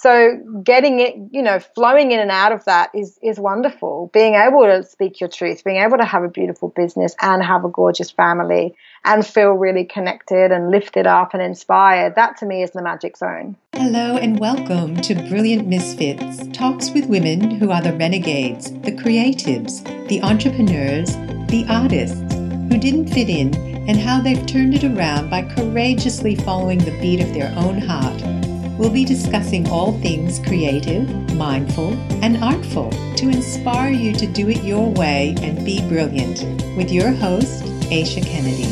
So 0.00 0.38
getting 0.62 1.00
it, 1.00 1.16
you 1.32 1.42
know, 1.42 1.58
flowing 1.58 2.12
in 2.12 2.20
and 2.20 2.30
out 2.30 2.52
of 2.52 2.64
that 2.66 2.90
is 2.94 3.18
is 3.20 3.40
wonderful. 3.40 4.10
Being 4.12 4.34
able 4.34 4.62
to 4.62 4.84
speak 4.84 5.18
your 5.18 5.28
truth, 5.28 5.64
being 5.64 5.78
able 5.78 5.98
to 5.98 6.04
have 6.04 6.22
a 6.22 6.28
beautiful 6.28 6.68
business 6.68 7.16
and 7.20 7.42
have 7.42 7.64
a 7.64 7.68
gorgeous 7.68 8.08
family 8.08 8.76
and 9.04 9.26
feel 9.26 9.54
really 9.54 9.84
connected 9.84 10.52
and 10.52 10.70
lifted 10.70 11.08
up 11.08 11.34
and 11.34 11.42
inspired, 11.42 12.14
that 12.14 12.36
to 12.36 12.46
me 12.46 12.62
is 12.62 12.70
the 12.70 12.82
magic 12.82 13.16
zone. 13.16 13.56
Hello 13.72 14.16
and 14.16 14.38
welcome 14.38 14.94
to 15.00 15.16
Brilliant 15.28 15.66
Misfits, 15.66 16.46
talks 16.56 16.90
with 16.90 17.06
women 17.06 17.50
who 17.50 17.72
are 17.72 17.82
the 17.82 17.92
renegades, 17.94 18.70
the 18.70 18.92
creatives, 18.92 19.82
the 20.06 20.22
entrepreneurs, 20.22 21.16
the 21.48 21.66
artists 21.68 22.34
who 22.70 22.78
didn't 22.78 23.08
fit 23.08 23.28
in 23.28 23.52
and 23.88 23.98
how 23.98 24.20
they've 24.20 24.46
turned 24.46 24.76
it 24.76 24.84
around 24.84 25.28
by 25.28 25.42
courageously 25.42 26.36
following 26.36 26.78
the 26.78 26.96
beat 27.00 27.20
of 27.20 27.34
their 27.34 27.52
own 27.56 27.78
heart 27.78 28.47
We'll 28.78 28.90
be 28.90 29.04
discussing 29.04 29.68
all 29.70 29.98
things 29.98 30.38
creative, 30.38 31.34
mindful, 31.34 31.94
and 32.22 32.36
artful 32.36 32.90
to 33.16 33.28
inspire 33.28 33.90
you 33.90 34.12
to 34.12 34.24
do 34.24 34.48
it 34.50 34.62
your 34.62 34.88
way 34.92 35.34
and 35.42 35.64
be 35.64 35.80
brilliant 35.88 36.44
with 36.76 36.92
your 36.92 37.10
host, 37.10 37.64
Aisha 37.90 38.24
Kennedy. 38.24 38.70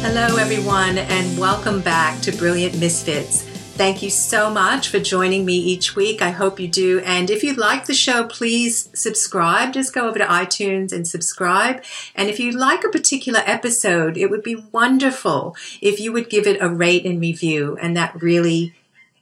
Hello, 0.00 0.38
everyone, 0.38 0.96
and 0.96 1.38
welcome 1.38 1.82
back 1.82 2.22
to 2.22 2.32
Brilliant 2.32 2.80
Misfits. 2.80 3.51
Thank 3.74 4.02
you 4.02 4.10
so 4.10 4.50
much 4.50 4.90
for 4.90 5.00
joining 5.00 5.46
me 5.46 5.54
each 5.54 5.96
week. 5.96 6.20
I 6.20 6.30
hope 6.30 6.60
you 6.60 6.68
do. 6.68 7.00
And 7.00 7.30
if 7.30 7.42
you 7.42 7.54
like 7.54 7.86
the 7.86 7.94
show, 7.94 8.24
please 8.24 8.90
subscribe. 8.92 9.72
Just 9.72 9.94
go 9.94 10.06
over 10.06 10.18
to 10.18 10.26
iTunes 10.26 10.92
and 10.92 11.08
subscribe. 11.08 11.82
And 12.14 12.28
if 12.28 12.38
you 12.38 12.52
like 12.52 12.84
a 12.84 12.90
particular 12.90 13.40
episode, 13.46 14.18
it 14.18 14.30
would 14.30 14.42
be 14.42 14.62
wonderful 14.72 15.56
if 15.80 15.98
you 15.98 16.12
would 16.12 16.28
give 16.28 16.46
it 16.46 16.60
a 16.60 16.68
rate 16.68 17.06
and 17.06 17.18
review. 17.18 17.78
And 17.80 17.96
that 17.96 18.22
really 18.22 18.74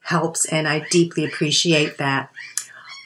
helps. 0.03 0.45
And 0.47 0.67
I 0.67 0.85
deeply 0.91 1.25
appreciate 1.25 1.97
that. 1.99 2.31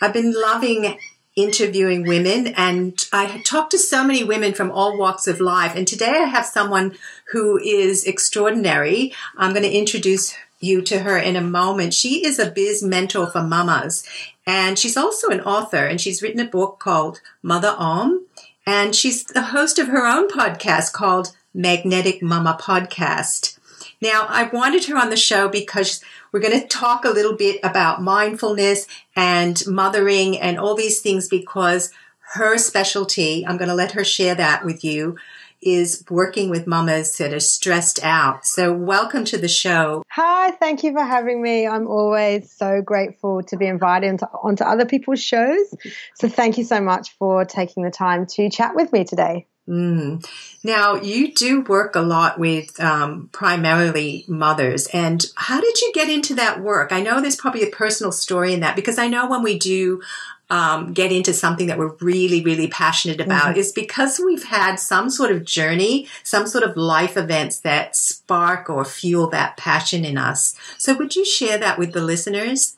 I've 0.00 0.14
been 0.14 0.32
loving 0.32 0.98
interviewing 1.36 2.06
women 2.06 2.48
and 2.56 3.06
I 3.12 3.42
talked 3.44 3.72
to 3.72 3.78
so 3.78 4.02
many 4.02 4.24
women 4.24 4.54
from 4.54 4.70
all 4.70 4.96
walks 4.96 5.26
of 5.26 5.40
life. 5.40 5.76
And 5.76 5.86
today 5.86 6.22
I 6.22 6.26
have 6.26 6.46
someone 6.46 6.96
who 7.32 7.58
is 7.58 8.04
extraordinary. 8.04 9.12
I'm 9.36 9.52
going 9.52 9.64
to 9.64 9.70
introduce 9.70 10.34
you 10.64 10.82
to 10.82 11.00
her 11.00 11.18
in 11.18 11.36
a 11.36 11.40
moment. 11.40 11.94
She 11.94 12.26
is 12.26 12.38
a 12.38 12.50
biz 12.50 12.82
mentor 12.82 13.26
for 13.26 13.42
mamas 13.42 14.04
and 14.46 14.78
she's 14.78 14.96
also 14.96 15.28
an 15.28 15.40
author 15.40 15.86
and 15.86 16.00
she's 16.00 16.22
written 16.22 16.40
a 16.40 16.44
book 16.44 16.78
called 16.78 17.20
Mother 17.42 17.74
Om 17.78 18.26
and 18.66 18.94
she's 18.94 19.24
the 19.24 19.42
host 19.42 19.78
of 19.78 19.88
her 19.88 20.06
own 20.06 20.28
podcast 20.28 20.92
called 20.92 21.36
Magnetic 21.52 22.22
Mama 22.22 22.58
Podcast. 22.60 23.58
Now, 24.00 24.26
I 24.28 24.44
wanted 24.44 24.84
her 24.86 24.98
on 24.98 25.10
the 25.10 25.16
show 25.16 25.48
because 25.48 26.02
we're 26.32 26.40
going 26.40 26.60
to 26.60 26.66
talk 26.66 27.04
a 27.04 27.10
little 27.10 27.36
bit 27.36 27.60
about 27.62 28.02
mindfulness 28.02 28.86
and 29.14 29.62
mothering 29.66 30.38
and 30.38 30.58
all 30.58 30.74
these 30.74 31.00
things 31.00 31.28
because 31.28 31.90
her 32.34 32.58
specialty, 32.58 33.46
I'm 33.46 33.56
going 33.56 33.68
to 33.68 33.74
let 33.74 33.92
her 33.92 34.04
share 34.04 34.34
that 34.34 34.64
with 34.64 34.84
you, 34.84 35.16
is 35.64 36.04
working 36.10 36.50
with 36.50 36.66
mamas 36.66 37.16
that 37.18 37.32
are 37.32 37.40
stressed 37.40 38.02
out. 38.04 38.44
So, 38.44 38.72
welcome 38.72 39.24
to 39.26 39.38
the 39.38 39.48
show. 39.48 40.02
Hi, 40.10 40.50
thank 40.52 40.84
you 40.84 40.92
for 40.92 41.04
having 41.04 41.42
me. 41.42 41.66
I'm 41.66 41.86
always 41.86 42.52
so 42.52 42.82
grateful 42.82 43.42
to 43.44 43.56
be 43.56 43.66
invited 43.66 44.10
onto, 44.10 44.26
onto 44.26 44.64
other 44.64 44.84
people's 44.84 45.22
shows. 45.22 45.74
So, 46.14 46.28
thank 46.28 46.58
you 46.58 46.64
so 46.64 46.80
much 46.80 47.16
for 47.18 47.44
taking 47.44 47.82
the 47.82 47.90
time 47.90 48.26
to 48.26 48.50
chat 48.50 48.74
with 48.74 48.92
me 48.92 49.04
today. 49.04 49.46
Mm. 49.68 50.24
Now, 50.62 50.96
you 50.96 51.32
do 51.32 51.62
work 51.62 51.96
a 51.96 52.00
lot 52.00 52.38
with 52.38 52.78
um, 52.80 53.30
primarily 53.32 54.24
mothers. 54.28 54.86
And 54.88 55.24
how 55.36 55.60
did 55.60 55.80
you 55.80 55.90
get 55.94 56.10
into 56.10 56.34
that 56.34 56.60
work? 56.60 56.92
I 56.92 57.00
know 57.00 57.20
there's 57.20 57.36
probably 57.36 57.62
a 57.62 57.70
personal 57.70 58.12
story 58.12 58.52
in 58.52 58.60
that 58.60 58.76
because 58.76 58.98
I 58.98 59.08
know 59.08 59.26
when 59.28 59.42
we 59.42 59.58
do 59.58 60.02
um, 60.50 60.92
get 60.92 61.10
into 61.10 61.32
something 61.32 61.66
that 61.68 61.78
we're 61.78 61.94
really, 62.00 62.42
really 62.42 62.68
passionate 62.68 63.20
about 63.20 63.50
mm-hmm. 63.50 63.58
is 63.58 63.72
because 63.72 64.20
we've 64.24 64.44
had 64.44 64.76
some 64.76 65.10
sort 65.10 65.30
of 65.30 65.44
journey, 65.44 66.06
some 66.22 66.46
sort 66.46 66.64
of 66.64 66.76
life 66.76 67.16
events 67.16 67.60
that 67.60 67.96
spark 67.96 68.68
or 68.68 68.84
fuel 68.84 69.28
that 69.30 69.56
passion 69.56 70.04
in 70.04 70.18
us. 70.18 70.54
So, 70.78 70.94
would 70.94 71.16
you 71.16 71.24
share 71.24 71.58
that 71.58 71.78
with 71.78 71.92
the 71.92 72.02
listeners? 72.02 72.76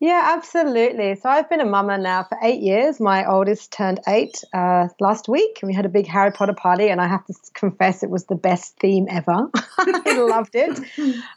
Yeah, 0.00 0.32
absolutely. 0.34 1.14
So 1.16 1.28
I've 1.28 1.50
been 1.50 1.60
a 1.60 1.66
mama 1.66 1.98
now 1.98 2.24
for 2.24 2.38
eight 2.42 2.62
years. 2.62 3.00
My 3.00 3.30
oldest 3.30 3.70
turned 3.70 4.00
eight 4.08 4.42
uh, 4.54 4.88
last 4.98 5.28
week, 5.28 5.58
and 5.60 5.68
we 5.68 5.74
had 5.74 5.84
a 5.84 5.90
big 5.90 6.06
Harry 6.06 6.32
Potter 6.32 6.54
party. 6.54 6.88
And 6.88 7.02
I 7.02 7.06
have 7.06 7.22
to 7.26 7.34
confess, 7.52 8.02
it 8.02 8.08
was 8.08 8.24
the 8.24 8.34
best 8.34 8.78
theme 8.78 9.06
ever. 9.10 9.50
I 9.78 10.18
loved 10.18 10.54
it. 10.54 10.80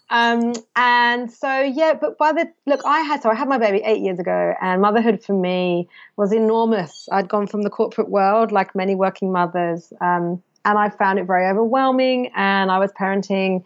Um, 0.09 0.53
and 0.77 1.29
so 1.29 1.59
yeah, 1.59 1.95
but 1.99 2.17
by 2.17 2.31
the 2.31 2.49
look, 2.65 2.79
I 2.85 3.01
had 3.01 3.21
so 3.21 3.29
I 3.29 3.35
had 3.35 3.49
my 3.49 3.57
baby 3.57 3.81
eight 3.83 4.01
years 4.01 4.17
ago, 4.17 4.53
and 4.61 4.81
motherhood 4.81 5.21
for 5.21 5.33
me 5.33 5.89
was 6.15 6.31
enormous. 6.31 7.09
I'd 7.11 7.27
gone 7.27 7.47
from 7.47 7.63
the 7.63 7.69
corporate 7.69 8.09
world, 8.09 8.53
like 8.53 8.73
many 8.75 8.95
working 8.95 9.33
mothers, 9.33 9.91
um, 9.99 10.41
and 10.63 10.77
I 10.77 10.89
found 10.89 11.19
it 11.19 11.25
very 11.25 11.47
overwhelming. 11.47 12.31
And 12.33 12.71
I 12.71 12.79
was 12.79 12.93
parenting 12.93 13.65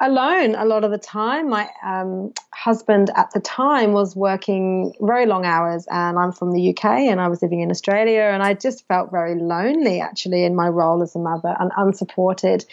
alone 0.00 0.54
a 0.54 0.64
lot 0.64 0.84
of 0.84 0.90
the 0.90 0.98
time. 0.98 1.48
My 1.48 1.68
um, 1.84 2.32
husband 2.52 3.10
at 3.16 3.30
the 3.32 3.40
time 3.40 3.92
was 3.92 4.14
working 4.14 4.92
very 5.00 5.26
long 5.26 5.44
hours, 5.46 5.86
and 5.90 6.18
I'm 6.18 6.32
from 6.32 6.52
the 6.52 6.70
UK 6.70 6.84
and 6.84 7.20
I 7.20 7.28
was 7.28 7.42
living 7.42 7.60
in 7.60 7.70
Australia, 7.70 8.22
and 8.22 8.42
I 8.42 8.54
just 8.54 8.86
felt 8.86 9.10
very 9.10 9.34
lonely 9.34 10.00
actually 10.00 10.44
in 10.44 10.54
my 10.54 10.68
role 10.68 11.02
as 11.02 11.14
a 11.14 11.18
mother 11.18 11.54
and 11.58 11.70
unsupported. 11.76 12.64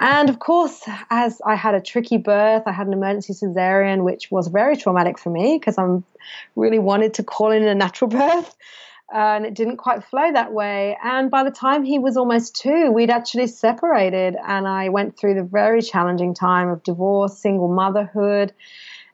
And 0.00 0.28
of 0.28 0.38
course, 0.38 0.82
as 1.10 1.40
I 1.44 1.54
had 1.54 1.74
a 1.74 1.80
tricky 1.80 2.18
birth, 2.18 2.62
I 2.66 2.72
had 2.72 2.86
an 2.86 2.92
emergency 2.92 3.32
cesarean, 3.32 4.04
which 4.04 4.30
was 4.30 4.48
very 4.48 4.76
traumatic 4.76 5.18
for 5.18 5.30
me 5.30 5.58
because 5.58 5.78
I'm 5.78 6.04
really 6.56 6.78
wanted 6.78 7.14
to 7.14 7.22
call 7.22 7.50
in 7.50 7.66
a 7.66 7.74
natural 7.74 8.10
birth 8.10 8.54
Uh, 9.12 9.34
and 9.36 9.46
it 9.46 9.54
didn't 9.54 9.78
quite 9.78 10.04
flow 10.04 10.32
that 10.32 10.52
way. 10.52 10.96
And 11.02 11.30
by 11.30 11.42
the 11.42 11.50
time 11.50 11.82
he 11.82 11.98
was 11.98 12.16
almost 12.16 12.54
two, 12.54 12.92
we'd 12.92 13.10
actually 13.10 13.48
separated, 13.48 14.36
and 14.46 14.68
I 14.68 14.88
went 14.90 15.18
through 15.18 15.34
the 15.34 15.42
very 15.42 15.82
challenging 15.82 16.32
time 16.32 16.68
of 16.68 16.82
divorce, 16.84 17.36
single 17.38 17.68
motherhood. 17.68 18.52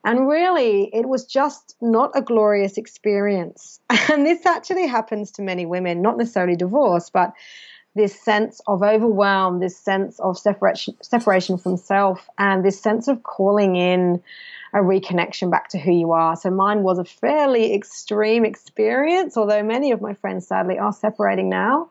And 0.04 0.28
really, 0.28 0.90
it 0.92 1.08
was 1.08 1.24
just 1.24 1.76
not 1.80 2.12
a 2.14 2.22
glorious 2.22 2.76
experience. 2.76 3.80
And 4.08 4.24
this 4.24 4.46
actually 4.46 4.86
happens 4.86 5.32
to 5.32 5.42
many 5.42 5.66
women, 5.66 6.00
not 6.00 6.16
necessarily 6.16 6.56
divorce, 6.56 7.10
but 7.10 7.32
this 7.96 8.14
sense 8.20 8.60
of 8.66 8.82
overwhelm, 8.82 9.58
this 9.58 9.76
sense 9.76 10.20
of 10.20 10.38
separation, 10.38 10.94
separation 11.02 11.56
from 11.56 11.78
self, 11.78 12.28
and 12.38 12.64
this 12.64 12.78
sense 12.78 13.08
of 13.08 13.22
calling 13.22 13.74
in 13.74 14.22
a 14.74 14.78
reconnection 14.78 15.50
back 15.50 15.70
to 15.70 15.78
who 15.78 15.92
you 15.92 16.12
are. 16.12 16.36
So 16.36 16.50
mine 16.50 16.82
was 16.82 16.98
a 16.98 17.04
fairly 17.04 17.74
extreme 17.74 18.44
experience, 18.44 19.38
although 19.38 19.62
many 19.62 19.92
of 19.92 20.02
my 20.02 20.12
friends 20.12 20.46
sadly 20.46 20.78
are 20.78 20.92
separating 20.92 21.48
now. 21.48 21.88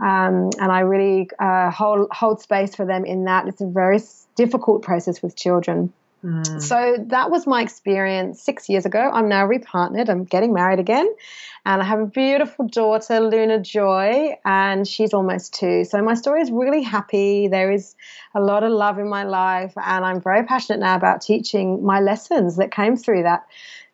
Um, 0.00 0.50
and 0.58 0.72
I 0.72 0.80
really 0.80 1.28
uh, 1.38 1.70
hold 1.70 2.08
hold 2.10 2.40
space 2.40 2.74
for 2.74 2.86
them 2.86 3.04
in 3.04 3.24
that. 3.26 3.46
It's 3.46 3.60
a 3.60 3.66
very 3.66 4.00
difficult 4.34 4.82
process 4.82 5.22
with 5.22 5.36
children. 5.36 5.92
Mm. 6.24 6.62
So 6.62 6.96
that 7.08 7.30
was 7.30 7.46
my 7.46 7.60
experience 7.60 8.40
six 8.40 8.68
years 8.70 8.86
ago. 8.86 9.10
I'm 9.12 9.28
now 9.28 9.46
repartnered. 9.46 10.08
I'm 10.08 10.24
getting 10.24 10.54
married 10.54 10.78
again. 10.78 11.06
And 11.66 11.82
I 11.82 11.84
have 11.84 12.00
a 12.00 12.06
beautiful 12.06 12.66
daughter, 12.66 13.20
Luna 13.20 13.60
Joy, 13.60 14.34
and 14.44 14.88
she's 14.88 15.12
almost 15.12 15.54
two. 15.54 15.84
So 15.84 16.02
my 16.02 16.14
story 16.14 16.40
is 16.40 16.50
really 16.50 16.82
happy. 16.82 17.48
There 17.48 17.70
is 17.70 17.94
a 18.34 18.40
lot 18.40 18.64
of 18.64 18.72
love 18.72 18.98
in 18.98 19.08
my 19.08 19.24
life. 19.24 19.74
And 19.76 20.04
I'm 20.04 20.20
very 20.20 20.44
passionate 20.44 20.80
now 20.80 20.96
about 20.96 21.20
teaching 21.20 21.84
my 21.84 22.00
lessons 22.00 22.56
that 22.56 22.70
came 22.70 22.96
through 22.96 23.24
that 23.24 23.46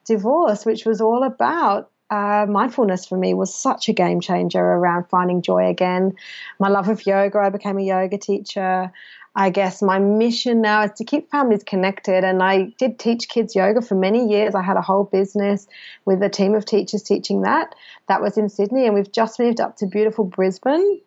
divorce, 0.05 0.65
which 0.65 0.85
was 0.85 1.01
all 1.01 1.25
about 1.25 1.91
uh, 2.11 2.45
mindfulness 2.49 3.07
for 3.07 3.17
me 3.17 3.35
was 3.35 3.55
such 3.55 3.89
a 3.89 3.93
game 3.93 4.21
changer 4.21 4.59
around 4.59 5.05
finding 5.09 5.43
joy 5.43 5.69
again. 5.69 6.13
My 6.59 6.69
love 6.69 6.89
of 6.89 7.07
yoga, 7.07 7.39
I 7.39 7.51
became 7.51 7.79
a 7.79 7.85
yoga 7.85 8.19
teacher. 8.19 8.93
I 9.35 9.51
guess 9.51 9.81
my 9.81 9.99
mission 9.99 10.61
now 10.61 10.83
is 10.83 10.93
to 10.97 11.05
keep 11.05 11.31
families 11.31 11.63
connected. 11.63 12.25
And 12.25 12.43
I 12.43 12.75
did 12.79 12.99
teach 12.99 13.29
kids 13.29 13.55
yoga 13.55 13.81
for 13.81 13.95
many 13.95 14.29
years. 14.29 14.55
I 14.55 14.63
had 14.63 14.77
a 14.77 14.83
whole 14.83 15.05
business 15.05 15.67
with 16.05 16.23
a 16.23 16.29
team 16.29 16.55
of 16.55 16.65
teachers 16.65 17.03
teaching 17.03 17.43
that. 17.43 17.75
That 18.09 18.21
was 18.21 18.37
in 18.37 18.49
Sydney, 18.49 18.87
and 18.87 18.95
we've 18.95 19.13
just 19.13 19.39
moved 19.39 19.61
up 19.61 19.77
to 19.77 19.87
beautiful 19.87 20.25
Brisbane. 20.25 21.01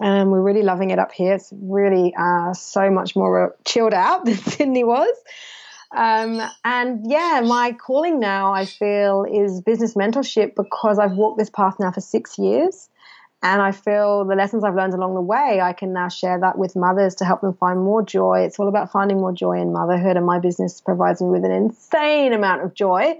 And 0.00 0.30
we're 0.30 0.42
really 0.42 0.62
loving 0.62 0.90
it 0.90 1.00
up 1.00 1.10
here. 1.10 1.34
It's 1.34 1.52
really 1.52 2.14
uh, 2.16 2.54
so 2.54 2.88
much 2.88 3.16
more 3.16 3.56
chilled 3.64 3.94
out 3.94 4.24
than 4.24 4.36
Sydney 4.36 4.84
was. 4.84 5.14
Um, 5.96 6.40
and 6.64 7.10
yeah, 7.10 7.40
my 7.44 7.72
calling 7.72 8.20
now, 8.20 8.52
I 8.52 8.66
feel, 8.66 9.24
is 9.24 9.60
business 9.60 9.94
mentorship 9.94 10.54
because 10.54 10.98
I've 10.98 11.12
walked 11.12 11.38
this 11.38 11.50
path 11.50 11.76
now 11.80 11.90
for 11.90 12.00
six 12.00 12.38
years. 12.38 12.88
And 13.40 13.62
I 13.62 13.70
feel 13.70 14.24
the 14.24 14.34
lessons 14.34 14.64
I've 14.64 14.74
learned 14.74 14.94
along 14.94 15.14
the 15.14 15.20
way, 15.20 15.60
I 15.62 15.72
can 15.72 15.92
now 15.92 16.08
share 16.08 16.40
that 16.40 16.58
with 16.58 16.74
mothers 16.74 17.14
to 17.16 17.24
help 17.24 17.40
them 17.40 17.54
find 17.54 17.80
more 17.80 18.02
joy. 18.02 18.40
It's 18.40 18.58
all 18.58 18.68
about 18.68 18.90
finding 18.90 19.18
more 19.18 19.32
joy 19.32 19.60
in 19.60 19.72
motherhood, 19.72 20.16
and 20.16 20.26
my 20.26 20.40
business 20.40 20.80
provides 20.80 21.22
me 21.22 21.28
with 21.28 21.44
an 21.44 21.52
insane 21.52 22.32
amount 22.32 22.62
of 22.62 22.74
joy. 22.74 23.16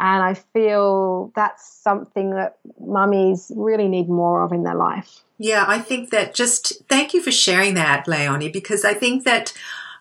And 0.00 0.22
I 0.22 0.34
feel 0.34 1.32
that's 1.34 1.68
something 1.68 2.30
that 2.30 2.58
mummies 2.80 3.50
really 3.56 3.88
need 3.88 4.08
more 4.08 4.44
of 4.44 4.52
in 4.52 4.62
their 4.62 4.76
life. 4.76 5.22
Yeah, 5.38 5.64
I 5.66 5.80
think 5.80 6.10
that 6.10 6.34
just 6.34 6.84
thank 6.88 7.12
you 7.12 7.20
for 7.20 7.32
sharing 7.32 7.74
that, 7.74 8.06
Leonie, 8.06 8.48
because 8.48 8.84
I 8.84 8.94
think 8.94 9.24
that 9.24 9.52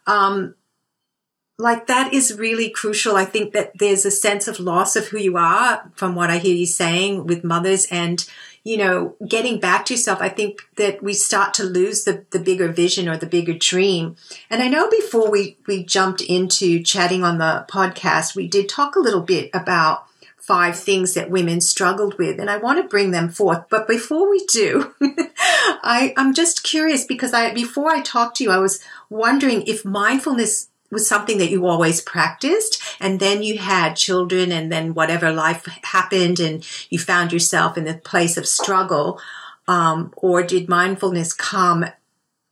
um, 0.05 0.53
like 1.57 1.87
that 1.87 2.13
is 2.13 2.37
really 2.37 2.69
crucial. 2.69 3.15
I 3.15 3.25
think 3.25 3.53
that 3.53 3.71
there's 3.79 4.05
a 4.05 4.11
sense 4.11 4.47
of 4.47 4.59
loss 4.59 4.95
of 4.95 5.07
who 5.07 5.17
you 5.17 5.37
are 5.37 5.91
from 5.95 6.13
what 6.13 6.29
I 6.29 6.37
hear 6.37 6.55
you 6.55 6.67
saying 6.67 7.25
with 7.25 7.43
mothers 7.43 7.87
and, 7.89 8.23
you 8.67 8.75
know, 8.75 9.15
getting 9.25 9.61
back 9.61 9.85
to 9.85 9.93
yourself. 9.93 10.19
I 10.19 10.27
think 10.27 10.59
that 10.75 11.01
we 11.01 11.13
start 11.13 11.53
to 11.53 11.63
lose 11.63 12.03
the, 12.03 12.25
the 12.31 12.39
bigger 12.39 12.67
vision 12.67 13.07
or 13.07 13.15
the 13.15 13.25
bigger 13.25 13.53
dream. 13.53 14.17
And 14.49 14.61
I 14.61 14.67
know 14.67 14.89
before 14.89 15.31
we, 15.31 15.57
we 15.67 15.85
jumped 15.85 16.19
into 16.19 16.83
chatting 16.83 17.23
on 17.23 17.37
the 17.37 17.65
podcast, 17.71 18.35
we 18.35 18.45
did 18.45 18.67
talk 18.67 18.97
a 18.97 18.99
little 18.99 19.21
bit 19.21 19.49
about 19.53 20.05
five 20.35 20.77
things 20.77 21.13
that 21.13 21.29
women 21.29 21.61
struggled 21.61 22.17
with, 22.17 22.41
and 22.41 22.49
I 22.49 22.57
want 22.57 22.81
to 22.81 22.89
bring 22.89 23.11
them 23.11 23.29
forth. 23.29 23.63
But 23.69 23.87
before 23.87 24.29
we 24.29 24.45
do, 24.47 24.93
I, 25.01 26.13
I'm 26.17 26.33
just 26.33 26.63
curious 26.63 27.05
because 27.05 27.33
I 27.33 27.53
before 27.53 27.89
I 27.89 28.01
talked 28.01 28.35
to 28.37 28.43
you, 28.43 28.51
I 28.51 28.57
was 28.57 28.81
wondering 29.09 29.63
if 29.63 29.85
mindfulness 29.85 30.67
was 30.91 31.07
something 31.07 31.37
that 31.37 31.51
you 31.51 31.65
always 31.65 32.01
practiced 32.01 32.81
and 32.99 33.19
then 33.19 33.43
you 33.43 33.57
had 33.57 33.95
children 33.95 34.51
and 34.51 34.71
then 34.71 34.93
whatever 34.93 35.31
life 35.31 35.65
happened 35.83 36.39
and 36.39 36.65
you 36.89 36.97
found 36.97 37.33
yourself 37.33 37.77
in 37.77 37.87
a 37.87 37.95
place 37.95 38.37
of 38.37 38.47
struggle 38.47 39.19
um, 39.67 40.13
or 40.17 40.43
did 40.43 40.69
mindfulness 40.69 41.33
come 41.33 41.85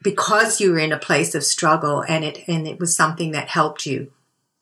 because 0.01 0.59
you 0.59 0.71
were 0.71 0.79
in 0.79 0.91
a 0.91 0.99
place 0.99 1.33
of 1.33 1.43
struggle 1.43 2.03
and 2.07 2.23
it 2.23 2.39
and 2.47 2.67
it 2.67 2.79
was 2.79 2.95
something 2.95 3.31
that 3.31 3.47
helped 3.47 3.85
you? 3.85 4.11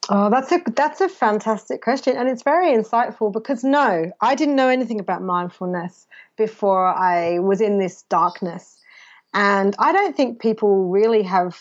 Oh, 0.10 0.30
that's 0.30 0.52
a 0.52 0.62
that's 0.76 1.02
a 1.02 1.10
fantastic 1.10 1.82
question, 1.82 2.18
and 2.18 2.28
it's 2.28 2.44
very 2.44 2.72
insightful 2.74 3.32
because 3.32 3.64
no, 3.64 4.12
I 4.20 4.36
didn't 4.36 4.56
know 4.56 4.68
anything 4.70 5.00
about 5.00 5.22
mindfulness 5.22 6.08
before 6.38 6.88
I 6.88 7.40
was 7.40 7.62
in 7.62 7.78
this 7.78 8.04
darkness, 8.04 8.80
and 9.34 9.76
I 9.80 9.94
don't 9.94 10.16
think 10.16 10.42
people 10.42 10.90
really 10.90 11.24
have 11.24 11.58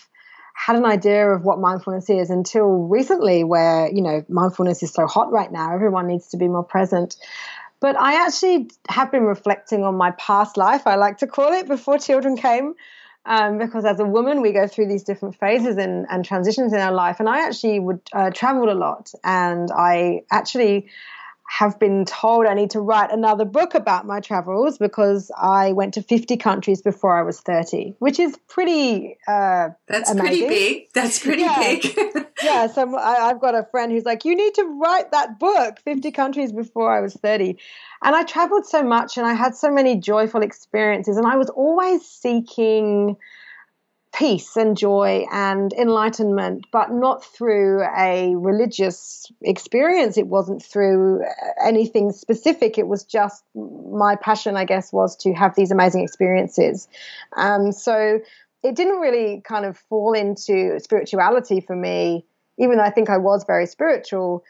had 0.67 0.76
an 0.76 0.85
idea 0.85 1.29
of 1.29 1.44
what 1.44 1.59
mindfulness 1.59 2.09
is 2.11 2.31
until 2.31 2.67
recently, 2.67 3.44
where 3.44 3.91
you 3.93 4.03
know 4.03 4.25
mindfulness 4.29 4.82
is 4.82 4.93
so 4.93 5.06
hot 5.06 5.32
right 5.32 5.50
now. 5.50 5.75
Everyone 5.75 6.06
needs 6.06 6.29
to 6.29 6.37
be 6.37 6.49
more 6.49 6.64
present. 6.64 7.17
But 7.81 7.97
I 7.97 8.25
actually 8.25 8.70
have 8.88 9.11
been 9.11 9.25
reflecting 9.25 9.82
on 9.82 9.97
my 9.97 10.12
past 10.12 10.56
life, 10.56 10.87
I 10.87 10.94
like 10.94 11.19
to 11.19 11.26
call 11.26 11.53
it, 11.53 11.67
before 11.67 11.99
children 11.99 12.37
came 12.37 12.75
um, 13.25 13.59
because 13.59 13.85
as 13.85 14.00
a 14.00 14.05
woman 14.05 14.41
we 14.41 14.53
go 14.53 14.67
through 14.67 14.88
these 14.88 15.05
different 15.05 15.37
phases 15.38 15.76
and, 15.76 16.06
and 16.11 16.25
transitions 16.25 16.73
in 16.73 16.81
our 16.81 16.93
life 16.93 17.20
and 17.20 17.29
i 17.29 17.47
actually 17.47 17.79
would 17.79 18.00
uh, 18.12 18.31
traveled 18.31 18.69
a 18.69 18.75
lot 18.75 19.12
and 19.25 19.70
i 19.76 20.23
actually 20.31 20.88
have 21.58 21.78
been 21.78 22.06
told 22.06 22.46
I 22.46 22.54
need 22.54 22.70
to 22.70 22.81
write 22.81 23.12
another 23.12 23.44
book 23.44 23.75
about 23.75 24.06
my 24.06 24.20
travels 24.20 24.78
because 24.78 25.31
I 25.37 25.72
went 25.72 25.93
to 25.94 26.02
50 26.02 26.38
countries 26.38 26.81
before 26.81 27.14
I 27.14 27.22
was 27.22 27.40
30, 27.40 27.94
which 27.99 28.19
is 28.19 28.38
pretty. 28.49 29.19
Uh, 29.28 29.69
That's 29.87 30.10
amazing. 30.10 30.46
pretty 30.46 30.49
big. 30.49 30.93
That's 30.94 31.19
pretty 31.19 31.43
yeah. 31.43 31.58
big. 31.58 32.26
yeah, 32.43 32.69
so 32.69 32.96
I, 32.96 33.28
I've 33.28 33.38
got 33.38 33.54
a 33.54 33.66
friend 33.70 33.93
who's 33.93 34.06
like, 34.06 34.25
you 34.25 34.34
need 34.34 34.54
to 34.54 34.64
write 34.64 35.10
that 35.12 35.38
book, 35.38 35.78
50 35.84 36.10
countries 36.12 36.52
before 36.52 36.90
I 36.90 37.02
was 37.02 37.12
30. 37.12 37.58
And 38.02 38.16
I 38.16 38.25
traveled 38.25 38.64
so 38.64 38.82
much 38.82 39.19
and 39.19 39.26
I 39.26 39.34
had 39.34 39.54
so 39.54 39.70
many 39.70 39.96
joyful 39.96 40.40
experiences, 40.40 41.19
and 41.19 41.26
I 41.26 41.37
was 41.37 41.50
always 41.50 42.02
seeking 42.02 43.19
peace 44.14 44.56
and 44.56 44.76
joy 44.76 45.26
and 45.32 45.73
enlightenment, 45.73 46.67
but 46.70 46.93
not 46.93 47.25
through 47.25 47.82
a 47.97 48.35
religious 48.37 49.31
experience. 49.41 50.19
It 50.19 50.26
wasn't 50.26 50.62
through 50.62 51.25
anything 51.64 52.12
specific. 52.12 52.79
It 52.79 52.88
was 52.88 53.05
just 53.05 53.43
my 53.55 54.17
passion, 54.17 54.56
I 54.56 54.64
guess, 54.64 54.93
was 54.93 55.17
to 55.17 55.32
have 55.32 55.55
these 55.55 55.70
amazing 55.70 56.03
experiences. 56.03 56.88
Um, 57.37 57.73
so 57.73 58.20
it 58.62 58.76
didn't 58.76 59.00
really 59.00 59.41
kind 59.44 59.64
of 59.64 59.79
fall 59.88 60.12
into 60.12 60.79
spirituality 60.81 61.61
for 61.61 61.75
me, 61.75 62.25
even 62.59 62.76
though 62.76 62.85
I 62.85 62.91
think 62.91 63.09
I 63.11 63.19
was 63.19 63.44
very 63.44 63.67
spiritual. 63.67 64.44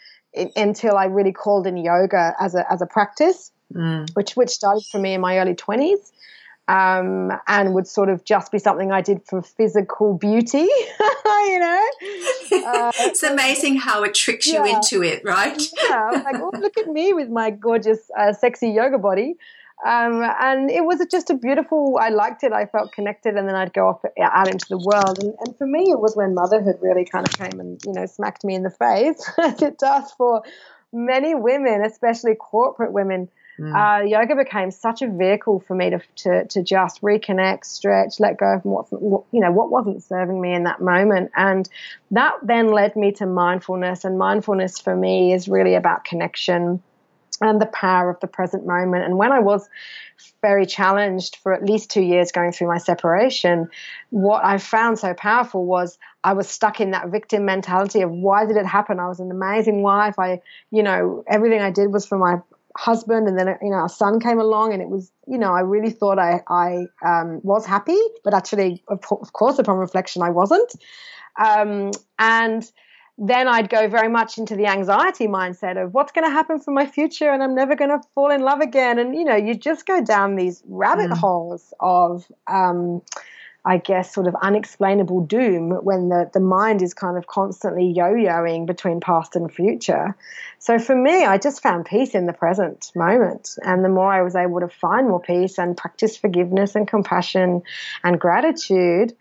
until 0.56 0.97
I 0.97 1.06
really 1.06 1.32
called 1.32 1.67
in 1.67 1.76
yoga 1.76 2.35
as 2.41 2.55
a 2.55 2.70
as 2.73 2.81
a 2.81 2.87
practice, 2.87 3.53
mm. 3.73 4.09
which 4.14 4.35
which 4.35 4.50
started 4.50 4.85
for 4.91 4.99
me 4.99 5.14
in 5.14 5.20
my 5.20 5.38
early 5.38 5.55
twenties, 5.55 6.12
um, 6.73 7.31
and 7.49 7.75
would 7.75 7.87
sort 7.87 8.09
of 8.09 8.25
just 8.25 8.51
be 8.51 8.59
something 8.59 8.91
I 8.91 9.03
did 9.03 9.23
for 9.27 9.43
physical 9.43 10.17
beauty, 10.17 10.57
you 11.27 11.59
know. 11.59 11.89
Uh, 12.51 12.93
it's 13.01 13.23
amazing 13.23 13.77
how 13.77 14.03
it 14.05 14.15
tricks 14.15 14.47
you 14.47 14.65
into 14.65 15.03
it, 15.03 15.23
right? 15.23 15.61
yeah, 15.85 16.23
like, 16.25 16.37
oh, 16.37 16.51
look 16.59 16.79
at 16.79 16.87
me 16.87 17.13
with 17.13 17.29
my 17.29 17.51
gorgeous, 17.51 17.99
uh, 18.19 18.33
sexy 18.33 18.71
yoga 18.71 18.97
body. 18.97 19.35
Um, 19.87 20.23
and 20.41 20.71
it 20.71 20.85
was 20.85 21.05
just 21.11 21.29
a 21.29 21.35
beautiful, 21.35 21.99
I 22.01 22.09
liked 22.09 22.43
it. 22.43 22.53
I 22.53 22.65
felt 22.65 22.93
connected, 22.93 23.37
and 23.37 23.47
then 23.47 23.55
I'd 23.55 23.75
go 23.75 23.89
off 23.89 24.03
out 24.19 24.49
into 24.49 24.67
the 24.71 24.79
world. 24.79 25.23
And, 25.23 25.35
and 25.45 25.59
for 25.59 25.67
me, 25.67 25.91
it 25.91 26.01
was 26.01 26.17
when 26.17 26.35
motherhood 26.35 26.77
really 26.81 27.05
kind 27.05 27.29
of 27.29 27.35
came 27.35 27.61
and, 27.61 27.83
you 27.85 27.93
know, 27.93 28.07
smacked 28.07 28.45
me 28.45 28.55
in 28.55 28.63
the 28.63 28.71
face, 28.71 29.31
as 29.39 29.61
it 29.71 29.79
does 29.79 30.11
for 30.13 30.43
many 30.91 31.35
women, 31.35 31.85
especially 31.85 32.35
corporate 32.35 32.93
women 32.93 33.29
Mm. 33.62 34.03
Uh, 34.03 34.05
yoga 34.05 34.35
became 34.35 34.73
such 34.73 35.03
a 35.03 35.09
vehicle 35.09 35.61
for 35.61 35.76
me 35.76 35.91
to, 35.91 36.00
to, 36.17 36.44
to 36.47 36.62
just 36.64 37.00
reconnect, 37.00 37.64
stretch, 37.64 38.19
let 38.19 38.37
go 38.37 38.55
of 38.55 38.64
what, 38.64 38.93
what, 38.93 39.23
you 39.31 39.38
know 39.38 39.53
what 39.53 39.70
wasn't 39.70 40.03
serving 40.03 40.41
me 40.41 40.53
in 40.53 40.64
that 40.64 40.81
moment, 40.81 41.31
and 41.37 41.69
that 42.11 42.35
then 42.43 42.73
led 42.73 42.97
me 42.97 43.12
to 43.12 43.26
mindfulness. 43.26 44.05
And 44.05 44.19
mindfulness 44.19 44.81
for 44.81 44.97
me 44.97 45.32
is 45.32 45.47
really 45.47 45.76
about 45.76 46.05
connection 46.05 46.82
and 47.41 47.61
the 47.61 47.67
power 47.67 48.11
of 48.11 48.19
the 48.20 48.26
present 48.26 48.67
moment. 48.67 49.05
And 49.05 49.17
when 49.17 49.31
I 49.32 49.38
was 49.38 49.69
very 50.41 50.67
challenged 50.67 51.37
for 51.37 51.53
at 51.53 51.64
least 51.64 51.91
two 51.91 52.03
years 52.03 52.32
going 52.32 52.53
through 52.53 52.69
my 52.69 52.79
separation, 52.79 53.69
what 54.11 54.44
I 54.44 54.59
found 54.59 54.99
so 54.99 55.14
powerful 55.14 55.64
was 55.64 55.99
I 56.25 56.32
was 56.32 56.49
stuck 56.49 56.81
in 56.81 56.93
that 56.93 57.09
victim 57.09 57.44
mentality 57.44 58.03
of 58.03 58.11
why 58.11 58.44
did 58.47 58.56
it 58.56 58.67
happen? 58.67 59.00
I 59.00 59.09
was 59.09 59.20
an 59.20 59.31
amazing 59.31 59.82
wife. 59.82 60.19
I, 60.19 60.41
you 60.70 60.82
know, 60.82 61.25
everything 61.26 61.61
I 61.61 61.70
did 61.70 61.93
was 61.93 62.06
for 62.06 62.19
my 62.19 62.41
husband 62.77 63.29
and 63.29 63.39
then 63.39 63.57
you 63.61 63.71
know 63.71 63.77
our 63.77 63.89
son 63.89 64.21
came 64.21 64.41
along 64.41 64.73
and 64.73 64.81
it 64.81 64.89
was 64.89 65.13
you 65.27 65.39
know 65.39 65.53
i 65.53 65.61
really 65.61 65.91
thought 65.91 66.19
i 66.19 66.43
i 66.49 66.87
um, 67.05 67.41
was 67.43 67.67
happy 67.67 67.99
but 68.25 68.35
actually 68.35 68.83
of, 68.89 69.01
of, 69.11 69.33
course 69.33 69.59
upon 69.59 69.79
reflection 69.79 70.23
i 70.23 70.31
wasn't 70.31 70.75
um, 71.43 71.91
and 72.19 72.71
then 73.19 73.47
i'd 73.47 73.69
go 73.69 73.89
very 73.89 74.09
much 74.09 74.39
into 74.39 74.57
the 74.57 74.67
anxiety 74.67 75.27
mindset 75.27 75.83
of 75.83 75.93
what's 75.93 76.13
going 76.13 76.27
to 76.27 76.31
happen 76.31 76.59
for 76.59 76.71
my 76.71 76.87
future 76.87 77.31
and 77.31 77.43
i'm 77.43 77.55
never 77.55 77.77
going 77.77 77.91
to 77.91 78.01
fall 78.15 78.31
in 78.31 78.41
love 78.41 78.61
again 78.61 78.99
and 78.99 79.15
you 79.15 79.25
know 79.25 79.37
you 79.37 79.55
just 79.55 79.87
go 79.87 80.03
down 80.03 80.37
these 80.37 80.63
rabbit 80.67 81.11
mm. 81.11 81.17
holes 81.17 81.75
of 81.81 82.27
um, 82.47 83.03
I 83.64 83.79
guess, 83.79 84.12
sort 84.12 84.26
of 84.26 84.35
unexplainable 84.43 85.26
doom 85.26 85.70
when 85.70 86.09
the, 86.09 86.29
the 86.32 86.41
mind 86.41 86.82
is 86.82 86.94
kind 86.94 87.17
of 87.17 87.29
constantly 87.29 87.87
yo 87.87 88.12
yoing 88.12 88.66
between 88.66 89.00
past 89.00 89.37
and 89.37 89.52
future. 89.52 90.16
So 90.59 90.81
for 90.81 90.97
me, 90.97 91.25
I 91.25 91.38
just 91.38 91.62
found 91.62 91.87
peace 91.87 92.16
in 92.16 92.26
the 92.26 92.33
present 92.33 92.90
moment. 92.97 93.57
And 93.62 93.85
the 93.85 93.88
more 93.88 94.12
I 94.12 94.23
was 94.23 94.35
able 94.35 94.59
to 94.61 94.69
find 94.69 95.09
more 95.09 95.21
peace 95.21 95.59
and 95.59 95.76
practice 95.76 96.16
forgiveness 96.16 96.75
and 96.75 96.88
compassion 96.88 97.62
and 98.02 98.19
gratitude, 98.19 99.12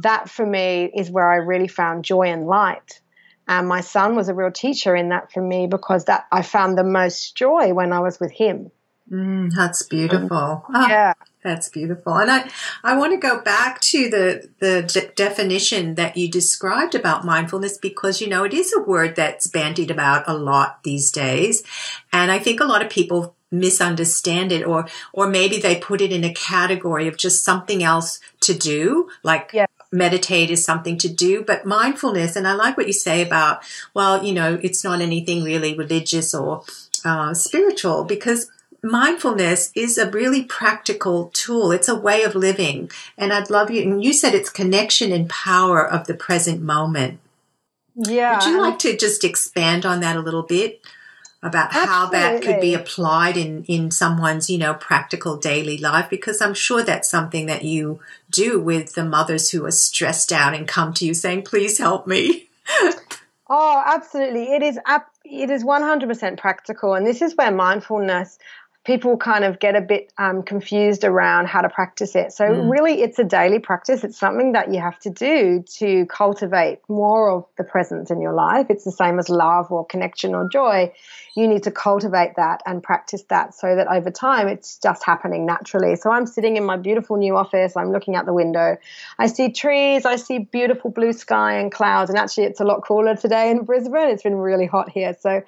that 0.00 0.28
for 0.28 0.44
me 0.44 0.90
is 0.92 1.10
where 1.10 1.30
I 1.30 1.36
really 1.36 1.68
found 1.68 2.04
joy 2.04 2.24
and 2.24 2.46
light. 2.46 3.00
And 3.46 3.68
my 3.68 3.82
son 3.82 4.16
was 4.16 4.28
a 4.28 4.34
real 4.34 4.50
teacher 4.50 4.96
in 4.96 5.10
that 5.10 5.30
for 5.30 5.40
me 5.40 5.68
because 5.68 6.06
that 6.06 6.26
I 6.32 6.42
found 6.42 6.76
the 6.76 6.84
most 6.84 7.36
joy 7.36 7.72
when 7.74 7.92
I 7.92 8.00
was 8.00 8.18
with 8.18 8.32
him. 8.32 8.72
Mm, 9.10 9.52
that's 9.54 9.82
beautiful. 9.82 10.64
Oh, 10.68 10.88
yeah. 10.88 11.12
That's 11.42 11.68
beautiful. 11.68 12.14
And 12.14 12.30
I, 12.30 12.48
I 12.82 12.96
want 12.96 13.12
to 13.12 13.18
go 13.18 13.38
back 13.38 13.80
to 13.82 14.08
the, 14.08 14.48
the 14.60 14.82
de- 14.82 15.12
definition 15.14 15.94
that 15.96 16.16
you 16.16 16.30
described 16.30 16.94
about 16.94 17.26
mindfulness 17.26 17.76
because, 17.76 18.22
you 18.22 18.28
know, 18.28 18.44
it 18.44 18.54
is 18.54 18.72
a 18.72 18.80
word 18.80 19.14
that's 19.14 19.46
bandied 19.46 19.90
about 19.90 20.24
a 20.26 20.32
lot 20.32 20.82
these 20.84 21.10
days. 21.10 21.62
And 22.14 22.32
I 22.32 22.38
think 22.38 22.60
a 22.60 22.64
lot 22.64 22.82
of 22.82 22.88
people 22.88 23.36
misunderstand 23.50 24.52
it 24.52 24.66
or, 24.66 24.86
or 25.12 25.28
maybe 25.28 25.58
they 25.58 25.76
put 25.76 26.00
it 26.00 26.10
in 26.10 26.24
a 26.24 26.32
category 26.32 27.06
of 27.06 27.18
just 27.18 27.44
something 27.44 27.84
else 27.84 28.20
to 28.40 28.54
do, 28.54 29.10
like 29.22 29.50
yeah. 29.52 29.66
meditate 29.92 30.50
is 30.50 30.64
something 30.64 30.96
to 30.96 31.08
do, 31.10 31.44
but 31.44 31.66
mindfulness, 31.66 32.36
and 32.36 32.48
I 32.48 32.54
like 32.54 32.78
what 32.78 32.86
you 32.86 32.94
say 32.94 33.20
about, 33.20 33.62
well, 33.92 34.24
you 34.24 34.32
know, 34.32 34.58
it's 34.62 34.82
not 34.82 35.02
anything 35.02 35.44
really 35.44 35.76
religious 35.76 36.34
or 36.34 36.64
uh, 37.04 37.34
spiritual 37.34 38.04
because 38.04 38.50
mindfulness 38.84 39.72
is 39.74 39.98
a 39.98 40.10
really 40.10 40.44
practical 40.44 41.30
tool. 41.32 41.72
It's 41.72 41.88
a 41.88 41.94
way 41.94 42.22
of 42.22 42.34
living. 42.34 42.90
And 43.16 43.32
I'd 43.32 43.50
love 43.50 43.70
you, 43.70 43.82
and 43.82 44.04
you 44.04 44.12
said 44.12 44.34
it's 44.34 44.50
connection 44.50 45.10
and 45.10 45.28
power 45.28 45.84
of 45.84 46.06
the 46.06 46.14
present 46.14 46.62
moment. 46.62 47.18
Yeah. 47.96 48.38
Would 48.38 48.46
you 48.46 48.60
like 48.60 48.78
to 48.80 48.96
just 48.96 49.24
expand 49.24 49.86
on 49.86 50.00
that 50.00 50.16
a 50.16 50.20
little 50.20 50.42
bit? 50.42 50.82
About 51.42 51.74
Absolutely. 51.74 51.92
how 51.92 52.08
that 52.08 52.42
could 52.42 52.60
be 52.62 52.72
applied 52.72 53.36
in, 53.36 53.64
in 53.64 53.90
someone's, 53.90 54.48
you 54.48 54.56
know, 54.56 54.72
practical 54.72 55.36
daily 55.36 55.76
life, 55.76 56.08
because 56.08 56.40
I'm 56.40 56.54
sure 56.54 56.82
that's 56.82 57.08
something 57.08 57.44
that 57.46 57.64
you 57.64 58.00
do 58.30 58.58
with 58.58 58.94
the 58.94 59.04
mothers 59.04 59.50
who 59.50 59.66
are 59.66 59.70
stressed 59.70 60.32
out 60.32 60.54
and 60.54 60.66
come 60.66 60.94
to 60.94 61.04
you 61.04 61.12
saying, 61.12 61.42
please 61.42 61.76
help 61.76 62.06
me. 62.06 62.48
oh, 63.50 63.82
absolutely. 63.84 64.54
It 64.54 64.62
is, 64.62 64.78
it 65.24 65.50
is 65.50 65.64
100% 65.64 66.38
practical. 66.38 66.94
And 66.94 67.06
this 67.06 67.20
is 67.20 67.34
where 67.34 67.50
mindfulness 67.50 68.38
people 68.84 69.16
kind 69.16 69.44
of 69.44 69.58
get 69.58 69.74
a 69.74 69.80
bit 69.80 70.12
um, 70.18 70.42
confused 70.42 71.04
around 71.04 71.48
how 71.48 71.62
to 71.62 71.68
practice 71.70 72.14
it. 72.14 72.32
So, 72.32 72.44
mm. 72.44 72.70
really, 72.70 73.00
it's 73.00 73.18
a 73.18 73.24
daily 73.24 73.58
practice. 73.58 74.04
It's 74.04 74.18
something 74.18 74.52
that 74.52 74.72
you 74.72 74.80
have 74.80 74.98
to 75.00 75.10
do 75.10 75.64
to 75.78 76.06
cultivate 76.06 76.80
more 76.88 77.30
of 77.30 77.46
the 77.56 77.64
presence 77.64 78.10
in 78.10 78.20
your 78.20 78.34
life. 78.34 78.66
It's 78.68 78.84
the 78.84 78.92
same 78.92 79.18
as 79.18 79.28
love 79.28 79.72
or 79.72 79.86
connection 79.86 80.34
or 80.34 80.48
joy. 80.48 80.92
You 81.34 81.48
need 81.48 81.64
to 81.64 81.70
cultivate 81.70 82.36
that 82.36 82.62
and 82.66 82.82
practice 82.82 83.22
that 83.30 83.54
so 83.54 83.74
that 83.74 83.88
over 83.88 84.10
time 84.10 84.48
it's 84.48 84.78
just 84.78 85.02
happening 85.04 85.46
naturally. 85.46 85.96
So, 85.96 86.10
I'm 86.10 86.26
sitting 86.26 86.58
in 86.58 86.64
my 86.64 86.76
beautiful 86.76 87.16
new 87.16 87.36
office. 87.36 87.76
I'm 87.76 87.90
looking 87.90 88.16
out 88.16 88.26
the 88.26 88.34
window. 88.34 88.76
I 89.18 89.28
see 89.28 89.50
trees. 89.50 90.04
I 90.04 90.16
see 90.16 90.40
beautiful 90.40 90.90
blue 90.90 91.14
sky 91.14 91.54
and 91.54 91.72
clouds. 91.72 92.10
And 92.10 92.18
actually, 92.18 92.44
it's 92.44 92.60
a 92.60 92.64
lot 92.64 92.82
cooler 92.84 93.16
today 93.16 93.50
in 93.50 93.64
Brisbane. 93.64 94.10
It's 94.10 94.22
been 94.22 94.36
really 94.36 94.66
hot 94.66 94.90
here. 94.90 95.16
So, 95.18 95.42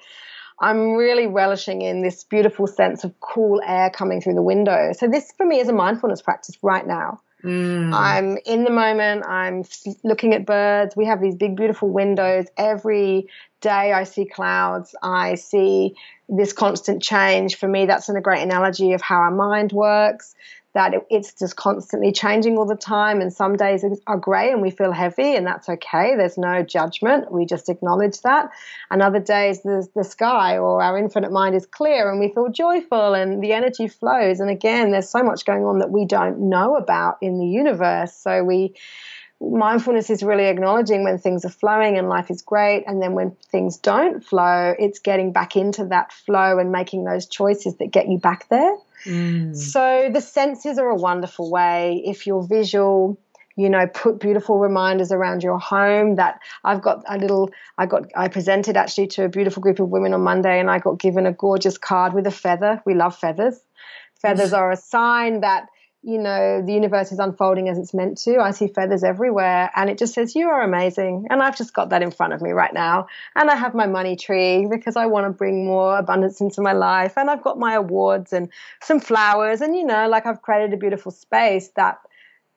I'm 0.59 0.93
really 0.93 1.27
relishing 1.27 1.81
in 1.81 2.01
this 2.01 2.23
beautiful 2.23 2.67
sense 2.67 3.03
of 3.03 3.19
cool 3.19 3.61
air 3.65 3.89
coming 3.89 4.21
through 4.21 4.35
the 4.35 4.41
window. 4.41 4.91
So 4.97 5.07
this 5.07 5.31
for 5.37 5.45
me 5.45 5.59
is 5.59 5.67
a 5.67 5.73
mindfulness 5.73 6.21
practice 6.21 6.57
right 6.61 6.85
now. 6.85 7.21
Mm. 7.43 7.93
I'm 7.93 8.37
in 8.45 8.63
the 8.63 8.71
moment. 8.71 9.25
I'm 9.27 9.63
looking 10.03 10.33
at 10.33 10.45
birds. 10.45 10.95
We 10.95 11.05
have 11.05 11.21
these 11.21 11.35
big, 11.35 11.55
beautiful 11.55 11.89
windows. 11.89 12.47
Every 12.57 13.27
day 13.61 13.93
I 13.93 14.03
see 14.03 14.25
clouds. 14.25 14.95
I 15.03 15.35
see 15.35 15.95
this 16.27 16.51
constant 16.53 17.03
change. 17.03 17.55
For 17.55 17.67
me, 17.67 17.85
that's 17.85 18.09
in 18.09 18.17
a 18.17 18.21
great 18.21 18.41
analogy 18.41 18.93
of 18.93 19.01
how 19.01 19.17
our 19.17 19.31
mind 19.31 19.71
works 19.71 20.35
that 20.77 20.93
it's 21.09 21.33
just 21.33 21.55
constantly 21.55 22.11
changing 22.11 22.55
all 22.55 22.67
the 22.67 22.75
time. 22.75 23.19
And 23.19 23.33
some 23.33 23.55
days 23.55 23.83
are 24.05 24.17
grey 24.17 24.51
and 24.51 24.61
we 24.61 24.69
feel 24.69 24.91
heavy, 24.91 25.35
and 25.35 25.45
that's 25.45 25.67
okay. 25.67 26.15
There's 26.15 26.37
no 26.37 26.61
judgment. 26.61 27.31
We 27.31 27.47
just 27.47 27.67
acknowledge 27.67 28.21
that. 28.21 28.51
And 28.91 29.01
other 29.01 29.19
days, 29.19 29.63
the, 29.63 29.87
the 29.95 30.03
sky 30.03 30.59
or 30.59 30.83
our 30.83 30.95
infinite 30.97 31.31
mind 31.31 31.55
is 31.55 31.65
clear 31.65 32.11
and 32.11 32.19
we 32.19 32.29
feel 32.29 32.49
joyful 32.49 33.15
and 33.15 33.41
the 33.43 33.53
energy 33.53 33.87
flows. 33.87 34.39
And 34.39 34.51
again, 34.51 34.91
there's 34.91 35.09
so 35.09 35.23
much 35.23 35.45
going 35.45 35.65
on 35.65 35.79
that 35.79 35.89
we 35.89 36.05
don't 36.05 36.49
know 36.49 36.75
about 36.75 37.17
in 37.21 37.39
the 37.39 37.47
universe. 37.47 38.13
So 38.13 38.43
we 38.43 38.75
mindfulness 39.39 40.09
is 40.09 40.23
really 40.23 40.45
acknowledging 40.45 41.03
when 41.03 41.17
things 41.17 41.45
are 41.45 41.49
flowing 41.49 41.97
and 41.97 42.09
life 42.09 42.31
is 42.31 42.41
great 42.41 42.83
and 42.87 43.01
then 43.01 43.13
when 43.13 43.35
things 43.51 43.77
don't 43.77 44.25
flow 44.25 44.73
it's 44.79 44.97
getting 44.97 45.31
back 45.31 45.55
into 45.55 45.85
that 45.85 46.11
flow 46.11 46.57
and 46.57 46.71
making 46.71 47.03
those 47.03 47.27
choices 47.27 47.75
that 47.75 47.91
get 47.91 48.07
you 48.07 48.17
back 48.17 48.49
there 48.49 48.75
Mm. 49.05 49.55
So 49.55 50.09
the 50.13 50.21
senses 50.21 50.77
are 50.77 50.89
a 50.89 50.95
wonderful 50.95 51.49
way. 51.51 52.01
If 52.05 52.27
you're 52.27 52.45
visual, 52.45 53.17
you 53.55 53.69
know, 53.69 53.87
put 53.87 54.19
beautiful 54.19 54.59
reminders 54.59 55.11
around 55.11 55.43
your 55.43 55.59
home. 55.59 56.15
That 56.15 56.39
I've 56.63 56.81
got 56.81 57.03
a 57.07 57.17
little, 57.17 57.49
I 57.77 57.85
got, 57.85 58.03
I 58.15 58.27
presented 58.27 58.77
actually 58.77 59.07
to 59.07 59.25
a 59.25 59.29
beautiful 59.29 59.61
group 59.61 59.79
of 59.79 59.89
women 59.89 60.13
on 60.13 60.21
Monday, 60.21 60.59
and 60.59 60.69
I 60.69 60.79
got 60.79 60.99
given 60.99 61.25
a 61.25 61.33
gorgeous 61.33 61.77
card 61.77 62.13
with 62.13 62.27
a 62.27 62.31
feather. 62.31 62.81
We 62.85 62.93
love 62.93 63.15
feathers. 63.17 63.59
Feathers 64.21 64.53
are 64.53 64.71
a 64.71 64.77
sign 64.77 65.41
that 65.41 65.67
you 66.03 66.19
know, 66.19 66.61
the 66.65 66.73
universe 66.73 67.11
is 67.11 67.19
unfolding 67.19 67.69
as 67.69 67.77
it's 67.77 67.93
meant 67.93 68.19
to. 68.19 68.37
I 68.37 68.51
see 68.51 68.67
feathers 68.67 69.03
everywhere 69.03 69.71
and 69.75 69.89
it 69.89 69.97
just 69.97 70.13
says, 70.13 70.35
You 70.35 70.47
are 70.49 70.61
amazing. 70.61 71.27
And 71.29 71.41
I've 71.41 71.57
just 71.57 71.73
got 71.73 71.89
that 71.89 72.01
in 72.01 72.11
front 72.11 72.33
of 72.33 72.41
me 72.41 72.51
right 72.51 72.73
now. 72.73 73.07
And 73.35 73.49
I 73.49 73.55
have 73.55 73.73
my 73.73 73.87
money 73.87 74.15
tree 74.15 74.67
because 74.69 74.95
I 74.95 75.07
want 75.07 75.25
to 75.25 75.31
bring 75.31 75.65
more 75.65 75.97
abundance 75.97 76.39
into 76.39 76.61
my 76.61 76.73
life. 76.73 77.17
And 77.17 77.29
I've 77.29 77.43
got 77.43 77.57
my 77.57 77.73
awards 77.73 78.31
and 78.31 78.49
some 78.81 78.99
flowers. 78.99 79.61
And, 79.61 79.75
you 79.75 79.85
know, 79.85 80.07
like 80.07 80.25
I've 80.25 80.41
created 80.41 80.73
a 80.73 80.77
beautiful 80.77 81.11
space 81.11 81.69
that 81.75 81.97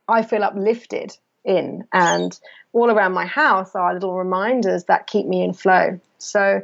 I 0.07 0.23
feel 0.23 0.45
uplifted 0.45 1.17
in. 1.45 1.85
And 1.93 2.39
all 2.73 2.91
around 2.91 3.15
my 3.15 3.27
house 3.27 3.75
are 3.75 3.95
little 3.95 4.17
reminders 4.17 4.85
that 4.85 5.07
keep 5.07 5.27
me 5.27 5.43
in 5.43 5.55
flow. 5.55 5.99
So, 6.19 6.61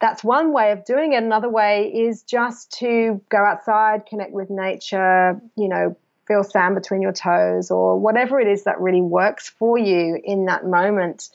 that's 0.00 0.22
one 0.22 0.52
way 0.52 0.72
of 0.72 0.84
doing 0.84 1.12
it. 1.12 1.22
Another 1.22 1.48
way 1.48 1.92
is 1.92 2.22
just 2.22 2.70
to 2.78 3.20
go 3.28 3.38
outside, 3.38 4.06
connect 4.06 4.32
with 4.32 4.50
nature, 4.50 5.40
you 5.56 5.68
know, 5.68 5.96
feel 6.26 6.42
sand 6.42 6.74
between 6.74 7.02
your 7.02 7.12
toes 7.12 7.70
or 7.70 7.98
whatever 7.98 8.40
it 8.40 8.48
is 8.48 8.64
that 8.64 8.80
really 8.80 9.00
works 9.00 9.48
for 9.48 9.78
you 9.78 10.20
in 10.22 10.46
that 10.46 10.66
moment 10.66 11.30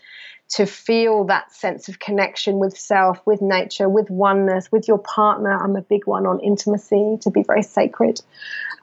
to 0.49 0.65
feel 0.65 1.23
that 1.25 1.53
sense 1.53 1.87
of 1.87 1.97
connection 1.97 2.59
with 2.59 2.77
self, 2.77 3.25
with 3.25 3.41
nature, 3.41 3.87
with 3.87 4.09
oneness, 4.09 4.69
with 4.69 4.85
your 4.87 4.97
partner. 4.97 5.51
I'm 5.51 5.77
a 5.77 5.81
big 5.81 6.05
one 6.05 6.25
on 6.25 6.41
intimacy, 6.41 7.17
to 7.21 7.31
be 7.31 7.43
very 7.43 7.63
sacred. 7.63 8.21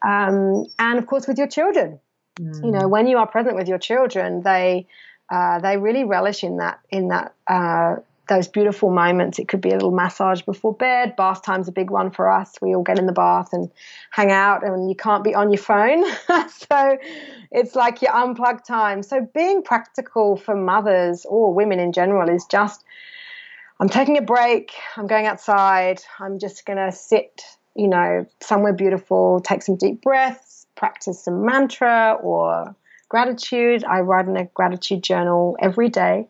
Um, 0.03 0.67
and 0.79 0.99
of 0.99 1.07
course, 1.07 1.29
with 1.29 1.37
your 1.37 1.47
children. 1.47 2.01
Mm. 2.41 2.65
You 2.65 2.71
know, 2.71 2.89
when 2.89 3.07
you 3.07 3.19
are 3.19 3.27
present 3.27 3.55
with 3.55 3.69
your 3.69 3.79
children, 3.79 4.43
they 4.43 4.87
uh, 5.31 5.61
they 5.61 5.77
really 5.77 6.05
relish 6.05 6.43
in 6.43 6.57
that 6.57 6.81
in 6.89 7.09
that 7.09 7.35
uh, 7.47 7.97
those 8.29 8.49
beautiful 8.49 8.91
moments. 8.91 9.39
It 9.39 9.49
could 9.49 9.61
be 9.61 9.71
a 9.71 9.75
little 9.75 9.91
massage 9.91 10.43
before 10.43 10.75
bed. 10.75 11.17
Bath 11.17 11.43
time's 11.43 11.69
a 11.69 11.73
big 11.73 11.91
one 11.91 12.11
for 12.11 12.31
us. 12.31 12.55
We 12.61 12.75
all 12.75 12.83
get 12.83 12.99
in 12.99 13.07
the 13.07 13.13
bath 13.13 13.49
and 13.53 13.71
hang 14.11 14.31
out, 14.31 14.65
and 14.65 14.89
you 14.89 14.95
can't 14.95 15.25
be 15.25 15.35
on 15.35 15.51
your 15.51 15.59
phone. 15.59 16.05
so 16.49 16.99
it's 17.51 17.75
like 17.75 18.03
your 18.03 18.15
unplugged 18.15 18.67
time. 18.67 19.03
So 19.03 19.27
being 19.35 19.63
practical 19.63 20.37
for 20.37 20.55
mothers 20.55 21.27
or 21.29 21.53
women 21.53 21.81
in 21.81 21.93
general 21.93 22.29
is 22.29 22.47
just 22.51 22.85
I'm 23.81 23.89
taking 23.89 24.19
a 24.19 24.23
break. 24.23 24.73
I'm 24.97 25.07
going 25.07 25.27
outside. 25.27 26.01
I'm 26.19 26.39
just 26.39 26.67
going 26.67 26.79
to 26.79 26.91
sit, 26.91 27.43
you 27.77 27.89
know, 27.89 28.27
somewhere 28.41 28.73
beautiful, 28.73 29.41
take 29.41 29.63
some 29.63 29.77
deep 29.77 30.03
breaths, 30.03 30.67
practice 30.75 31.25
some 31.25 31.45
mantra 31.47 32.19
or 32.21 32.75
gratitude. 33.09 33.85
I 33.85 34.01
write 34.01 34.27
in 34.27 34.37
a 34.37 34.47
gratitude 34.47 35.03
journal 35.05 35.57
every 35.61 35.89
day 35.89 36.27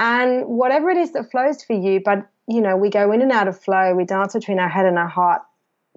and 0.00 0.46
whatever 0.46 0.90
it 0.90 0.96
is 0.96 1.12
that 1.12 1.30
flows 1.30 1.62
for 1.62 1.74
you 1.74 2.00
but 2.04 2.26
you 2.48 2.60
know 2.60 2.76
we 2.76 2.90
go 2.90 3.12
in 3.12 3.22
and 3.22 3.30
out 3.30 3.46
of 3.46 3.60
flow 3.60 3.94
we 3.94 4.04
dance 4.04 4.32
between 4.32 4.58
our 4.58 4.68
head 4.68 4.86
and 4.86 4.98
our 4.98 5.06
heart 5.06 5.42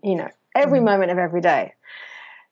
you 0.04 0.16
know 0.16 0.30
every 0.54 0.80
mm. 0.80 0.86
moment 0.86 1.10
of 1.10 1.18
every 1.18 1.42
day 1.42 1.74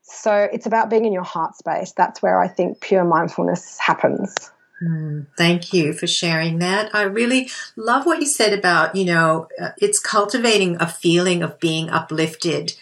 so 0.01 0.33
it's 0.51 0.65
about 0.65 0.89
being 0.89 1.05
in 1.05 1.13
your 1.13 1.23
heart 1.23 1.55
space 1.55 1.91
that's 1.91 2.21
where 2.21 2.41
i 2.41 2.47
think 2.47 2.81
pure 2.81 3.03
mindfulness 3.03 3.77
happens 3.77 4.33
mm, 4.81 5.27
thank 5.37 5.73
you 5.73 5.93
for 5.93 6.07
sharing 6.07 6.57
that. 6.57 6.89
I 6.95 7.03
really 7.03 7.49
love 7.75 8.07
what 8.07 8.19
you 8.19 8.25
said 8.25 8.51
about, 8.51 8.95
you 8.95 9.05
know, 9.05 9.47
uh, 9.61 9.69
it's 9.77 9.99
cultivating 9.99 10.75
a 10.79 10.87
feeling 10.87 11.43
of 11.43 11.59
being 11.59 11.91
uplifted 11.91 12.73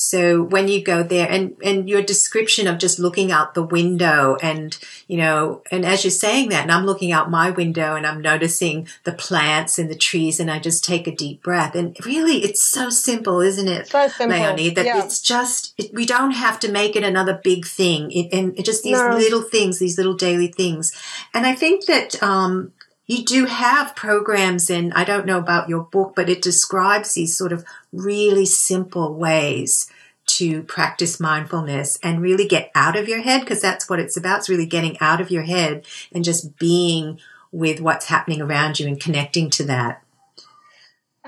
so 0.00 0.44
when 0.44 0.68
you 0.68 0.80
go 0.80 1.02
there 1.02 1.28
and, 1.28 1.56
and 1.60 1.88
your 1.88 2.02
description 2.02 2.68
of 2.68 2.78
just 2.78 3.00
looking 3.00 3.32
out 3.32 3.54
the 3.54 3.64
window 3.64 4.36
and, 4.40 4.78
you 5.08 5.16
know, 5.16 5.60
and 5.72 5.84
as 5.84 6.04
you're 6.04 6.12
saying 6.12 6.50
that 6.50 6.62
and 6.62 6.70
I'm 6.70 6.86
looking 6.86 7.10
out 7.10 7.32
my 7.32 7.50
window 7.50 7.96
and 7.96 8.06
I'm 8.06 8.20
noticing 8.20 8.86
the 9.02 9.10
plants 9.10 9.76
and 9.76 9.90
the 9.90 9.96
trees 9.96 10.38
and 10.38 10.52
I 10.52 10.60
just 10.60 10.84
take 10.84 11.08
a 11.08 11.14
deep 11.14 11.42
breath 11.42 11.74
and 11.74 11.96
really 12.06 12.44
it's 12.44 12.62
so 12.62 12.90
simple, 12.90 13.40
isn't 13.40 13.66
it? 13.66 13.88
So 13.88 14.06
simple. 14.06 14.38
Leonie, 14.38 14.70
that 14.70 14.86
yeah. 14.86 15.02
it's 15.04 15.20
just, 15.20 15.74
it, 15.76 15.92
we 15.92 16.06
don't 16.06 16.30
have 16.30 16.60
to 16.60 16.70
make 16.70 16.94
it 16.94 17.02
another 17.02 17.40
big 17.42 17.66
thing. 17.66 18.12
It, 18.12 18.32
and 18.32 18.56
it 18.56 18.64
just 18.64 18.84
these 18.84 19.00
no. 19.00 19.16
little 19.16 19.42
things, 19.42 19.80
these 19.80 19.98
little 19.98 20.14
daily 20.14 20.46
things. 20.46 20.92
And 21.34 21.44
I 21.44 21.56
think 21.56 21.86
that, 21.86 22.22
um, 22.22 22.72
you 23.08 23.24
do 23.24 23.46
have 23.46 23.96
programs 23.96 24.68
in, 24.68 24.92
I 24.92 25.02
don't 25.02 25.26
know 25.26 25.38
about 25.38 25.68
your 25.68 25.82
book, 25.82 26.12
but 26.14 26.28
it 26.28 26.42
describes 26.42 27.14
these 27.14 27.36
sort 27.36 27.52
of 27.52 27.64
really 27.90 28.44
simple 28.44 29.14
ways 29.14 29.90
to 30.26 30.62
practice 30.64 31.18
mindfulness 31.18 31.98
and 32.02 32.20
really 32.20 32.46
get 32.46 32.70
out 32.74 32.96
of 32.96 33.08
your 33.08 33.22
head 33.22 33.40
because 33.40 33.62
that's 33.62 33.88
what 33.88 33.98
it's 33.98 34.18
about. 34.18 34.40
It's 34.40 34.50
really 34.50 34.66
getting 34.66 34.98
out 35.00 35.22
of 35.22 35.30
your 35.30 35.42
head 35.42 35.86
and 36.12 36.22
just 36.22 36.58
being 36.58 37.18
with 37.50 37.80
what's 37.80 38.06
happening 38.06 38.42
around 38.42 38.78
you 38.78 38.86
and 38.86 39.00
connecting 39.00 39.48
to 39.50 39.64
that. 39.64 40.02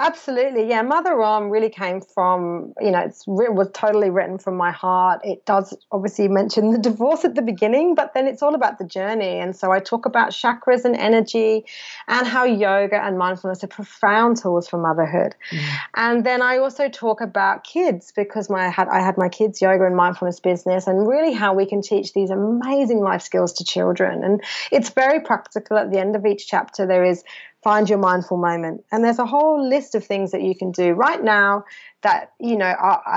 Absolutely, 0.00 0.66
yeah. 0.66 0.80
Mother 0.80 1.21
Om 1.21 1.50
really 1.50 1.69
came 1.69 2.00
from, 2.00 2.73
you 2.80 2.90
know, 2.90 3.00
it 3.00 3.54
was 3.54 3.69
totally 3.75 4.09
written 4.09 4.38
from 4.38 4.57
my 4.57 4.71
heart. 4.71 5.21
It 5.23 5.45
does 5.45 5.76
obviously 5.92 6.26
mention 6.26 6.71
the 6.71 6.78
divorce 6.90 7.26
at 7.26 7.35
the 7.35 7.42
beginning, 7.42 7.95
but 7.95 8.14
then 8.14 8.26
it's 8.26 8.42
all 8.42 8.54
about 8.54 8.78
the 8.78 8.87
journey. 8.87 9.38
And 9.38 9.54
so 9.54 9.71
I 9.71 9.78
talk 9.78 10.07
about 10.07 10.30
chakras 10.30 10.87
and 10.87 10.97
energy 10.97 11.66
and 12.09 12.26
how 12.26 12.45
yoga 12.45 12.97
and 12.97 13.19
mindfulness 13.19 13.62
are 13.62 13.66
profound 13.66 14.38
tools 14.38 14.66
for 14.66 14.78
motherhood. 14.78 15.35
Mm. 15.50 15.69
And 15.97 16.25
then 16.25 16.40
I 16.40 16.57
also 16.57 16.88
talk 16.88 17.21
about 17.21 17.64
kids 17.64 18.11
because 18.16 18.49
my 18.49 18.61
I 18.61 18.69
had 18.71 18.88
I 18.88 19.00
had 19.00 19.19
my 19.19 19.28
kids 19.28 19.61
yoga 19.61 19.85
and 19.85 19.97
mindfulness 19.97 20.40
business 20.40 20.87
and 20.87 21.07
really 21.07 21.33
how 21.33 21.52
we 21.52 21.66
can 21.66 21.83
teach 21.83 22.14
these 22.14 22.30
amazing 22.30 23.00
life 23.00 23.21
skills 23.21 23.52
to 23.54 23.64
children. 23.64 24.25
And 24.25 24.42
it's 24.73 24.88
very 24.88 25.21
practical 25.21 25.76
at 25.76 25.90
the 25.90 25.99
end 25.99 26.16
of 26.16 26.25
each 26.25 26.47
chapter 26.47 26.87
there 26.87 27.04
is 27.04 27.23
find 27.62 27.88
your 27.88 27.99
mindful 27.99 28.38
moment. 28.38 28.85
And 28.90 29.05
there's 29.05 29.19
a 29.19 29.26
whole 29.26 29.69
list 29.69 29.95
of 29.95 30.05
things 30.05 30.31
that 30.31 30.43
you 30.43 30.55
can 30.55 30.73
do 30.73 30.93
right 30.93 31.23
now 31.23 31.64
that, 32.02 32.33
you 32.40 32.57
know, 32.57 32.75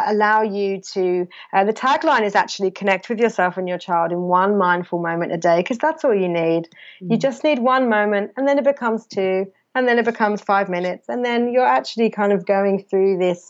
allow 0.07 0.41
you 0.41 0.81
to, 0.93 1.27
uh, 1.53 1.63
the 1.63 1.71
tagline 1.73 2.23
is 2.23 2.35
actually 2.35 2.71
connect 2.71 3.07
with 3.09 3.19
yourself 3.19 3.57
and 3.57 3.69
your 3.69 3.77
child 3.77 4.11
in 4.11 4.21
one 4.23 4.57
mindful 4.57 5.01
moment 5.01 5.31
a 5.31 5.37
day, 5.37 5.57
because 5.57 5.77
that's 5.77 6.03
all 6.03 6.13
you 6.13 6.27
need. 6.27 6.67
Mm. 7.01 7.11
You 7.11 7.17
just 7.17 7.43
need 7.43 7.59
one 7.59 7.87
moment 7.87 8.31
and 8.35 8.47
then 8.47 8.57
it 8.57 8.65
becomes 8.65 9.05
two 9.05 9.45
and 9.75 9.87
then 9.87 9.97
it 9.97 10.05
becomes 10.05 10.41
five 10.41 10.67
minutes. 10.67 11.07
And 11.07 11.23
then 11.23 11.51
you're 11.53 11.65
actually 11.65 12.09
kind 12.09 12.33
of 12.33 12.45
going 12.45 12.83
through 12.83 13.19
this, 13.19 13.49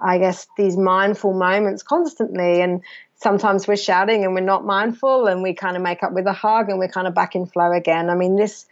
I 0.00 0.18
guess, 0.18 0.48
these 0.56 0.76
mindful 0.76 1.32
moments 1.32 1.84
constantly. 1.84 2.60
And 2.60 2.82
sometimes 3.14 3.68
we're 3.68 3.76
shouting 3.76 4.24
and 4.24 4.34
we're 4.34 4.40
not 4.40 4.66
mindful 4.66 5.26
and 5.26 5.42
we 5.44 5.54
kind 5.54 5.76
of 5.76 5.82
make 5.82 6.02
up 6.02 6.12
with 6.12 6.26
a 6.26 6.32
hug 6.32 6.68
and 6.68 6.78
we're 6.80 6.88
kind 6.88 7.06
of 7.06 7.14
back 7.14 7.36
in 7.36 7.46
flow 7.46 7.72
again. 7.72 8.10
I 8.10 8.16
mean, 8.16 8.34
this, 8.34 8.66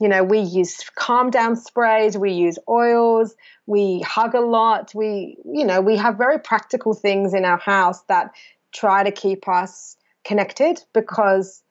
you 0.00 0.08
know, 0.08 0.22
we 0.22 0.40
use 0.40 0.78
calm 0.94 1.30
down 1.30 1.56
sprays, 1.56 2.16
we 2.16 2.32
use 2.32 2.58
oils, 2.68 3.34
we 3.66 4.00
hug 4.00 4.34
a 4.34 4.40
lot. 4.40 4.92
We, 4.94 5.36
you 5.44 5.64
know, 5.64 5.80
we 5.80 5.96
have 5.96 6.16
very 6.16 6.38
practical 6.38 6.94
things 6.94 7.34
in 7.34 7.44
our 7.44 7.58
house 7.58 8.02
that 8.02 8.30
try 8.72 9.02
to 9.02 9.10
keep 9.10 9.48
us 9.48 9.96
connected 10.24 10.82
because 10.94 11.62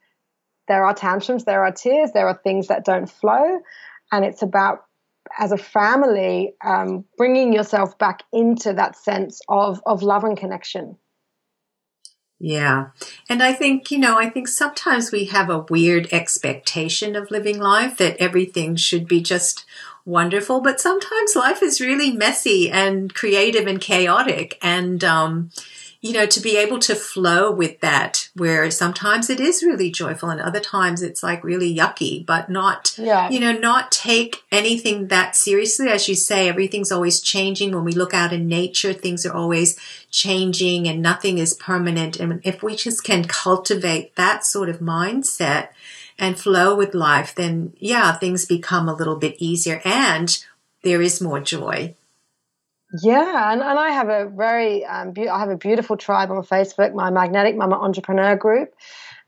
there 0.67 0.85
are 0.85 0.93
tantrums, 0.93 1.45
there 1.45 1.63
are 1.63 1.71
tears, 1.71 2.11
there 2.11 2.27
are 2.27 2.39
things 2.43 2.67
that 2.67 2.83
don't 2.83 3.09
flow. 3.09 3.59
And 4.11 4.25
it's 4.25 4.41
about, 4.41 4.85
as 5.39 5.53
a 5.53 5.57
family, 5.57 6.53
um, 6.63 7.05
bringing 7.17 7.53
yourself 7.53 7.97
back 7.97 8.23
into 8.33 8.73
that 8.73 8.97
sense 8.97 9.39
of, 9.47 9.81
of 9.85 10.03
love 10.03 10.25
and 10.25 10.37
connection. 10.37 10.97
Yeah. 12.39 12.89
And 13.27 13.41
I 13.41 13.53
think, 13.53 13.89
you 13.89 13.97
know, 13.97 14.17
I 14.17 14.29
think 14.29 14.47
sometimes 14.47 15.11
we 15.11 15.25
have 15.25 15.49
a 15.49 15.65
weird 15.69 16.07
expectation 16.11 17.15
of 17.15 17.31
living 17.31 17.59
life 17.59 17.97
that 17.97 18.17
everything 18.17 18.75
should 18.75 19.07
be 19.07 19.21
just 19.21 19.65
wonderful, 20.05 20.61
but 20.61 20.79
sometimes 20.79 21.35
life 21.35 21.63
is 21.63 21.81
really 21.81 22.11
messy 22.11 22.69
and 22.69 23.13
creative 23.13 23.65
and 23.65 23.81
chaotic. 23.81 24.57
And, 24.61 25.03
um, 25.03 25.49
you 25.99 26.13
know, 26.13 26.27
to 26.27 26.39
be 26.39 26.57
able 26.57 26.77
to 26.79 26.93
flow 26.93 27.51
with 27.51 27.79
that, 27.81 28.29
where 28.35 28.69
sometimes 28.69 29.29
it 29.29 29.39
is 29.39 29.63
really 29.63 29.89
joyful 29.89 30.29
and 30.29 30.39
other 30.39 30.59
times 30.59 31.01
it's 31.01 31.23
like 31.23 31.43
really 31.43 31.75
yucky, 31.75 32.25
but 32.25 32.49
not, 32.49 32.95
yeah. 32.97 33.29
you 33.29 33.39
know, 33.39 33.51
not 33.51 33.91
take 33.91 34.43
anything 34.51 35.07
that 35.07 35.35
seriously. 35.35 35.89
As 35.89 36.07
you 36.07 36.15
say, 36.15 36.47
everything's 36.47 36.91
always 36.91 37.19
changing. 37.19 37.73
When 37.73 37.83
we 37.83 37.93
look 37.93 38.13
out 38.13 38.31
in 38.31 38.47
nature, 38.47 38.93
things 38.93 39.25
are 39.25 39.33
always 39.33 39.79
changing 40.11 40.87
and 40.87 41.01
nothing 41.01 41.39
is 41.39 41.55
permanent. 41.55 42.19
And 42.19 42.41
if 42.43 42.61
we 42.61 42.75
just 42.75 43.03
can 43.03 43.23
cultivate 43.23 44.15
that 44.15 44.45
sort 44.45 44.69
of 44.69 44.79
mindset 44.79 45.69
and 46.19 46.39
flow 46.39 46.75
with 46.75 46.93
life, 46.93 47.33
then 47.33 47.73
yeah, 47.79 48.13
things 48.13 48.45
become 48.45 48.87
a 48.87 48.95
little 48.95 49.15
bit 49.15 49.35
easier 49.39 49.81
and 49.83 50.37
there 50.83 51.01
is 51.01 51.21
more 51.21 51.39
joy. 51.39 51.95
Yeah, 53.01 53.51
and, 53.51 53.61
and 53.61 53.77
I 53.77 53.89
have 53.89 54.07
a 54.07 54.29
very 54.29 54.85
um, 54.85 55.11
be- 55.11 55.27
I 55.27 55.39
have 55.39 55.49
a 55.49 55.57
beautiful 55.57 55.97
tribe 55.97 56.31
on 56.31 56.37
Facebook, 56.43 56.93
my 56.93 57.09
Magnetic 57.09 57.57
Mama 57.57 57.75
Entrepreneur 57.75 58.35
group, 58.37 58.73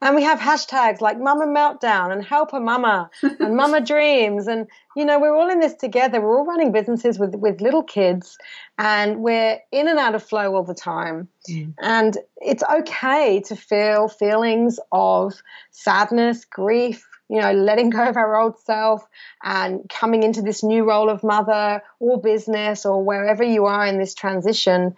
and 0.02 0.16
we 0.16 0.24
have 0.24 0.40
hashtags 0.40 1.02
like 1.02 1.20
Mama 1.20 1.46
Meltdown 1.46 2.14
and 2.14 2.24
Help 2.24 2.54
a 2.54 2.60
Mama 2.62 3.10
and 3.22 3.58
Mama 3.58 3.82
Dreams, 3.86 4.48
and 4.48 4.68
you 4.96 5.04
know 5.04 5.20
we're 5.20 5.36
all 5.36 5.50
in 5.50 5.60
this 5.60 5.74
together. 5.74 6.22
We're 6.22 6.38
all 6.38 6.46
running 6.46 6.72
businesses 6.72 7.20
with 7.20 7.36
with 7.36 7.60
little 7.60 7.84
kids, 7.84 8.38
and 8.78 9.20
we're 9.20 9.60
in 9.74 9.90
and 9.90 10.00
out 10.00 10.16
of 10.16 10.24
flow 10.24 10.56
all 10.56 10.64
the 10.64 10.74
time. 10.74 11.28
Mm. 11.50 11.74
And 11.82 12.18
it's 12.38 12.64
okay 12.64 13.42
to 13.48 13.58
feel 13.58 14.08
feelings 14.08 14.80
of 14.94 15.34
sadness, 15.72 16.46
grief, 16.46 17.06
you 17.30 17.40
know, 17.40 17.54
letting 17.54 17.90
go 17.92 18.10
of 18.10 18.18
our 18.18 18.36
old 18.36 18.60
self 18.60 19.08
and 19.44 19.88
coming 19.90 20.24
into 20.24 20.42
this 20.42 20.64
new 20.64 20.84
role 20.84 21.10
of 21.10 21.24
mother 21.24 21.82
or 22.00 22.20
business 22.20 22.86
or 22.86 23.04
wherever 23.04 23.44
you 23.44 23.66
are 23.66 23.86
in 23.86 24.00
this 24.00 24.16
transition. 24.16 24.96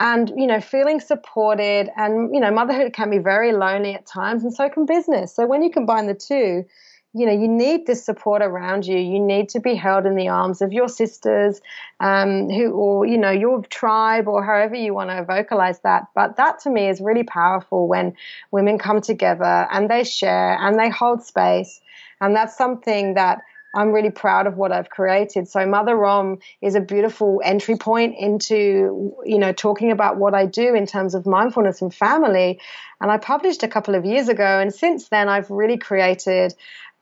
And, 0.00 0.32
you 0.36 0.46
know, 0.46 0.60
feeling 0.60 0.98
supported 0.98 1.90
and, 1.94 2.34
you 2.34 2.40
know, 2.40 2.50
motherhood 2.50 2.92
can 2.92 3.10
be 3.10 3.18
very 3.18 3.52
lonely 3.52 3.94
at 3.94 4.06
times 4.06 4.42
and 4.42 4.52
so 4.52 4.68
can 4.68 4.86
business. 4.86 5.34
So 5.36 5.46
when 5.46 5.62
you 5.62 5.70
combine 5.70 6.06
the 6.06 6.14
two, 6.14 6.64
you 7.12 7.26
know 7.26 7.32
you 7.32 7.48
need 7.48 7.86
this 7.86 8.04
support 8.04 8.40
around 8.40 8.86
you 8.86 8.96
you 8.96 9.18
need 9.18 9.48
to 9.48 9.60
be 9.60 9.74
held 9.74 10.06
in 10.06 10.14
the 10.14 10.28
arms 10.28 10.62
of 10.62 10.72
your 10.72 10.88
sisters 10.88 11.60
um, 11.98 12.48
who 12.48 12.70
or 12.70 13.06
you 13.06 13.18
know 13.18 13.30
your 13.30 13.62
tribe 13.62 14.28
or 14.28 14.44
however 14.44 14.76
you 14.76 14.94
want 14.94 15.10
to 15.10 15.24
vocalize 15.24 15.80
that 15.80 16.06
but 16.14 16.36
that 16.36 16.60
to 16.60 16.70
me 16.70 16.88
is 16.88 17.00
really 17.00 17.24
powerful 17.24 17.88
when 17.88 18.14
women 18.50 18.78
come 18.78 19.00
together 19.00 19.66
and 19.72 19.90
they 19.90 20.04
share 20.04 20.56
and 20.60 20.78
they 20.78 20.88
hold 20.88 21.22
space 21.22 21.80
and 22.20 22.36
that's 22.36 22.56
something 22.56 23.14
that 23.14 23.40
I'm 23.74 23.92
really 23.92 24.10
proud 24.10 24.46
of 24.46 24.56
what 24.56 24.72
I've 24.72 24.90
created. 24.90 25.48
So 25.48 25.64
Mother 25.64 26.04
Om 26.04 26.38
is 26.60 26.74
a 26.74 26.80
beautiful 26.80 27.40
entry 27.44 27.76
point 27.76 28.16
into, 28.18 29.14
you 29.24 29.38
know, 29.38 29.52
talking 29.52 29.92
about 29.92 30.16
what 30.16 30.34
I 30.34 30.46
do 30.46 30.74
in 30.74 30.86
terms 30.86 31.14
of 31.14 31.24
mindfulness 31.24 31.80
and 31.80 31.94
family. 31.94 32.60
And 33.00 33.10
I 33.10 33.18
published 33.18 33.62
a 33.62 33.68
couple 33.68 33.94
of 33.94 34.04
years 34.04 34.28
ago. 34.28 34.44
And 34.44 34.74
since 34.74 35.08
then, 35.08 35.28
I've 35.28 35.50
really 35.50 35.78
created 35.78 36.52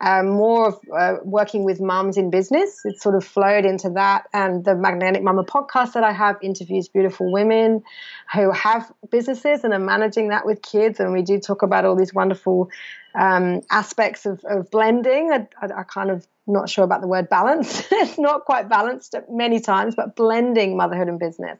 um, 0.01 0.29
more 0.29 0.69
of 0.69 0.79
uh, 0.95 1.17
working 1.23 1.63
with 1.63 1.81
mums 1.81 2.17
in 2.17 2.29
business. 2.29 2.81
It 2.85 3.01
sort 3.01 3.15
of 3.15 3.25
flowed 3.25 3.65
into 3.65 3.89
that. 3.91 4.27
And 4.33 4.63
the 4.63 4.75
Magnetic 4.75 5.23
Mama 5.23 5.43
podcast 5.43 5.93
that 5.93 6.03
I 6.03 6.11
have 6.11 6.37
interviews 6.41 6.87
beautiful 6.87 7.31
women 7.31 7.83
who 8.33 8.51
have 8.51 8.91
businesses 9.11 9.63
and 9.63 9.73
are 9.73 9.79
managing 9.79 10.29
that 10.29 10.45
with 10.45 10.61
kids. 10.61 10.99
And 10.99 11.11
we 11.11 11.21
do 11.21 11.39
talk 11.39 11.63
about 11.63 11.83
all 11.83 11.95
these 11.95 12.13
wonderful 12.13 12.69
um, 13.13 13.61
aspects 13.69 14.25
of, 14.25 14.43
of 14.45 14.71
blending. 14.71 15.31
I, 15.31 15.47
I, 15.61 15.79
I, 15.79 15.83
kind 15.83 16.11
of 16.11 16.25
not 16.47 16.69
sure 16.69 16.83
about 16.83 17.01
the 17.01 17.07
word 17.07 17.27
balance. 17.27 17.87
it's 17.91 18.19
not 18.19 18.45
quite 18.45 18.69
balanced 18.69 19.15
many 19.29 19.59
times, 19.59 19.95
but 19.95 20.15
blending 20.15 20.77
motherhood 20.77 21.09
and 21.09 21.19
business. 21.19 21.57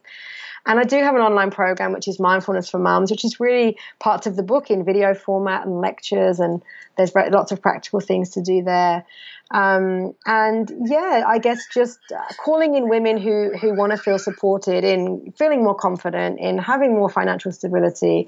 And 0.65 0.80
I 0.80 0.84
do 0.84 0.98
have 0.98 1.15
an 1.15 1.22
online 1.22 1.52
program 1.52 1.93
which 1.93 2.08
is 2.08 2.19
Mindfulness 2.19 2.69
for 2.69 2.80
Mums, 2.80 3.12
which 3.12 3.26
is 3.26 3.39
really 3.39 3.78
parts 4.00 4.28
of 4.28 4.36
the 4.36 4.43
book 4.43 4.69
in 4.69 4.86
video 4.86 5.13
format 5.13 5.65
and 5.65 5.82
lectures, 5.82 6.39
and 6.39 6.62
there's 6.98 7.13
lots 7.15 7.52
of 7.52 7.62
practical 7.62 8.00
things 8.00 8.32
to 8.32 8.41
do 8.41 8.63
there. 8.63 9.06
Um, 9.52 10.13
and 10.28 10.72
yeah, 10.86 11.24
I 11.28 11.39
guess 11.39 11.65
just 11.74 11.98
uh, 12.15 12.22
calling 12.43 12.76
in 12.76 12.88
women 12.88 13.17
who 13.17 13.58
who 13.60 13.76
want 13.76 13.91
to 13.91 13.98
feel 13.98 14.19
supported 14.19 14.84
in 14.84 15.34
feeling 15.38 15.63
more 15.63 15.74
confident, 15.74 16.39
in 16.39 16.60
having 16.60 16.93
more 16.93 17.10
financial 17.10 17.52
stability, 17.52 18.28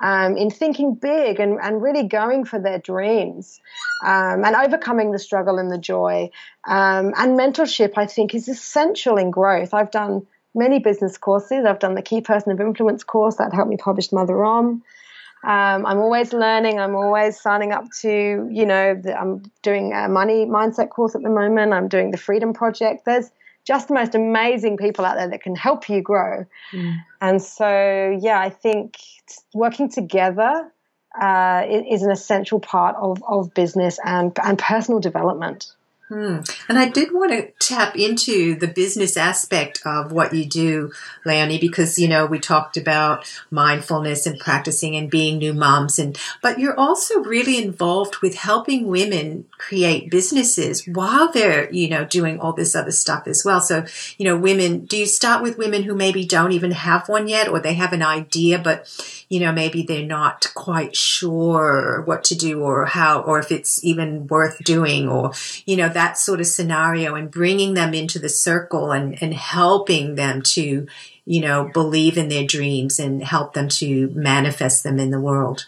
um, 0.00 0.38
in 0.38 0.50
thinking 0.50 0.94
big 0.94 1.40
and, 1.40 1.58
and 1.62 1.82
really 1.82 2.08
going 2.08 2.46
for 2.46 2.58
their 2.58 2.78
dreams, 2.78 3.60
um, 4.02 4.44
and 4.44 4.56
overcoming 4.56 5.10
the 5.10 5.18
struggle 5.18 5.58
and 5.58 5.70
the 5.70 5.78
joy. 5.78 6.30
Um, 6.66 7.12
and 7.18 7.38
mentorship, 7.38 7.92
I 7.96 8.06
think, 8.06 8.34
is 8.34 8.48
essential 8.48 9.18
in 9.18 9.30
growth. 9.30 9.74
I've 9.74 9.90
done 9.90 10.26
many 10.54 10.78
business 10.78 11.18
courses. 11.18 11.64
I've 11.64 11.78
done 11.78 11.94
the 11.94 12.02
Key 12.02 12.20
Person 12.20 12.52
of 12.52 12.60
Influence 12.60 13.04
course 13.04 13.36
that 13.36 13.54
helped 13.54 13.70
me 13.70 13.76
publish 13.76 14.12
Mother 14.12 14.44
Om. 14.44 14.82
Um, 15.44 15.86
I'm 15.86 15.98
always 15.98 16.32
learning. 16.32 16.78
I'm 16.78 16.94
always 16.94 17.40
signing 17.40 17.72
up 17.72 17.84
to, 18.02 18.48
you 18.50 18.64
know, 18.64 18.94
the, 18.94 19.18
I'm 19.18 19.42
doing 19.62 19.92
a 19.92 20.08
money 20.08 20.46
mindset 20.46 20.90
course 20.90 21.16
at 21.16 21.22
the 21.22 21.30
moment. 21.30 21.72
I'm 21.72 21.88
doing 21.88 22.12
the 22.12 22.18
Freedom 22.18 22.52
Project. 22.52 23.04
There's 23.04 23.30
just 23.64 23.88
the 23.88 23.94
most 23.94 24.14
amazing 24.14 24.76
people 24.76 25.04
out 25.04 25.16
there 25.16 25.28
that 25.28 25.42
can 25.42 25.56
help 25.56 25.88
you 25.88 26.00
grow. 26.00 26.46
Mm. 26.72 26.96
And 27.20 27.42
so, 27.42 28.18
yeah, 28.20 28.38
I 28.40 28.50
think 28.50 28.98
working 29.52 29.90
together 29.90 30.70
uh, 31.20 31.66
is 31.68 32.02
an 32.02 32.10
essential 32.10 32.60
part 32.60 32.96
of, 32.96 33.22
of 33.26 33.52
business 33.52 33.98
and, 34.04 34.36
and 34.42 34.58
personal 34.58 35.00
development. 35.00 35.72
Hmm. 36.08 36.40
And 36.68 36.78
I 36.78 36.88
did 36.88 37.10
want 37.12 37.32
to 37.32 37.50
tap 37.72 37.96
into 37.96 38.54
the 38.54 38.68
business 38.68 39.16
aspect 39.16 39.80
of 39.84 40.12
what 40.12 40.34
you 40.34 40.44
do, 40.44 40.92
Leonie, 41.24 41.58
because, 41.58 41.98
you 41.98 42.08
know, 42.08 42.26
we 42.26 42.38
talked 42.38 42.76
about 42.76 43.24
mindfulness 43.50 44.26
and 44.26 44.38
practicing 44.38 44.94
and 44.96 45.10
being 45.10 45.38
new 45.38 45.54
moms 45.54 45.98
and, 45.98 46.18
but 46.42 46.58
you're 46.58 46.78
also 46.78 47.20
really 47.20 47.62
involved 47.62 48.18
with 48.18 48.34
helping 48.34 48.86
women 48.88 49.46
create 49.56 50.10
businesses 50.10 50.86
while 50.86 51.30
they're, 51.32 51.72
you 51.72 51.88
know, 51.88 52.04
doing 52.04 52.38
all 52.38 52.52
this 52.52 52.76
other 52.76 52.90
stuff 52.90 53.26
as 53.26 53.42
well. 53.44 53.60
So, 53.60 53.84
you 54.18 54.24
know, 54.24 54.36
women, 54.36 54.84
do 54.84 54.96
you 54.96 55.06
start 55.06 55.42
with 55.42 55.58
women 55.58 55.84
who 55.84 55.94
maybe 55.94 56.26
don't 56.26 56.52
even 56.52 56.72
have 56.72 57.08
one 57.08 57.28
yet 57.28 57.48
or 57.48 57.60
they 57.60 57.74
have 57.74 57.92
an 57.92 58.02
idea, 58.02 58.58
but, 58.58 58.86
you 59.28 59.40
know, 59.40 59.52
maybe 59.52 59.82
they're 59.82 60.04
not 60.04 60.52
quite 60.54 60.94
sure 60.96 62.02
what 62.04 62.24
to 62.24 62.34
do 62.34 62.60
or 62.60 62.84
how, 62.86 63.22
or 63.22 63.38
if 63.38 63.50
it's 63.50 63.82
even 63.84 64.26
worth 64.26 64.62
doing 64.64 65.08
or, 65.08 65.32
you 65.64 65.76
know, 65.76 65.88
that 65.88 66.18
sort 66.18 66.40
of 66.40 66.46
scenario 66.46 67.14
and 67.14 67.30
bringing 67.62 67.74
them 67.74 67.94
into 67.94 68.18
the 68.18 68.28
circle 68.28 68.90
and, 68.90 69.20
and 69.22 69.34
helping 69.34 70.16
them 70.16 70.42
to, 70.42 70.86
you 71.24 71.40
know, 71.40 71.70
believe 71.72 72.18
in 72.18 72.28
their 72.28 72.44
dreams 72.44 72.98
and 72.98 73.22
help 73.22 73.54
them 73.54 73.68
to 73.68 74.10
manifest 74.14 74.82
them 74.82 74.98
in 74.98 75.10
the 75.10 75.20
world. 75.20 75.64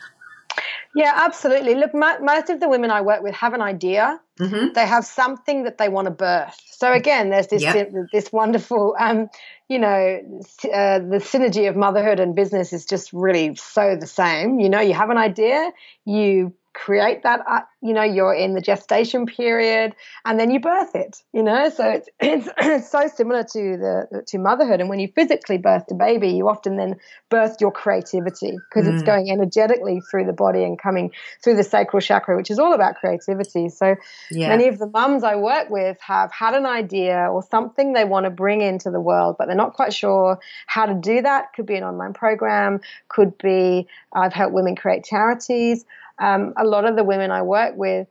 Yeah, 0.97 1.13
absolutely. 1.15 1.75
Look, 1.75 1.93
most 1.93 2.51
of 2.51 2.61
the 2.61 2.69
women 2.69 2.91
I 2.91 3.01
work 3.01 3.23
with 3.23 3.35
have 3.35 3.53
an 3.53 3.61
idea. 3.61 4.21
Mm-hmm. 4.39 4.73
They 4.75 4.87
have 4.87 5.05
something 5.05 5.65
that 5.65 5.79
they 5.79 5.89
want 5.89 6.07
to 6.07 6.11
birth. 6.11 6.57
So 6.71 6.93
again, 6.93 7.31
there's 7.31 7.49
this 7.49 7.63
yep. 7.63 7.93
this 8.13 8.33
wonderful 8.33 8.95
um, 8.99 9.29
you 9.69 9.79
know, 9.79 10.21
uh, 10.65 10.99
the 10.99 11.21
synergy 11.21 11.69
of 11.69 11.77
motherhood 11.77 12.21
and 12.21 12.35
business 12.35 12.73
is 12.73 12.85
just 12.85 13.13
really 13.13 13.55
so 13.57 13.97
the 13.97 14.07
same. 14.07 14.61
You 14.61 14.69
know, 14.69 14.81
you 14.81 14.95
have 14.95 15.11
an 15.11 15.19
idea, 15.19 15.73
you 16.05 16.53
create 16.75 17.23
that 17.23 17.41
uh, 17.49 17.61
you 17.81 17.95
know 17.95 18.03
you're 18.03 18.35
in 18.35 18.55
the 18.55 18.61
gestation 18.61 19.27
period 19.27 19.95
and 20.25 20.41
then 20.41 20.51
you 20.51 20.59
birth 20.59 20.95
it 20.97 21.23
you 21.33 21.43
know 21.43 21.71
so 21.71 21.89
it's 21.89 22.09
it's, 22.21 22.49
it's 22.59 22.91
so 22.91 23.09
similar 23.15 23.45
to 23.45 23.77
the 23.77 24.23
to 24.27 24.39
motherhood 24.39 24.81
and 24.81 24.89
when 24.89 24.99
you 24.99 25.09
physically 25.15 25.57
birth 25.57 25.85
a 25.93 25.95
baby 25.95 26.31
you 26.31 26.49
often 26.49 26.77
then 26.77 26.97
birth 27.31 27.57
your 27.61 27.71
creativity 27.71 28.59
because 28.69 28.89
mm. 28.89 28.93
it's 28.93 29.05
going 29.05 29.31
energetically 29.31 30.01
through 30.11 30.25
the 30.25 30.33
body 30.33 30.65
and 30.65 30.77
coming 30.77 31.13
through 31.43 31.55
the 31.55 31.63
sacral 31.63 32.01
chakra 32.01 32.37
which 32.37 32.51
is 32.51 32.59
all 32.59 32.75
about 32.75 32.97
creativity 32.97 33.69
so 33.69 33.95
yeah. 34.33 34.49
many 34.49 34.67
of 34.67 34.79
the 34.79 34.89
mums 34.89 35.23
i 35.23 35.37
work 35.37 35.71
with 35.71 35.97
have 36.01 36.33
had 36.33 36.55
an 36.55 36.67
idea 36.67 37.29
or 37.31 37.43
something 37.43 37.93
they 37.93 38.05
want 38.05 38.25
to 38.25 38.31
bring 38.31 38.61
into 38.61 38.91
the 38.91 39.01
world 39.01 39.37
but 39.39 39.47
they're 39.47 39.55
not 39.55 39.75
quite 39.75 39.95
sure 39.95 40.41
how 40.67 40.87
to 40.87 40.95
do 40.95 41.23
that 41.23 41.53
could 41.55 41.67
be 41.67 41.77
an 41.77 41.85
online 41.85 42.13
program 42.13 42.81
could 43.09 43.39
be 43.39 43.87
i've 44.13 44.33
helped 44.33 44.53
women 44.53 44.75
create 44.75 45.05
charities 45.05 45.85
um, 46.19 46.55
a 46.57 46.65
lot 46.65 46.85
of 46.85 46.97
the 46.97 47.05
women 47.05 47.31
I 47.31 47.43
work 47.43 47.75
with 47.77 48.09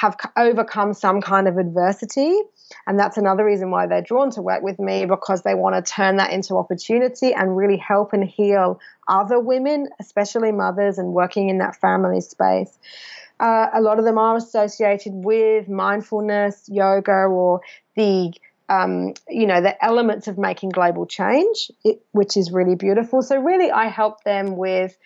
have 0.00 0.16
overcome 0.36 0.92
some 0.92 1.22
kind 1.22 1.48
of 1.48 1.56
adversity. 1.56 2.38
And 2.86 2.98
that's 2.98 3.16
another 3.16 3.44
reason 3.44 3.70
why 3.70 3.86
they're 3.86 4.02
drawn 4.02 4.30
to 4.32 4.42
work 4.42 4.62
with 4.62 4.78
me 4.78 5.06
because 5.06 5.42
they 5.42 5.54
want 5.54 5.74
to 5.82 5.90
turn 5.90 6.16
that 6.16 6.32
into 6.32 6.56
opportunity 6.56 7.32
and 7.32 7.56
really 7.56 7.78
help 7.78 8.12
and 8.12 8.22
heal 8.22 8.78
other 9.08 9.40
women, 9.40 9.88
especially 9.98 10.52
mothers, 10.52 10.98
and 10.98 11.14
working 11.14 11.48
in 11.48 11.58
that 11.58 11.76
family 11.76 12.20
space. 12.20 12.78
Uh, 13.40 13.68
a 13.72 13.80
lot 13.80 13.98
of 13.98 14.04
them 14.04 14.18
are 14.18 14.36
associated 14.36 15.12
with 15.14 15.68
mindfulness, 15.68 16.68
yoga, 16.68 17.12
or 17.12 17.60
the 17.94 18.32
um, 18.68 19.14
you 19.28 19.46
know 19.46 19.60
the 19.60 19.82
elements 19.84 20.26
of 20.26 20.38
making 20.38 20.70
global 20.70 21.06
change, 21.06 21.70
it, 21.84 22.02
which 22.12 22.36
is 22.36 22.50
really 22.50 22.74
beautiful. 22.74 23.22
So 23.22 23.36
really, 23.36 23.70
I 23.70 23.86
help 23.86 24.24
them 24.24 24.56
with 24.56 24.96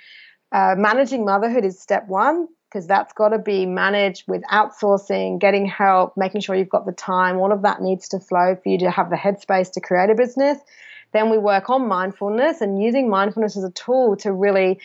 uh, 0.52 0.74
managing 0.76 1.24
motherhood 1.24 1.64
is 1.64 1.80
step 1.80 2.08
one 2.08 2.48
because 2.68 2.86
that's 2.86 3.12
got 3.12 3.30
to 3.30 3.38
be 3.38 3.66
managed 3.66 4.24
with 4.28 4.42
outsourcing, 4.44 5.40
getting 5.40 5.66
help, 5.66 6.16
making 6.16 6.40
sure 6.40 6.54
you've 6.54 6.68
got 6.68 6.86
the 6.86 6.92
time. 6.92 7.38
All 7.38 7.52
of 7.52 7.62
that 7.62 7.82
needs 7.82 8.08
to 8.10 8.20
flow 8.20 8.56
for 8.62 8.68
you 8.68 8.78
to 8.78 8.90
have 8.90 9.10
the 9.10 9.16
headspace 9.16 9.72
to 9.72 9.80
create 9.80 10.08
a 10.10 10.14
business. 10.14 10.58
Then 11.12 11.30
we 11.30 11.38
work 11.38 11.68
on 11.68 11.88
mindfulness 11.88 12.60
and 12.60 12.80
using 12.80 13.10
mindfulness 13.10 13.56
as 13.56 13.64
a 13.64 13.72
tool 13.72 14.16
to 14.18 14.32
really 14.32 14.78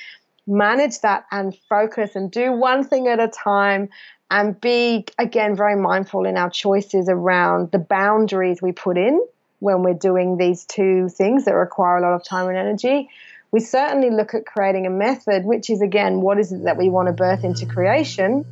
manage 0.48 1.02
that 1.02 1.26
and 1.32 1.56
focus 1.70 2.16
and 2.16 2.32
do 2.32 2.52
one 2.52 2.84
thing 2.84 3.08
at 3.08 3.20
a 3.20 3.28
time 3.28 3.90
and 4.32 4.60
be, 4.60 5.06
again, 5.20 5.56
very 5.56 5.76
mindful 5.76 6.26
in 6.26 6.38
our 6.38 6.50
choices 6.50 7.08
around 7.08 7.72
the 7.72 7.78
boundaries 7.78 8.62
we 8.62 8.72
put 8.72 8.98
in 8.98 9.24
when 9.60 9.84
we're 9.84 9.94
doing 9.94 10.38
these 10.38 10.66
two 10.66 11.08
things 11.10 11.46
that 11.46 11.54
require 11.54 11.98
a 11.98 12.02
lot 12.02 12.14
of 12.14 12.24
time 12.24 12.48
and 12.48 12.58
energy 12.58 13.10
we 13.56 13.62
certainly 13.62 14.10
look 14.10 14.34
at 14.34 14.46
creating 14.46 14.86
a 14.86 14.90
method, 14.90 15.46
which 15.46 15.70
is 15.70 15.82
again, 15.82 16.20
what 16.20 16.38
is 16.38 16.52
it 16.52 16.66
that 16.66 16.76
we 16.76 16.90
want 16.90 17.08
to 17.08 17.14
birth 17.14 17.46
into 17.46 17.66
creation? 17.66 18.44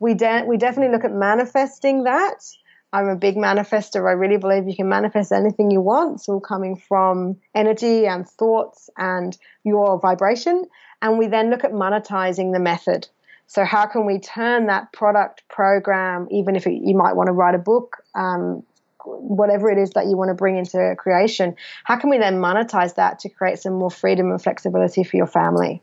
We, 0.00 0.14
de- 0.14 0.42
we 0.44 0.56
definitely 0.56 0.92
look 0.92 1.04
at 1.04 1.12
manifesting 1.12 2.02
that. 2.02 2.44
I'm 2.92 3.06
a 3.06 3.14
big 3.14 3.36
manifester. 3.36 4.08
I 4.08 4.14
really 4.14 4.38
believe 4.38 4.66
you 4.66 4.74
can 4.74 4.88
manifest 4.88 5.30
anything 5.30 5.70
you 5.70 5.80
want. 5.80 6.16
It's 6.16 6.28
all 6.28 6.40
coming 6.40 6.74
from 6.74 7.36
energy 7.54 8.08
and 8.08 8.28
thoughts 8.28 8.90
and 8.96 9.38
your 9.62 10.00
vibration. 10.00 10.64
And 11.00 11.20
we 11.20 11.28
then 11.28 11.48
look 11.48 11.62
at 11.62 11.70
monetizing 11.70 12.52
the 12.52 12.58
method. 12.58 13.06
So, 13.46 13.64
how 13.64 13.86
can 13.86 14.06
we 14.06 14.18
turn 14.18 14.66
that 14.66 14.92
product 14.92 15.44
program, 15.50 16.26
even 16.32 16.56
if 16.56 16.66
it, 16.66 16.82
you 16.82 16.96
might 16.96 17.14
want 17.14 17.28
to 17.28 17.32
write 17.32 17.54
a 17.54 17.58
book, 17.58 17.98
um, 18.16 18.64
whatever 19.04 19.70
it 19.70 19.78
is 19.78 19.90
that 19.90 20.06
you 20.06 20.16
want 20.16 20.28
to 20.28 20.34
bring 20.34 20.56
into 20.56 20.94
creation, 20.98 21.56
how 21.84 21.96
can 21.96 22.10
we 22.10 22.18
then 22.18 22.40
monetize 22.40 22.94
that 22.96 23.20
to 23.20 23.28
create 23.28 23.58
some 23.58 23.74
more 23.74 23.90
freedom 23.90 24.30
and 24.30 24.42
flexibility 24.42 25.04
for 25.04 25.16
your 25.16 25.26
family? 25.26 25.82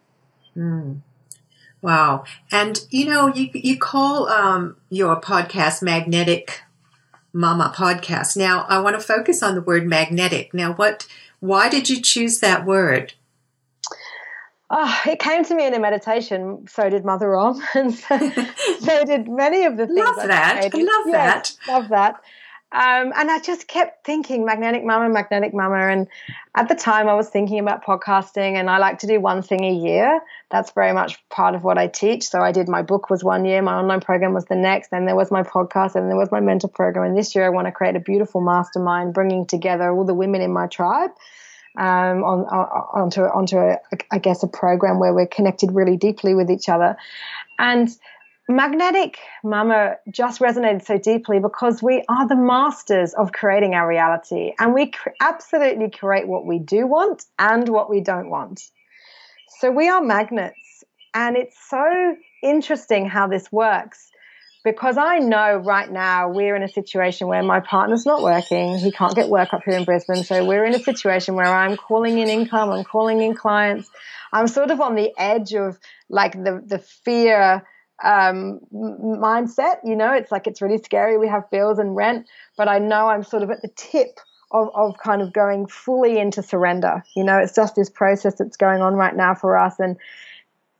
Mm. 0.55 1.01
Wow. 1.81 2.25
And 2.51 2.79
you 2.89 3.05
know, 3.05 3.33
you, 3.33 3.49
you 3.53 3.77
call 3.77 4.27
um, 4.27 4.77
your 4.89 5.19
podcast 5.19 5.81
Magnetic 5.81 6.61
Mama 7.33 7.73
Podcast. 7.75 8.35
Now, 8.35 8.65
I 8.67 8.79
want 8.79 8.99
to 8.99 9.05
focus 9.05 9.41
on 9.43 9.55
the 9.55 9.61
word 9.61 9.85
magnetic. 9.85 10.53
Now, 10.53 10.73
what, 10.73 11.07
why 11.39 11.69
did 11.69 11.89
you 11.89 12.01
choose 12.01 12.39
that 12.39 12.65
word? 12.65 13.13
Oh, 14.71 15.01
it 15.07 15.19
came 15.19 15.43
to 15.45 15.55
me 15.55 15.65
in 15.65 15.73
a 15.73 15.79
meditation. 15.79 16.67
So 16.67 16.89
did 16.89 17.03
Mother 17.03 17.35
Om, 17.35 17.61
and 17.73 17.93
so, 17.93 18.17
so 18.79 19.05
did 19.05 19.27
many 19.27 19.65
of 19.65 19.77
the 19.77 19.87
things. 19.87 19.99
Love 19.99 20.27
that. 20.27 20.57
I 20.57 20.77
love 20.77 21.07
yes, 21.07 21.11
that. 21.11 21.55
Love 21.67 21.89
that. 21.89 22.21
Um, 22.71 23.13
and 23.15 23.31
I 23.31 23.39
just 23.39 23.67
kept 23.67 24.05
thinking 24.05 24.45
magnetic 24.45 24.85
mama, 24.85 25.09
magnetic 25.09 25.55
mama. 25.55 25.77
And 25.87 26.07
at 26.53 26.69
the 26.69 26.75
time, 26.75 27.07
I 27.07 27.15
was 27.15 27.27
thinking 27.27 27.59
about 27.59 27.83
podcasting, 27.83 28.59
and 28.59 28.69
I 28.69 28.77
like 28.77 28.99
to 28.99 29.07
do 29.07 29.19
one 29.19 29.41
thing 29.41 29.63
a 29.63 29.73
year. 29.73 30.21
That's 30.51 30.71
very 30.71 30.93
much 30.93 31.17
part 31.29 31.55
of 31.55 31.63
what 31.63 31.79
I 31.79 31.87
teach. 31.87 32.27
So 32.27 32.41
I 32.41 32.51
did 32.51 32.67
my 32.67 32.83
book 32.83 33.09
was 33.09 33.23
one 33.23 33.43
year, 33.43 33.61
my 33.63 33.73
online 33.73 34.01
program 34.01 34.35
was 34.35 34.45
the 34.45 34.55
next, 34.55 34.91
then 34.91 35.05
there 35.05 35.15
was 35.15 35.31
my 35.31 35.41
podcast, 35.41 35.95
and 35.95 36.09
there 36.09 36.17
was 36.17 36.31
my 36.31 36.41
mentor 36.41 36.67
program. 36.67 37.05
And 37.05 37.17
this 37.17 37.33
year, 37.33 37.45
I 37.45 37.49
want 37.49 37.65
to 37.65 37.71
create 37.71 37.95
a 37.95 37.99
beautiful 37.99 38.39
mastermind, 38.39 39.15
bringing 39.15 39.47
together 39.47 39.89
all 39.89 40.05
the 40.05 40.13
women 40.13 40.41
in 40.41 40.51
my 40.51 40.67
tribe. 40.67 41.11
Um, 41.77 42.23
on, 42.23 42.39
on, 42.45 43.03
onto 43.03 43.21
onto 43.21 43.57
a, 43.57 43.77
I 44.11 44.17
guess 44.17 44.41
a 44.43 44.47
program 44.47 44.99
where 44.99 45.13
we're 45.13 45.27
connected 45.27 45.71
really 45.71 45.97
deeply 45.97 46.33
with 46.33 46.49
each 46.49 46.67
other, 46.67 46.97
and 47.57 47.89
Magnetic 48.49 49.19
Mama 49.43 49.97
just 50.09 50.41
resonated 50.41 50.83
so 50.83 50.97
deeply 50.97 51.37
because 51.37 51.83
we 51.83 52.03
are 52.09 52.27
the 52.27 52.35
masters 52.35 53.13
of 53.13 53.31
creating 53.31 53.75
our 53.75 53.87
reality 53.87 54.53
and 54.57 54.73
we 54.73 54.89
cr- 54.89 55.09
absolutely 55.21 55.91
create 55.91 56.27
what 56.27 56.47
we 56.47 56.57
do 56.57 56.87
want 56.87 57.25
and 57.37 57.69
what 57.69 57.91
we 57.91 58.01
don't 58.01 58.31
want. 58.31 58.63
So 59.59 59.69
we 59.69 59.87
are 59.87 60.01
magnets 60.01 60.83
and 61.13 61.37
it's 61.37 61.55
so 61.69 62.15
interesting 62.41 63.07
how 63.07 63.27
this 63.27 63.51
works 63.51 64.09
because 64.63 64.97
I 64.97 65.19
know 65.19 65.57
right 65.57 65.89
now 65.89 66.29
we're 66.29 66.55
in 66.55 66.63
a 66.63 66.69
situation 66.69 67.27
where 67.27 67.43
my 67.43 67.59
partner's 67.59 68.07
not 68.07 68.23
working. 68.23 68.79
He 68.79 68.91
can't 68.91 69.13
get 69.13 69.29
work 69.29 69.53
up 69.53 69.61
here 69.63 69.77
in 69.77 69.85
Brisbane. 69.85 70.23
So 70.23 70.43
we're 70.43 70.65
in 70.65 70.73
a 70.73 70.79
situation 70.79 71.35
where 71.35 71.45
I'm 71.45 71.77
calling 71.77 72.17
in 72.17 72.29
income, 72.29 72.71
I'm 72.71 72.83
calling 72.83 73.21
in 73.21 73.35
clients. 73.35 73.87
I'm 74.33 74.47
sort 74.47 74.71
of 74.71 74.81
on 74.81 74.95
the 74.95 75.11
edge 75.19 75.53
of 75.53 75.77
like 76.09 76.33
the, 76.33 76.63
the 76.65 76.79
fear 76.79 77.63
um, 78.03 78.59
mindset. 78.73 79.77
You 79.83 79.95
know, 79.95 80.13
it's 80.13 80.31
like 80.31 80.47
it's 80.47 80.61
really 80.61 80.77
scary. 80.77 81.17
We 81.17 81.27
have 81.27 81.49
bills 81.49 81.79
and 81.79 81.95
rent, 81.95 82.27
but 82.57 82.67
I 82.67 82.79
know 82.79 83.07
I'm 83.07 83.23
sort 83.23 83.43
of 83.43 83.51
at 83.51 83.61
the 83.61 83.69
tip 83.75 84.19
of, 84.51 84.69
of 84.73 84.97
kind 84.97 85.21
of 85.21 85.33
going 85.33 85.67
fully 85.67 86.17
into 86.17 86.41
surrender. 86.41 87.03
You 87.15 87.23
know, 87.23 87.37
it's 87.37 87.55
just 87.55 87.75
this 87.75 87.89
process 87.89 88.35
that's 88.35 88.57
going 88.57 88.81
on 88.81 88.95
right 88.95 89.15
now 89.15 89.35
for 89.35 89.57
us 89.57 89.79
and 89.79 89.97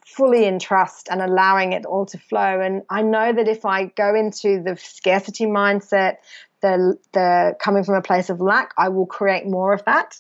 fully 0.06 0.46
in 0.46 0.60
trust 0.60 1.08
and 1.12 1.22
allowing 1.22 1.74
it 1.74 1.86
all 1.86 2.06
to 2.08 2.18
flow. 2.18 2.60
And 2.60 2.82
I 2.90 3.02
know 3.02 3.32
that 3.32 3.48
if 3.48 3.66
I 3.66 3.86
go 3.86 4.16
into 4.16 4.62
the 4.62 4.76
scarcity 4.78 5.46
mindset, 5.46 6.18
the 6.62 6.98
the 7.14 7.56
coming 7.60 7.84
from 7.84 7.96
a 7.96 8.02
place 8.02 8.30
of 8.30 8.42
lack, 8.42 8.74
I 8.78 8.90
will 8.90 9.06
create 9.06 9.46
more 9.46 9.74
of 9.74 9.86
that. 9.86 10.20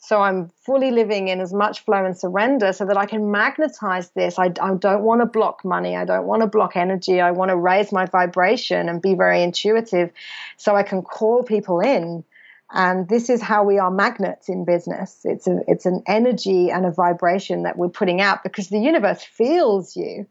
So 0.00 0.20
I'm 0.22 0.50
fully 0.64 0.90
living 0.92 1.28
in 1.28 1.40
as 1.40 1.52
much 1.52 1.84
flow 1.84 2.04
and 2.04 2.16
surrender 2.16 2.72
so 2.72 2.86
that 2.86 2.96
I 2.96 3.06
can 3.06 3.30
magnetize 3.30 4.10
this. 4.10 4.38
I, 4.38 4.52
I 4.60 4.74
don't 4.74 5.02
want 5.02 5.20
to 5.22 5.26
block 5.26 5.64
money. 5.64 5.96
I 5.96 6.04
don't 6.04 6.26
want 6.26 6.42
to 6.42 6.46
block 6.46 6.76
energy. 6.76 7.20
I 7.20 7.32
want 7.32 7.50
to 7.50 7.56
raise 7.56 7.92
my 7.92 8.06
vibration 8.06 8.88
and 8.88 9.02
be 9.02 9.14
very 9.14 9.42
intuitive 9.42 10.10
so 10.56 10.76
I 10.76 10.84
can 10.84 11.02
call 11.02 11.42
people 11.42 11.80
in. 11.80 12.24
And 12.70 13.08
this 13.08 13.28
is 13.28 13.42
how 13.42 13.64
we 13.64 13.78
are 13.78 13.90
magnets 13.90 14.48
in 14.48 14.64
business. 14.64 15.20
It's 15.24 15.46
a, 15.46 15.60
it's 15.66 15.86
an 15.86 16.02
energy 16.06 16.70
and 16.70 16.86
a 16.86 16.92
vibration 16.92 17.64
that 17.64 17.76
we're 17.76 17.88
putting 17.88 18.20
out 18.20 18.42
because 18.42 18.68
the 18.68 18.78
universe 18.78 19.22
feels 19.22 19.96
you 19.96 20.26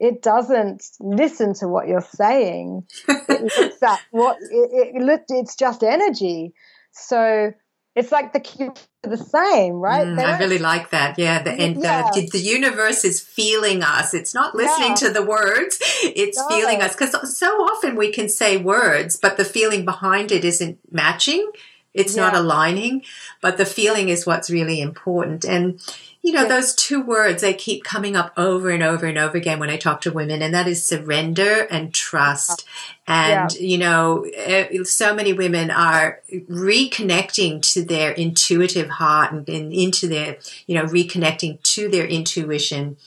it 0.00 0.22
doesn't 0.22 0.82
listen 0.98 1.52
to 1.52 1.68
what 1.68 1.86
you're 1.86 2.00
saying. 2.00 2.86
It 3.06 3.52
looks 3.58 3.82
at 3.82 4.00
what 4.10 4.38
it, 4.40 4.94
it, 4.96 5.22
it's 5.28 5.56
just 5.56 5.82
energy. 5.82 6.54
So 6.92 7.52
it's 7.96 8.12
like 8.12 8.32
the 8.32 8.40
cubes 8.40 8.86
are 9.04 9.10
the 9.10 9.16
same, 9.16 9.74
right? 9.74 10.06
Mm, 10.06 10.18
I 10.18 10.38
really 10.38 10.58
like 10.58 10.90
that. 10.90 11.18
Yeah, 11.18 11.42
the, 11.42 11.50
and 11.50 11.82
yeah. 11.82 12.08
The, 12.14 12.28
the 12.30 12.38
universe 12.38 13.04
is 13.04 13.20
feeling 13.20 13.82
us. 13.82 14.14
It's 14.14 14.32
not 14.32 14.54
listening 14.54 14.90
yeah. 14.90 14.94
to 14.96 15.10
the 15.10 15.24
words; 15.24 15.78
it's 16.02 16.38
no. 16.38 16.48
feeling 16.48 16.82
us. 16.82 16.94
Because 16.94 17.36
so 17.36 17.46
often 17.46 17.96
we 17.96 18.12
can 18.12 18.28
say 18.28 18.56
words, 18.56 19.16
but 19.16 19.36
the 19.36 19.44
feeling 19.44 19.84
behind 19.84 20.30
it 20.30 20.44
isn't 20.44 20.78
matching. 20.90 21.50
It's 21.92 22.14
yeah. 22.14 22.22
not 22.22 22.36
aligning, 22.36 23.02
but 23.42 23.56
the 23.56 23.66
feeling 23.66 24.08
is 24.08 24.24
what's 24.24 24.48
really 24.48 24.80
important. 24.80 25.44
And 25.44 25.80
you 26.22 26.32
know, 26.32 26.46
those 26.46 26.74
two 26.74 27.00
words, 27.00 27.40
they 27.40 27.54
keep 27.54 27.82
coming 27.82 28.14
up 28.14 28.32
over 28.36 28.70
and 28.70 28.82
over 28.82 29.06
and 29.06 29.16
over 29.16 29.38
again 29.38 29.58
when 29.58 29.70
I 29.70 29.78
talk 29.78 30.02
to 30.02 30.12
women, 30.12 30.42
and 30.42 30.52
that 30.52 30.68
is 30.68 30.84
surrender 30.84 31.66
and 31.70 31.94
trust. 31.94 32.66
And, 33.06 33.52
yeah. 33.54 33.60
you 33.60 33.78
know, 33.78 34.26
eh, 34.34 34.84
so 34.84 35.14
many 35.14 35.32
women 35.32 35.70
are 35.70 36.20
reconnecting 36.30 37.62
to 37.72 37.84
their 37.84 38.10
intuitive 38.12 38.90
heart 38.90 39.32
and, 39.32 39.48
and 39.48 39.72
into 39.72 40.08
their, 40.08 40.38
you 40.66 40.74
know, 40.74 40.84
reconnecting 40.84 41.62
to 41.62 41.88
their 41.88 42.06
intuition. 42.06 42.98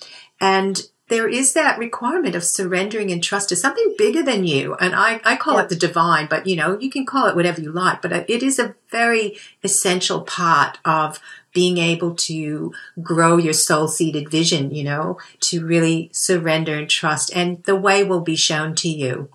And 0.42 0.82
there 1.10 1.30
is 1.30 1.54
that 1.54 1.78
requirement 1.78 2.34
of 2.34 2.44
surrendering 2.44 3.12
and 3.12 3.24
trust 3.24 3.50
to 3.50 3.56
something 3.56 3.94
bigger 3.98 4.24
than 4.24 4.46
you. 4.46 4.74
And 4.76 4.96
I, 4.96 5.22
I 5.24 5.36
call 5.36 5.56
yeah. 5.56 5.64
it 5.64 5.70
the 5.70 5.76
divine, 5.76 6.28
but 6.28 6.48
you 6.48 6.56
know, 6.56 6.80
you 6.80 6.90
can 6.90 7.06
call 7.06 7.28
it 7.28 7.36
whatever 7.36 7.62
you 7.62 7.72
like, 7.72 8.02
but 8.02 8.28
it 8.28 8.42
is 8.42 8.58
a 8.58 8.74
very 8.90 9.38
essential 9.64 10.22
part 10.22 10.80
of 10.84 11.20
being 11.54 11.78
able 11.78 12.16
to 12.16 12.74
grow 13.02 13.38
your 13.38 13.54
soul 13.54 13.88
seeded 13.88 14.30
vision, 14.30 14.74
you 14.74 14.84
know, 14.84 15.18
to 15.40 15.66
really 15.66 16.10
surrender 16.12 16.78
and 16.78 16.90
trust. 16.90 17.32
And 17.36 17.64
the 17.64 17.76
way 17.76 18.04
will 18.04 18.22
be 18.22 18.36
shown 18.36 18.76
to 18.76 18.90
you. 18.90 19.30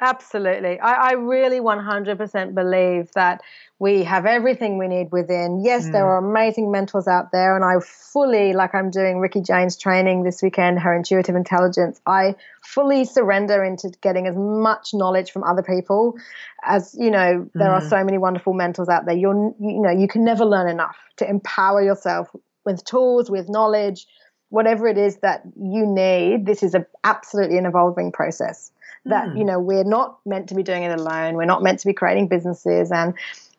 Absolutely. 0.00 0.78
I, 0.78 1.10
I 1.10 1.12
really 1.12 1.58
100% 1.58 2.54
believe 2.54 3.10
that 3.12 3.40
we 3.80 4.02
have 4.02 4.26
everything 4.26 4.76
we 4.76 4.88
need 4.88 5.12
within. 5.12 5.62
Yes, 5.64 5.86
mm. 5.86 5.92
there 5.92 6.06
are 6.06 6.18
amazing 6.18 6.72
mentors 6.72 7.06
out 7.06 7.30
there, 7.30 7.54
and 7.54 7.64
I 7.64 7.76
fully, 7.84 8.52
like 8.52 8.74
I'm 8.74 8.90
doing 8.90 9.20
Ricky 9.20 9.40
Jane's 9.40 9.76
training 9.76 10.24
this 10.24 10.42
weekend, 10.42 10.80
her 10.80 10.92
intuitive 10.94 11.36
intelligence, 11.36 12.00
I 12.06 12.34
fully 12.62 13.04
surrender 13.04 13.62
into 13.62 13.90
getting 14.00 14.26
as 14.26 14.34
much 14.36 14.90
knowledge 14.94 15.30
from 15.30 15.44
other 15.44 15.62
people 15.62 16.16
as, 16.64 16.96
you 16.98 17.10
know, 17.10 17.48
there 17.54 17.68
mm. 17.68 17.82
are 17.82 17.88
so 17.88 18.02
many 18.02 18.18
wonderful 18.18 18.52
mentors 18.52 18.88
out 18.88 19.06
there. 19.06 19.16
You're, 19.16 19.54
you 19.60 19.80
know, 19.80 19.90
you 19.90 20.08
can 20.08 20.24
never 20.24 20.44
learn 20.44 20.68
enough 20.68 20.96
to 21.18 21.28
empower 21.28 21.82
yourself 21.82 22.28
with 22.64 22.84
tools, 22.84 23.30
with 23.30 23.48
knowledge, 23.48 24.06
whatever 24.48 24.88
it 24.88 24.98
is 24.98 25.18
that 25.18 25.42
you 25.56 25.86
need, 25.86 26.46
this 26.46 26.62
is 26.62 26.74
a, 26.74 26.84
absolutely 27.04 27.58
an 27.58 27.66
evolving 27.66 28.10
process. 28.10 28.72
That, 29.04 29.28
mm. 29.28 29.38
you 29.38 29.44
know, 29.44 29.60
we're 29.60 29.84
not 29.84 30.18
meant 30.26 30.48
to 30.48 30.54
be 30.54 30.62
doing 30.62 30.82
it 30.82 30.98
alone. 30.98 31.34
We're 31.34 31.44
not 31.44 31.62
meant 31.62 31.78
to 31.80 31.86
be 31.86 31.92
creating 31.92 32.28
businesses 32.28 32.90
and 32.90 33.14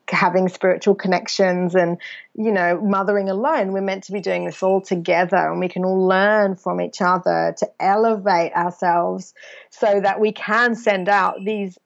having 0.09 0.49
spiritual 0.49 0.95
connections 0.95 1.75
and, 1.75 1.97
you 2.35 2.51
know, 2.51 2.79
mothering 2.81 3.29
alone. 3.29 3.71
We're 3.71 3.81
meant 3.81 4.03
to 4.05 4.11
be 4.11 4.21
doing 4.21 4.45
this 4.45 4.63
all 4.63 4.81
together 4.81 5.37
and 5.37 5.59
we 5.59 5.69
can 5.69 5.85
all 5.85 6.07
learn 6.07 6.55
from 6.55 6.81
each 6.81 7.01
other 7.01 7.55
to 7.57 7.69
elevate 7.79 8.53
ourselves 8.53 9.33
so 9.69 9.99
that 10.01 10.19
we 10.19 10.31
can 10.31 10.75
send 10.75 11.09
out 11.09 11.35
these 11.43 11.77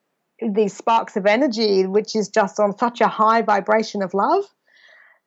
these 0.41 0.75
sparks 0.75 1.15
of 1.15 1.25
energy, 1.25 1.86
which 1.86 2.15
is 2.15 2.27
just 2.27 2.59
on 2.59 2.77
such 2.77 2.99
a 2.99 3.07
high 3.07 3.41
vibration 3.41 4.01
of 4.01 4.13
love 4.13 4.43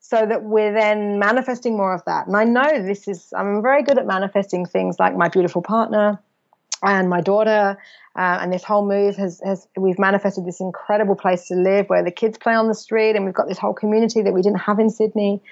so 0.00 0.24
that 0.24 0.44
we're 0.44 0.72
then 0.72 1.18
manifesting 1.18 1.76
more 1.76 1.92
of 1.94 2.04
that. 2.04 2.26
And 2.26 2.36
I 2.36 2.44
know 2.44 2.82
this 2.82 3.08
is, 3.08 3.32
I'm 3.36 3.62
very 3.62 3.82
good 3.82 3.98
at 3.98 4.06
manifesting 4.06 4.66
things 4.66 5.00
like 5.00 5.16
my 5.16 5.28
beautiful 5.28 5.62
partner 5.62 6.20
and 6.82 7.08
my 7.08 7.20
daughter. 7.20 7.78
Uh, 8.16 8.38
and 8.40 8.52
this 8.52 8.64
whole 8.64 8.86
move 8.86 9.16
has, 9.16 9.40
has, 9.44 9.68
we've 9.76 9.98
manifested 9.98 10.46
this 10.46 10.58
incredible 10.58 11.14
place 11.14 11.48
to 11.48 11.54
live 11.54 11.86
where 11.88 12.02
the 12.02 12.10
kids 12.10 12.38
play 12.38 12.54
on 12.54 12.66
the 12.66 12.74
street 12.74 13.14
and 13.14 13.26
we've 13.26 13.34
got 13.34 13.46
this 13.46 13.58
whole 13.58 13.74
community 13.74 14.22
that 14.22 14.32
we 14.32 14.40
didn't 14.40 14.60
have 14.60 14.78
in 14.78 14.88
Sydney. 14.88 15.42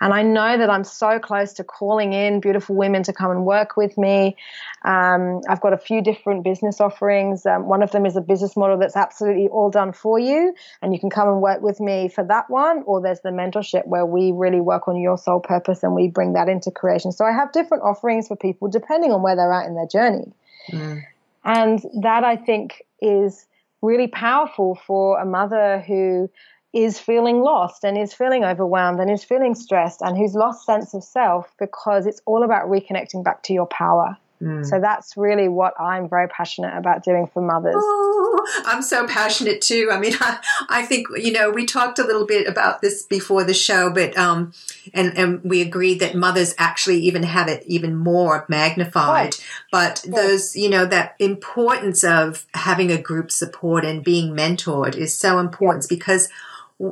And 0.00 0.12
I 0.12 0.22
know 0.22 0.58
that 0.58 0.68
I'm 0.68 0.84
so 0.84 1.18
close 1.18 1.52
to 1.54 1.64
calling 1.64 2.12
in 2.12 2.40
beautiful 2.40 2.76
women 2.76 3.02
to 3.04 3.12
come 3.12 3.30
and 3.30 3.46
work 3.46 3.76
with 3.76 3.96
me. 3.96 4.36
Um, 4.84 5.40
I've 5.48 5.60
got 5.60 5.72
a 5.72 5.78
few 5.78 6.02
different 6.02 6.44
business 6.44 6.80
offerings. 6.80 7.46
Um, 7.46 7.66
one 7.66 7.82
of 7.82 7.92
them 7.92 8.04
is 8.04 8.16
a 8.16 8.20
business 8.20 8.56
model 8.56 8.78
that's 8.78 8.96
absolutely 8.96 9.48
all 9.48 9.70
done 9.70 9.92
for 9.92 10.18
you, 10.18 10.54
and 10.82 10.92
you 10.92 11.00
can 11.00 11.08
come 11.08 11.28
and 11.28 11.40
work 11.40 11.62
with 11.62 11.80
me 11.80 12.08
for 12.08 12.24
that 12.24 12.50
one. 12.50 12.82
Or 12.84 13.00
there's 13.00 13.20
the 13.20 13.30
mentorship 13.30 13.86
where 13.86 14.04
we 14.04 14.32
really 14.32 14.60
work 14.60 14.88
on 14.88 15.00
your 15.00 15.16
soul 15.16 15.40
purpose 15.40 15.82
and 15.82 15.94
we 15.94 16.08
bring 16.08 16.32
that 16.34 16.48
into 16.48 16.70
creation. 16.70 17.12
So 17.12 17.24
I 17.24 17.32
have 17.32 17.52
different 17.52 17.84
offerings 17.84 18.28
for 18.28 18.36
people 18.36 18.68
depending 18.68 19.12
on 19.12 19.22
where 19.22 19.36
they're 19.36 19.52
at 19.52 19.66
in 19.66 19.74
their 19.74 19.86
journey. 19.86 20.32
Mm. 20.70 21.02
And 21.44 21.84
that 22.02 22.24
I 22.24 22.36
think 22.36 22.82
is 23.00 23.46
really 23.80 24.06
powerful 24.06 24.78
for 24.86 25.18
a 25.20 25.26
mother 25.26 25.80
who 25.80 26.30
is 26.72 26.98
feeling 26.98 27.40
lost 27.40 27.84
and 27.84 27.98
is 27.98 28.14
feeling 28.14 28.44
overwhelmed 28.44 29.00
and 29.00 29.10
is 29.10 29.24
feeling 29.24 29.54
stressed 29.54 30.00
and 30.00 30.16
who's 30.16 30.34
lost 30.34 30.64
sense 30.64 30.94
of 30.94 31.04
self 31.04 31.52
because 31.58 32.06
it's 32.06 32.22
all 32.24 32.42
about 32.42 32.68
reconnecting 32.68 33.22
back 33.22 33.42
to 33.42 33.52
your 33.52 33.66
power. 33.66 34.16
Mm. 34.42 34.66
So 34.66 34.80
that's 34.80 35.16
really 35.16 35.48
what 35.48 35.72
I'm 35.80 36.08
very 36.08 36.26
passionate 36.28 36.76
about 36.76 37.04
doing 37.04 37.28
for 37.32 37.40
mothers. 37.40 37.76
Oh, 37.78 38.62
I'm 38.66 38.82
so 38.82 39.06
passionate 39.06 39.60
too. 39.60 39.88
I 39.92 40.00
mean, 40.00 40.14
I, 40.20 40.38
I, 40.68 40.82
think 40.82 41.06
you 41.16 41.30
know 41.30 41.50
we 41.50 41.64
talked 41.64 42.00
a 42.00 42.04
little 42.04 42.26
bit 42.26 42.48
about 42.48 42.82
this 42.82 43.04
before 43.04 43.44
the 43.44 43.54
show, 43.54 43.90
but 43.92 44.16
um, 44.18 44.52
and 44.92 45.16
and 45.16 45.44
we 45.44 45.60
agreed 45.60 46.00
that 46.00 46.16
mothers 46.16 46.54
actually 46.58 46.98
even 46.98 47.22
have 47.22 47.46
it 47.46 47.62
even 47.66 47.94
more 47.94 48.44
magnified. 48.48 49.12
Right. 49.12 49.46
But 49.70 50.02
yes. 50.04 50.14
those, 50.14 50.56
you 50.56 50.68
know, 50.68 50.86
that 50.86 51.14
importance 51.20 52.02
of 52.02 52.44
having 52.54 52.90
a 52.90 53.00
group 53.00 53.30
support 53.30 53.84
and 53.84 54.02
being 54.02 54.34
mentored 54.34 54.96
is 54.96 55.16
so 55.16 55.38
important 55.38 55.84
yes. 55.84 55.88
because 55.88 56.28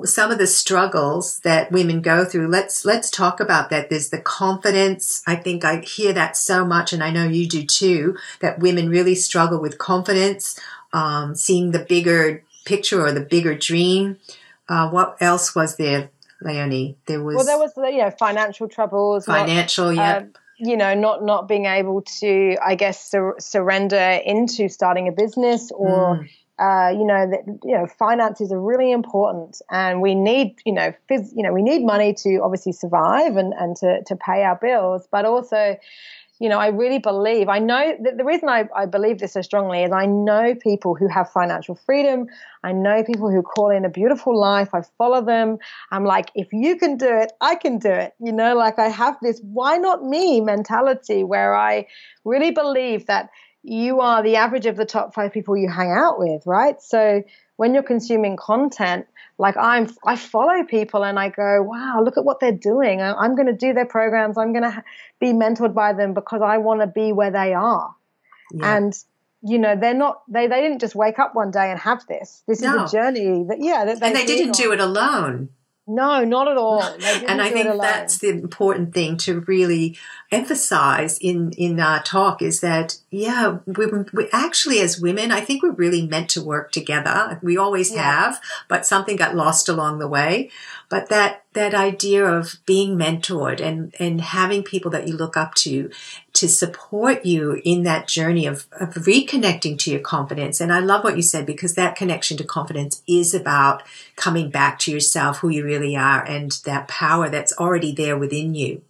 some 0.04 0.30
of 0.30 0.38
the 0.38 0.46
struggles 0.46 1.40
that 1.40 1.72
women 1.72 2.00
go 2.00 2.24
through 2.24 2.48
let's 2.48 2.84
let's 2.84 3.10
talk 3.10 3.40
about 3.40 3.70
that. 3.70 3.90
There's 3.90 4.10
the 4.10 4.20
confidence. 4.20 5.22
I 5.26 5.36
think 5.36 5.64
i 5.64 5.80
hear 5.80 6.12
that 6.12 6.36
so 6.36 6.64
much 6.64 6.92
and 6.92 7.02
i 7.02 7.10
know 7.10 7.26
you 7.26 7.48
do 7.48 7.64
too 7.64 8.16
that 8.40 8.58
women 8.58 8.88
really 8.88 9.14
struggle 9.14 9.60
with 9.60 9.78
confidence 9.78 10.58
um, 10.92 11.34
seeing 11.34 11.70
the 11.70 11.78
bigger 11.78 12.42
picture 12.64 13.04
or 13.04 13.12
the 13.12 13.20
bigger 13.20 13.54
dream. 13.54 14.18
Uh, 14.68 14.88
what 14.90 15.16
else 15.20 15.54
was 15.54 15.76
there 15.76 16.10
leonie? 16.40 16.96
There 17.06 17.22
was 17.22 17.36
well 17.36 17.44
there 17.44 17.58
was 17.58 17.72
you 17.76 18.02
know 18.02 18.10
financial 18.10 18.68
troubles 18.68 19.26
financial 19.26 19.92
yeah. 19.92 20.18
um, 20.18 20.32
you 20.58 20.76
know 20.76 20.94
not 20.94 21.24
not 21.24 21.48
being 21.48 21.64
able 21.66 22.02
to 22.02 22.56
i 22.62 22.74
guess 22.74 23.10
sur- 23.10 23.36
surrender 23.38 24.20
into 24.24 24.68
starting 24.68 25.08
a 25.08 25.12
business 25.12 25.72
or 25.72 26.16
mm 26.18 26.28
uh, 26.60 26.90
you 26.90 27.04
know 27.04 27.28
that 27.30 27.40
you 27.64 27.76
know 27.76 27.86
finances 27.86 28.52
are 28.52 28.60
really 28.60 28.92
important, 28.92 29.62
and 29.70 30.00
we 30.02 30.14
need 30.14 30.56
you 30.66 30.72
know 30.72 30.92
phys- 31.10 31.32
you 31.34 31.42
know 31.42 31.52
we 31.52 31.62
need 31.62 31.84
money 31.84 32.12
to 32.14 32.38
obviously 32.42 32.72
survive 32.72 33.36
and 33.36 33.54
and 33.54 33.76
to 33.76 34.02
to 34.04 34.16
pay 34.16 34.42
our 34.42 34.56
bills, 34.56 35.08
but 35.10 35.24
also. 35.24 35.76
You 36.42 36.48
know, 36.48 36.58
I 36.58 36.68
really 36.68 36.98
believe, 36.98 37.50
I 37.50 37.58
know 37.58 37.94
that 38.02 38.16
the 38.16 38.24
reason 38.24 38.48
I, 38.48 38.66
I 38.74 38.86
believe 38.86 39.18
this 39.18 39.34
so 39.34 39.42
strongly 39.42 39.82
is 39.82 39.92
I 39.92 40.06
know 40.06 40.54
people 40.54 40.94
who 40.94 41.06
have 41.06 41.30
financial 41.30 41.74
freedom. 41.74 42.28
I 42.64 42.72
know 42.72 43.04
people 43.04 43.30
who 43.30 43.42
call 43.42 43.68
in 43.68 43.84
a 43.84 43.90
beautiful 43.90 44.34
life. 44.40 44.70
I 44.72 44.80
follow 44.96 45.20
them. 45.22 45.58
I'm 45.90 46.04
like, 46.06 46.30
if 46.34 46.50
you 46.50 46.76
can 46.78 46.96
do 46.96 47.08
it, 47.08 47.32
I 47.42 47.56
can 47.56 47.78
do 47.78 47.90
it. 47.90 48.14
You 48.20 48.32
know, 48.32 48.56
like 48.56 48.78
I 48.78 48.88
have 48.88 49.18
this 49.20 49.38
why 49.42 49.76
not 49.76 50.02
me 50.02 50.40
mentality 50.40 51.24
where 51.24 51.54
I 51.54 51.86
really 52.24 52.52
believe 52.52 53.04
that 53.04 53.28
you 53.62 54.00
are 54.00 54.22
the 54.22 54.36
average 54.36 54.66
of 54.66 54.76
the 54.76 54.84
top 54.84 55.14
five 55.14 55.32
people 55.32 55.56
you 55.56 55.68
hang 55.68 55.90
out 55.90 56.18
with, 56.18 56.42
right? 56.46 56.80
So 56.80 57.22
when 57.56 57.74
you're 57.74 57.82
consuming 57.82 58.36
content, 58.36 59.06
like 59.38 59.56
I'm, 59.56 59.88
I 60.04 60.16
follow 60.16 60.64
people 60.64 61.04
and 61.04 61.18
I 61.18 61.28
go, 61.28 61.62
wow, 61.62 62.02
look 62.02 62.16
at 62.16 62.24
what 62.24 62.40
they're 62.40 62.52
doing. 62.52 63.00
I'm 63.00 63.34
going 63.34 63.46
to 63.46 63.56
do 63.56 63.72
their 63.72 63.86
programs. 63.86 64.38
I'm 64.38 64.52
going 64.52 64.70
to 64.70 64.82
be 65.18 65.32
mentored 65.32 65.74
by 65.74 65.92
them 65.92 66.14
because 66.14 66.40
I 66.42 66.58
want 66.58 66.80
to 66.80 66.86
be 66.86 67.12
where 67.12 67.30
they 67.30 67.54
are. 67.54 67.94
Yeah. 68.52 68.76
And 68.76 68.94
you 69.42 69.58
know, 69.58 69.74
they're 69.74 69.94
not. 69.94 70.22
They 70.28 70.48
they 70.48 70.60
didn't 70.60 70.80
just 70.80 70.94
wake 70.94 71.18
up 71.18 71.34
one 71.34 71.50
day 71.50 71.70
and 71.70 71.80
have 71.80 72.06
this. 72.06 72.42
This 72.46 72.60
no. 72.60 72.84
is 72.84 72.92
a 72.92 72.96
journey 72.96 73.44
that 73.48 73.56
yeah. 73.58 73.86
That 73.86 74.02
and 74.02 74.14
they 74.14 74.26
didn't 74.26 74.48
on. 74.48 74.52
do 74.52 74.72
it 74.72 74.80
alone. 74.80 75.48
No, 75.92 76.24
not 76.24 76.46
at 76.46 76.56
all. 76.56 76.82
and 77.26 77.42
I 77.42 77.50
think 77.50 77.80
that's 77.80 78.18
the 78.18 78.28
important 78.28 78.94
thing 78.94 79.16
to 79.18 79.40
really 79.40 79.98
emphasize 80.30 81.18
in 81.18 81.50
in 81.52 81.80
our 81.80 82.00
talk 82.00 82.40
is 82.40 82.60
that 82.60 83.00
yeah, 83.10 83.58
we, 83.66 83.86
we 84.12 84.28
actually 84.32 84.78
as 84.78 85.00
women, 85.00 85.32
I 85.32 85.40
think 85.40 85.64
we're 85.64 85.72
really 85.72 86.06
meant 86.06 86.30
to 86.30 86.44
work 86.44 86.70
together. 86.70 87.40
We 87.42 87.56
always 87.56 87.92
yeah. 87.92 88.02
have, 88.02 88.40
but 88.68 88.86
something 88.86 89.16
got 89.16 89.34
lost 89.34 89.68
along 89.68 89.98
the 89.98 90.06
way. 90.06 90.50
But 90.88 91.08
that 91.08 91.42
that 91.54 91.74
idea 91.74 92.24
of 92.24 92.60
being 92.66 92.96
mentored 92.96 93.60
and 93.60 93.92
and 93.98 94.20
having 94.20 94.62
people 94.62 94.92
that 94.92 95.08
you 95.08 95.16
look 95.16 95.36
up 95.36 95.54
to 95.56 95.90
to 96.40 96.48
support 96.48 97.26
you 97.26 97.60
in 97.66 97.82
that 97.82 98.08
journey 98.08 98.46
of, 98.46 98.66
of 98.72 98.94
reconnecting 98.94 99.78
to 99.78 99.90
your 99.90 100.00
confidence. 100.00 100.58
And 100.58 100.72
I 100.72 100.78
love 100.78 101.04
what 101.04 101.16
you 101.16 101.22
said 101.22 101.44
because 101.44 101.74
that 101.74 101.96
connection 101.96 102.38
to 102.38 102.44
confidence 102.44 103.02
is 103.06 103.34
about 103.34 103.82
coming 104.16 104.48
back 104.48 104.78
to 104.80 104.90
yourself, 104.90 105.38
who 105.38 105.50
you 105.50 105.62
really 105.62 105.94
are, 105.94 106.24
and 106.24 106.52
that 106.64 106.88
power 106.88 107.28
that's 107.28 107.52
already 107.58 107.92
there 107.92 108.16
within 108.16 108.54
you. 108.54 108.80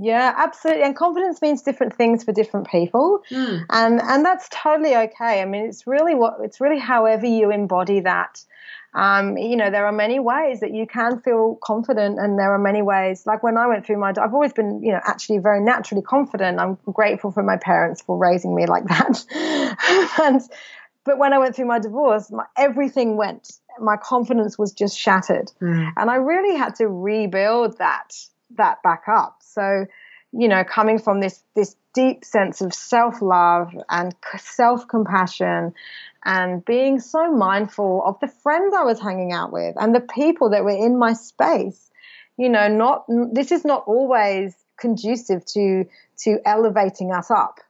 Yeah, 0.00 0.32
absolutely. 0.34 0.84
And 0.84 0.96
confidence 0.96 1.42
means 1.42 1.60
different 1.60 1.94
things 1.94 2.24
for 2.24 2.32
different 2.32 2.68
people. 2.68 3.22
Mm. 3.30 3.66
And 3.68 4.00
and 4.00 4.24
that's 4.24 4.48
totally 4.50 4.96
okay. 4.96 5.42
I 5.42 5.44
mean, 5.44 5.66
it's 5.66 5.86
really 5.86 6.14
what 6.14 6.38
it's 6.42 6.58
really 6.58 6.78
however 6.78 7.26
you 7.26 7.50
embody 7.50 8.00
that. 8.00 8.42
Um, 8.98 9.36
you 9.38 9.54
know, 9.54 9.70
there 9.70 9.86
are 9.86 9.92
many 9.92 10.18
ways 10.18 10.58
that 10.58 10.74
you 10.74 10.84
can 10.84 11.20
feel 11.20 11.56
confident, 11.62 12.18
and 12.18 12.36
there 12.36 12.52
are 12.52 12.58
many 12.58 12.82
ways. 12.82 13.26
Like 13.26 13.44
when 13.44 13.56
I 13.56 13.68
went 13.68 13.86
through 13.86 13.98
my, 13.98 14.08
I've 14.10 14.34
always 14.34 14.52
been, 14.52 14.82
you 14.82 14.90
know, 14.90 15.00
actually 15.04 15.38
very 15.38 15.60
naturally 15.60 16.02
confident. 16.02 16.58
I'm 16.58 16.76
grateful 16.92 17.30
for 17.30 17.44
my 17.44 17.56
parents 17.56 18.02
for 18.02 18.18
raising 18.18 18.56
me 18.56 18.66
like 18.66 18.84
that. 18.86 19.24
and 20.20 20.42
but 21.04 21.16
when 21.16 21.32
I 21.32 21.38
went 21.38 21.54
through 21.54 21.66
my 21.66 21.78
divorce, 21.78 22.28
my, 22.32 22.44
everything 22.56 23.16
went. 23.16 23.52
My 23.78 23.96
confidence 23.96 24.58
was 24.58 24.72
just 24.72 24.98
shattered, 24.98 25.52
mm. 25.62 25.92
and 25.96 26.10
I 26.10 26.16
really 26.16 26.58
had 26.58 26.74
to 26.76 26.88
rebuild 26.88 27.78
that 27.78 28.16
that 28.56 28.82
back 28.82 29.04
up. 29.06 29.36
So, 29.44 29.86
you 30.32 30.48
know, 30.48 30.64
coming 30.64 30.98
from 30.98 31.20
this 31.20 31.42
this 31.54 31.74
deep 31.94 32.24
sense 32.24 32.60
of 32.60 32.74
self 32.74 33.22
love 33.22 33.72
and 33.88 34.14
self 34.38 34.86
compassion, 34.88 35.74
and 36.24 36.64
being 36.64 37.00
so 37.00 37.32
mindful 37.32 38.02
of 38.04 38.18
the 38.20 38.28
friends 38.28 38.74
I 38.76 38.84
was 38.84 39.00
hanging 39.00 39.32
out 39.32 39.52
with 39.52 39.76
and 39.78 39.94
the 39.94 40.00
people 40.00 40.50
that 40.50 40.64
were 40.64 40.70
in 40.70 40.98
my 40.98 41.14
space. 41.14 41.90
You 42.36 42.48
know, 42.48 42.68
not 42.68 43.06
this 43.32 43.50
is 43.52 43.64
not 43.64 43.84
always 43.86 44.54
conducive 44.78 45.44
to 45.46 45.84
to 46.24 46.38
elevating 46.44 47.12
us 47.12 47.30
up. 47.30 47.60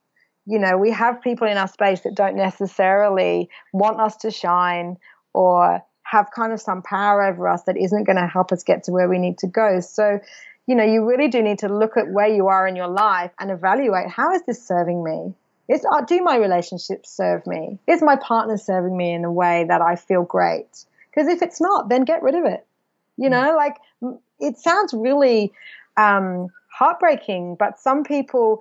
You 0.47 0.59
know, 0.59 0.79
we 0.79 0.91
have 0.91 1.21
people 1.23 1.47
in 1.47 1.59
our 1.59 1.69
space 1.69 2.01
that 2.01 2.15
don't 2.15 2.37
necessarily 2.37 3.51
want 3.73 4.01
us 4.01 4.17
to 4.19 4.31
shine 4.31 4.97
or 5.35 5.83
have 6.03 6.31
kind 6.35 6.53
of 6.53 6.61
some 6.61 6.83
power 6.83 7.23
over 7.23 7.49
us 7.49 7.65
that 7.65 7.77
isn't 7.77 8.05
going 8.05 8.17
to 8.17 8.27
help 8.27 8.51
us 8.51 8.63
get 8.63 8.85
to 8.85 8.93
where 8.93 9.09
we 9.09 9.19
need 9.19 9.39
to 9.39 9.47
go. 9.47 9.81
So, 9.81 10.21
you 10.69 10.75
know, 10.75 10.85
you 10.85 11.05
really 11.05 11.29
do 11.29 11.43
need 11.43 11.61
to 11.61 11.69
look 11.69 11.97
at 11.97 12.11
where 12.13 12.29
you 12.29 12.49
are 12.49 12.69
in 12.69 12.77
your 12.77 12.89
life 12.89 13.31
and 13.41 13.51
evaluate 13.51 14.11
how 14.11 14.35
is 14.35 14.43
this 14.43 14.63
serving 14.63 15.03
me? 15.03 15.35
Is 15.67 15.85
uh, 15.91 16.03
do 16.03 16.23
my 16.23 16.37
relationships 16.37 17.11
serve 17.11 17.47
me? 17.47 17.79
Is 17.87 18.03
my 18.03 18.17
partner 18.17 18.59
serving 18.59 18.95
me 18.95 19.13
in 19.13 19.25
a 19.25 19.33
way 19.33 19.65
that 19.67 19.81
I 19.81 19.97
feel 19.97 20.23
great? 20.23 20.85
Because 21.11 21.27
if 21.29 21.41
it's 21.41 21.61
not, 21.61 21.89
then 21.89 22.05
get 22.05 22.23
rid 22.23 22.35
of 22.35 22.45
it. 22.45 22.67
You 23.17 23.31
know, 23.31 23.57
like 23.57 23.77
it 24.41 24.59
sounds 24.59 24.93
really 24.93 25.53
um, 25.97 26.49
heartbreaking, 26.71 27.57
but 27.59 27.79
some 27.79 28.05
people 28.05 28.61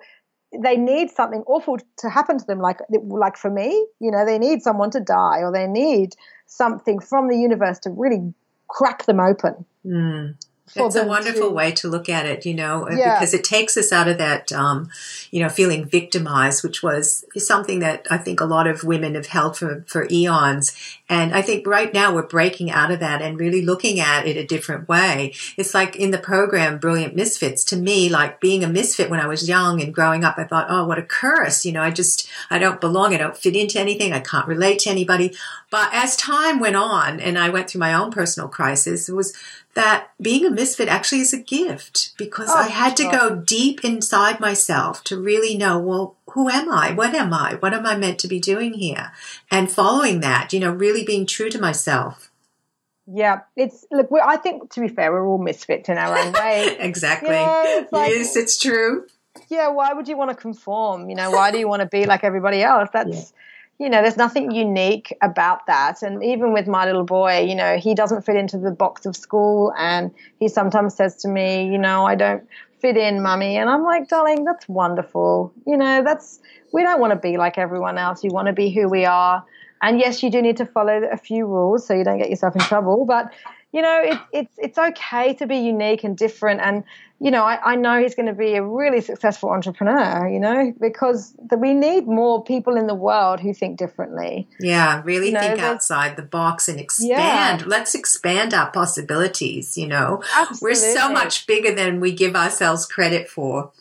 they 0.63 0.77
need 0.77 1.11
something 1.11 1.43
awful 1.45 1.77
to 1.97 2.09
happen 2.09 2.37
to 2.37 2.45
them 2.45 2.59
like 2.59 2.79
like 2.89 3.35
for 3.35 3.51
me 3.51 3.85
you 3.99 4.09
know 4.09 4.25
they 4.25 4.39
need 4.39 4.61
someone 4.61 4.89
to 4.89 5.01
die 5.01 5.39
or 5.41 5.51
they 5.51 5.67
need 5.67 6.15
something 6.45 7.01
from 7.01 7.27
the 7.27 7.37
universe 7.37 7.79
to 7.79 7.89
really 7.89 8.33
crack 8.69 9.05
them 9.07 9.19
open 9.19 9.65
mm. 9.85 10.33
That's 10.73 10.95
a 10.95 11.05
wonderful 11.05 11.49
to, 11.49 11.53
way 11.53 11.71
to 11.71 11.87
look 11.87 12.09
at 12.09 12.25
it, 12.25 12.45
you 12.45 12.53
know, 12.53 12.89
yeah. 12.89 13.15
because 13.15 13.33
it 13.33 13.43
takes 13.43 13.77
us 13.77 13.91
out 13.91 14.07
of 14.07 14.17
that, 14.17 14.51
um, 14.51 14.89
you 15.31 15.41
know, 15.41 15.49
feeling 15.49 15.85
victimized, 15.85 16.63
which 16.63 16.83
was 16.83 17.25
something 17.37 17.79
that 17.79 18.05
I 18.11 18.17
think 18.17 18.41
a 18.41 18.45
lot 18.45 18.67
of 18.67 18.83
women 18.83 19.15
have 19.15 19.27
held 19.27 19.57
for, 19.57 19.85
for 19.87 20.07
eons. 20.11 20.75
And 21.09 21.33
I 21.33 21.41
think 21.41 21.65
right 21.65 21.93
now 21.93 22.13
we're 22.13 22.27
breaking 22.27 22.69
out 22.69 22.91
of 22.91 22.99
that 22.99 23.21
and 23.21 23.39
really 23.39 23.61
looking 23.61 23.99
at 23.99 24.27
it 24.27 24.35
a 24.35 24.45
different 24.45 24.89
way. 24.89 25.33
It's 25.55 25.73
like 25.73 25.95
in 25.95 26.11
the 26.11 26.17
program, 26.17 26.79
Brilliant 26.79 27.15
Misfits, 27.15 27.63
to 27.65 27.77
me, 27.77 28.09
like 28.09 28.41
being 28.41 28.63
a 28.63 28.67
misfit 28.67 29.09
when 29.09 29.21
I 29.21 29.27
was 29.27 29.47
young 29.47 29.81
and 29.81 29.93
growing 29.93 30.25
up, 30.25 30.37
I 30.37 30.43
thought, 30.43 30.67
oh, 30.69 30.85
what 30.85 30.99
a 30.99 31.03
curse. 31.03 31.65
You 31.65 31.71
know, 31.71 31.81
I 31.81 31.91
just, 31.91 32.27
I 32.49 32.59
don't 32.59 32.81
belong. 32.81 33.13
I 33.13 33.17
don't 33.17 33.37
fit 33.37 33.55
into 33.55 33.79
anything. 33.79 34.11
I 34.11 34.19
can't 34.19 34.47
relate 34.47 34.79
to 34.79 34.89
anybody. 34.89 35.33
But 35.69 35.89
as 35.93 36.15
time 36.17 36.59
went 36.59 36.75
on 36.75 37.19
and 37.19 37.37
I 37.37 37.49
went 37.49 37.69
through 37.69 37.79
my 37.79 37.93
own 37.93 38.11
personal 38.11 38.49
crisis, 38.49 39.07
it 39.07 39.13
was 39.13 39.33
that 39.77 40.09
being 40.19 40.43
a 40.43 40.49
misfit 40.49 40.89
actually 40.89 41.21
is 41.21 41.33
a 41.33 41.41
gift 41.41 42.13
because 42.17 42.49
oh, 42.49 42.57
I 42.57 42.67
had 42.67 42.97
to 42.97 43.03
go 43.03 43.35
deep 43.35 43.85
inside 43.85 44.39
myself 44.39 45.03
to 45.05 45.21
really 45.21 45.55
know, 45.55 45.77
well, 45.77 46.15
who 46.31 46.49
am 46.49 46.71
I? 46.71 46.93
What 46.93 47.13
am 47.13 47.31
I? 47.31 47.55
What 47.55 47.73
am 47.73 47.85
I 47.85 47.95
meant 47.95 48.19
to 48.19 48.27
be 48.27 48.39
doing 48.39 48.73
here? 48.73 49.11
And 49.51 49.71
following 49.71 50.19
that, 50.21 50.51
you 50.51 50.59
know, 50.59 50.71
really 50.71 51.03
being 51.05 51.27
true 51.27 51.49
to 51.51 51.61
myself. 51.61 52.31
Yeah, 53.05 53.41
it's 53.55 53.85
look. 53.89 54.09
I 54.11 54.35
think 54.35 54.71
to 54.71 54.81
be 54.81 54.89
fair, 54.89 55.11
we're 55.11 55.25
all 55.25 55.37
misfits 55.37 55.87
in 55.87 55.97
our 55.97 56.17
own 56.17 56.33
way. 56.33 56.75
exactly. 56.79 57.29
Yeah, 57.29 57.79
it's 57.79 57.91
like, 57.93 58.09
yes, 58.09 58.35
it's 58.35 58.57
true. 58.57 59.07
Yeah. 59.47 59.69
Why 59.69 59.93
would 59.93 60.09
you 60.09 60.17
want 60.17 60.31
to 60.31 60.35
conform? 60.35 61.09
You 61.09 61.15
know, 61.15 61.31
why 61.31 61.51
do 61.51 61.57
you 61.59 61.69
want 61.69 61.83
to 61.83 61.87
be 61.87 62.05
like 62.05 62.25
everybody 62.25 62.61
else? 62.63 62.89
That's 62.91 63.15
yeah 63.15 63.37
you 63.79 63.89
know, 63.89 64.01
there's 64.01 64.17
nothing 64.17 64.51
unique 64.51 65.15
about 65.21 65.67
that. 65.67 66.01
And 66.01 66.23
even 66.23 66.51
with 66.51 66.67
my 66.67 66.85
little 66.85 67.03
boy, 67.03 67.41
you 67.41 67.55
know, 67.55 67.77
he 67.77 67.93
doesn't 67.93 68.23
fit 68.23 68.35
into 68.35 68.57
the 68.57 68.71
box 68.71 69.05
of 69.05 69.15
school. 69.15 69.71
And 69.77 70.11
he 70.39 70.47
sometimes 70.47 70.95
says 70.95 71.15
to 71.17 71.27
me, 71.27 71.65
you 71.65 71.77
know, 71.77 72.05
I 72.05 72.15
don't 72.15 72.47
fit 72.79 72.97
in, 72.97 73.21
mummy. 73.21 73.57
And 73.57 73.69
I'm 73.69 73.83
like, 73.83 74.07
darling, 74.07 74.45
that's 74.45 74.67
wonderful. 74.67 75.53
You 75.67 75.77
know, 75.77 76.03
that's, 76.03 76.39
we 76.73 76.81
don't 76.81 76.99
want 76.99 77.11
to 77.11 77.19
be 77.19 77.37
like 77.37 77.59
everyone 77.59 77.99
else. 77.99 78.23
You 78.23 78.31
want 78.31 78.47
to 78.47 78.53
be 78.53 78.71
who 78.71 78.89
we 78.89 79.05
are. 79.05 79.45
And 79.81 79.99
yes, 79.99 80.23
you 80.23 80.31
do 80.31 80.41
need 80.41 80.57
to 80.57 80.65
follow 80.65 80.99
a 81.11 81.17
few 81.17 81.45
rules 81.45 81.85
so 81.85 81.93
you 81.93 82.03
don't 82.03 82.17
get 82.17 82.31
yourself 82.31 82.55
in 82.55 82.61
trouble. 82.61 83.05
But 83.05 83.31
you 83.77 83.83
know, 83.83 84.01
it, 84.03 84.19
it's 84.33 84.55
it's 84.57 84.77
okay 84.79 85.35
to 85.35 85.45
be 85.45 85.57
unique 85.57 86.03
and 86.03 86.17
different. 86.17 86.61
And 86.61 86.83
you 87.19 87.29
know, 87.29 87.43
I, 87.43 87.73
I 87.73 87.75
know 87.75 88.01
he's 88.01 88.15
going 88.15 88.25
to 88.25 88.33
be 88.33 88.55
a 88.55 88.63
really 88.63 89.01
successful 89.01 89.51
entrepreneur. 89.51 90.27
You 90.27 90.39
know, 90.39 90.73
because 90.81 91.35
the, 91.47 91.59
we 91.59 91.75
need 91.75 92.07
more 92.07 92.43
people 92.43 92.75
in 92.75 92.87
the 92.87 92.95
world 92.95 93.39
who 93.39 93.53
think 93.53 93.77
differently. 93.77 94.47
Yeah, 94.59 95.03
really 95.05 95.27
you 95.27 95.33
know, 95.33 95.41
think 95.41 95.59
outside 95.59 96.15
the 96.15 96.23
box 96.23 96.67
and 96.67 96.79
expand. 96.79 97.61
Yeah. 97.61 97.67
Let's 97.67 97.93
expand 97.93 98.55
our 98.55 98.71
possibilities. 98.71 99.77
You 99.77 99.89
know, 99.89 100.23
Absolutely. 100.35 100.65
we're 100.69 100.95
so 100.95 101.11
much 101.11 101.45
bigger 101.45 101.75
than 101.75 101.99
we 101.99 102.13
give 102.13 102.35
ourselves 102.35 102.87
credit 102.87 103.29
for. 103.29 103.71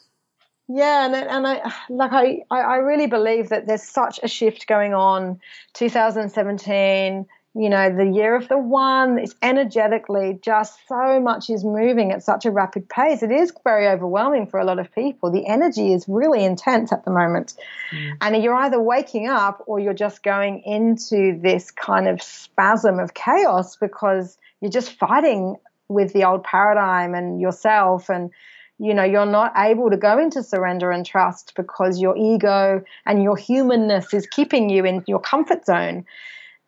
Yeah, 0.68 1.06
and 1.06 1.14
and 1.14 1.46
I 1.46 1.72
like 1.88 2.12
I 2.12 2.42
I 2.50 2.76
really 2.76 3.06
believe 3.06 3.48
that 3.48 3.66
there's 3.66 3.82
such 3.82 4.20
a 4.22 4.28
shift 4.28 4.66
going 4.66 4.92
on. 4.92 5.40
2017 5.72 7.26
you 7.58 7.70
know, 7.70 7.94
the 7.94 8.04
year 8.04 8.34
of 8.34 8.48
the 8.48 8.58
one, 8.58 9.18
it's 9.18 9.34
energetically 9.40 10.38
just 10.42 10.78
so 10.86 11.18
much 11.18 11.48
is 11.48 11.64
moving 11.64 12.12
at 12.12 12.22
such 12.22 12.44
a 12.44 12.50
rapid 12.50 12.86
pace. 12.86 13.22
It 13.22 13.32
is 13.32 13.50
very 13.64 13.88
overwhelming 13.88 14.46
for 14.46 14.60
a 14.60 14.64
lot 14.64 14.78
of 14.78 14.94
people. 14.94 15.30
The 15.30 15.46
energy 15.46 15.94
is 15.94 16.04
really 16.06 16.44
intense 16.44 16.92
at 16.92 17.06
the 17.06 17.10
moment. 17.10 17.54
Mm. 17.92 18.16
And 18.20 18.42
you're 18.42 18.54
either 18.54 18.78
waking 18.78 19.28
up 19.28 19.62
or 19.66 19.80
you're 19.80 19.94
just 19.94 20.22
going 20.22 20.60
into 20.66 21.38
this 21.40 21.70
kind 21.70 22.08
of 22.08 22.20
spasm 22.20 22.98
of 22.98 23.14
chaos 23.14 23.76
because 23.76 24.36
you're 24.60 24.70
just 24.70 24.92
fighting 24.92 25.56
with 25.88 26.12
the 26.12 26.24
old 26.24 26.44
paradigm 26.44 27.14
and 27.14 27.40
yourself 27.40 28.10
and 28.10 28.30
you 28.78 28.92
know 28.92 29.04
you're 29.04 29.24
not 29.24 29.52
able 29.56 29.88
to 29.88 29.96
go 29.96 30.18
into 30.18 30.42
surrender 30.42 30.90
and 30.90 31.06
trust 31.06 31.52
because 31.56 32.00
your 32.00 32.16
ego 32.16 32.82
and 33.06 33.22
your 33.22 33.36
humanness 33.36 34.12
is 34.12 34.26
keeping 34.26 34.68
you 34.68 34.84
in 34.84 35.02
your 35.06 35.20
comfort 35.20 35.64
zone 35.64 36.04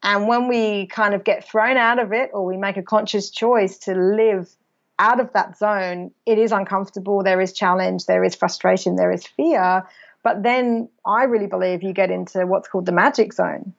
and 0.03 0.29
when 0.29 0.49
we 0.49 0.87
kind 0.87 1.15
of 1.15 1.25
get 1.25 1.49
thrown 1.49 1.77
out 1.77 1.99
of 1.99 2.13
it 2.13 2.31
or 2.33 2.45
we 2.45 2.57
make 2.57 2.77
a 2.77 2.83
conscious 2.83 3.31
choice 3.31 3.79
to 3.79 3.95
live 3.95 4.49
out 4.99 5.21
of 5.21 5.33
that 5.33 5.57
zone, 5.57 6.13
it 6.27 6.39
is 6.39 6.53
uncomfortable. 6.53 7.23
There 7.23 7.41
is 7.41 7.53
challenge, 7.53 8.07
there 8.07 8.25
is 8.25 8.35
frustration, 8.35 8.97
there 8.97 9.13
is 9.13 9.27
fear. 9.27 9.87
But 10.23 10.43
then 10.43 10.89
I 11.05 11.25
really 11.25 11.47
believe 11.47 11.83
you 11.83 11.93
get 11.93 12.11
into 12.11 12.47
what's 12.47 12.69
called 12.69 12.87
the 12.87 12.93
magic 12.93 13.33
zone. 13.33 13.75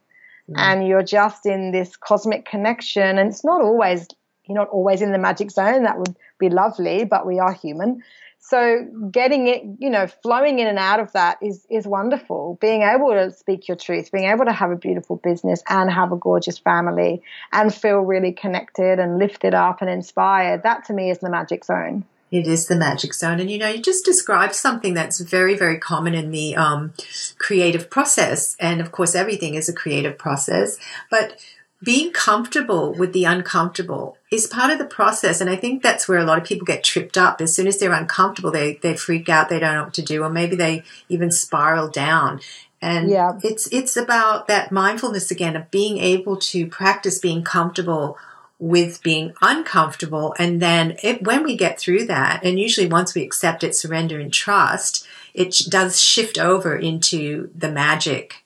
Mm. 0.50 0.58
And 0.58 0.88
you're 0.88 1.04
just 1.04 1.46
in 1.46 1.72
this 1.72 1.96
cosmic 1.96 2.46
connection. 2.46 3.18
And 3.18 3.30
it's 3.30 3.44
not 3.44 3.62
always, 3.62 4.08
you're 4.46 4.58
not 4.58 4.70
always 4.70 5.02
in 5.02 5.12
the 5.12 5.18
magic 5.18 5.52
zone. 5.52 5.84
That 5.84 6.00
would 6.00 6.16
be 6.38 6.50
lovely, 6.50 7.06
but 7.06 7.26
we 7.26 7.40
are 7.40 7.54
human. 7.54 8.04
So 8.50 8.84
getting 9.12 9.48
it, 9.48 9.64
you 9.78 9.92
know, 9.92 10.08
flowing 10.08 10.58
in 10.58 10.66
and 10.66 10.80
out 10.80 11.00
of 11.00 11.12
that 11.14 11.38
is 11.42 11.68
is 11.70 11.86
wonderful. 11.86 12.58
Being 12.60 12.82
able 12.82 13.12
to 13.12 13.32
speak 13.32 13.68
your 13.68 13.78
truth, 13.78 14.12
being 14.12 14.26
able 14.26 14.46
to 14.46 14.52
have 14.52 14.72
a 14.72 14.76
beautiful 14.76 15.18
business 15.18 15.62
and 15.70 15.92
have 15.92 16.12
a 16.12 16.16
gorgeous 16.16 16.58
family 16.58 17.22
and 17.52 17.74
feel 17.74 18.00
really 18.00 18.32
connected 18.32 18.98
and 18.98 19.20
lifted 19.20 19.54
up 19.54 19.82
and 19.82 19.90
inspired, 19.90 20.64
that 20.64 20.86
to 20.86 20.94
me 20.94 21.12
is 21.12 21.20
the 21.20 21.30
magic 21.30 21.64
zone. 21.64 22.06
It 22.32 22.48
is 22.48 22.68
the 22.68 22.76
magic 22.76 23.14
zone. 23.14 23.40
And 23.40 23.52
you 23.52 23.60
know, 23.60 23.70
you 23.70 23.82
just 23.82 24.06
described 24.06 24.56
something 24.56 24.96
that's 24.96 25.20
very, 25.20 25.56
very 25.56 25.78
common 25.78 26.16
in 26.16 26.32
the 26.32 26.56
um, 26.56 26.94
creative 27.38 27.90
process. 27.90 28.56
And 28.60 28.82
of 28.82 28.92
course, 28.92 29.14
everything 29.16 29.56
is 29.56 29.70
a 29.70 29.74
creative 29.74 30.18
process. 30.18 30.78
But 31.12 31.38
being 31.84 32.12
comfortable 32.12 32.94
with 32.94 33.14
the 33.14 33.24
uncomfortable 33.24 34.18
is 34.32 34.48
part 34.48 34.72
of 34.72 34.80
the 34.80 34.86
process. 34.86 35.40
And 35.40 35.50
I 35.50 35.56
think 35.56 35.82
that's 35.82 36.08
where 36.08 36.20
a 36.20 36.26
lot 36.26 36.38
of 36.38 36.44
people 36.44 36.66
get 36.66 36.84
tripped 36.84 37.18
up. 37.18 37.40
As 37.40 37.56
soon 37.56 37.68
as 37.68 37.78
they're 37.78 37.94
uncomfortable, 37.94 38.52
they, 38.52 38.76
they 38.76 38.96
freak 38.96 39.30
out, 39.30 39.50
they 39.50 39.60
don't 39.60 39.76
know 39.76 39.84
what 39.86 39.94
to 39.94 40.02
do, 40.02 40.24
or 40.24 40.30
maybe 40.30 40.56
they 40.56 40.84
even 41.08 41.32
spiral 41.32 41.88
down. 41.88 42.42
And 42.82 43.10
yeah. 43.10 43.40
it's, 43.44 43.68
it's 43.72 43.96
about 43.96 44.48
that 44.48 44.72
mindfulness 44.72 45.32
again 45.32 45.56
of 45.56 45.72
being 45.72 45.98
able 45.98 46.38
to 46.38 46.68
practice 46.68 47.20
being 47.20 47.44
comfortable 47.44 48.18
with 48.58 49.02
being 49.02 49.34
uncomfortable. 49.42 50.36
And 50.38 50.62
then 50.62 50.98
it, 51.02 51.24
when 51.24 51.44
we 51.44 51.56
get 51.56 51.80
through 51.80 52.06
that, 52.08 52.44
and 52.44 52.60
usually 52.60 52.88
once 52.88 53.16
we 53.16 53.24
accept 53.24 53.64
it, 53.64 53.74
surrender 53.74 54.20
and 54.20 54.34
trust, 54.34 55.08
it 55.34 55.56
does 55.70 56.02
shift 56.02 56.38
over 56.38 56.76
into 56.76 57.50
the 57.56 57.72
magic. 57.72 58.44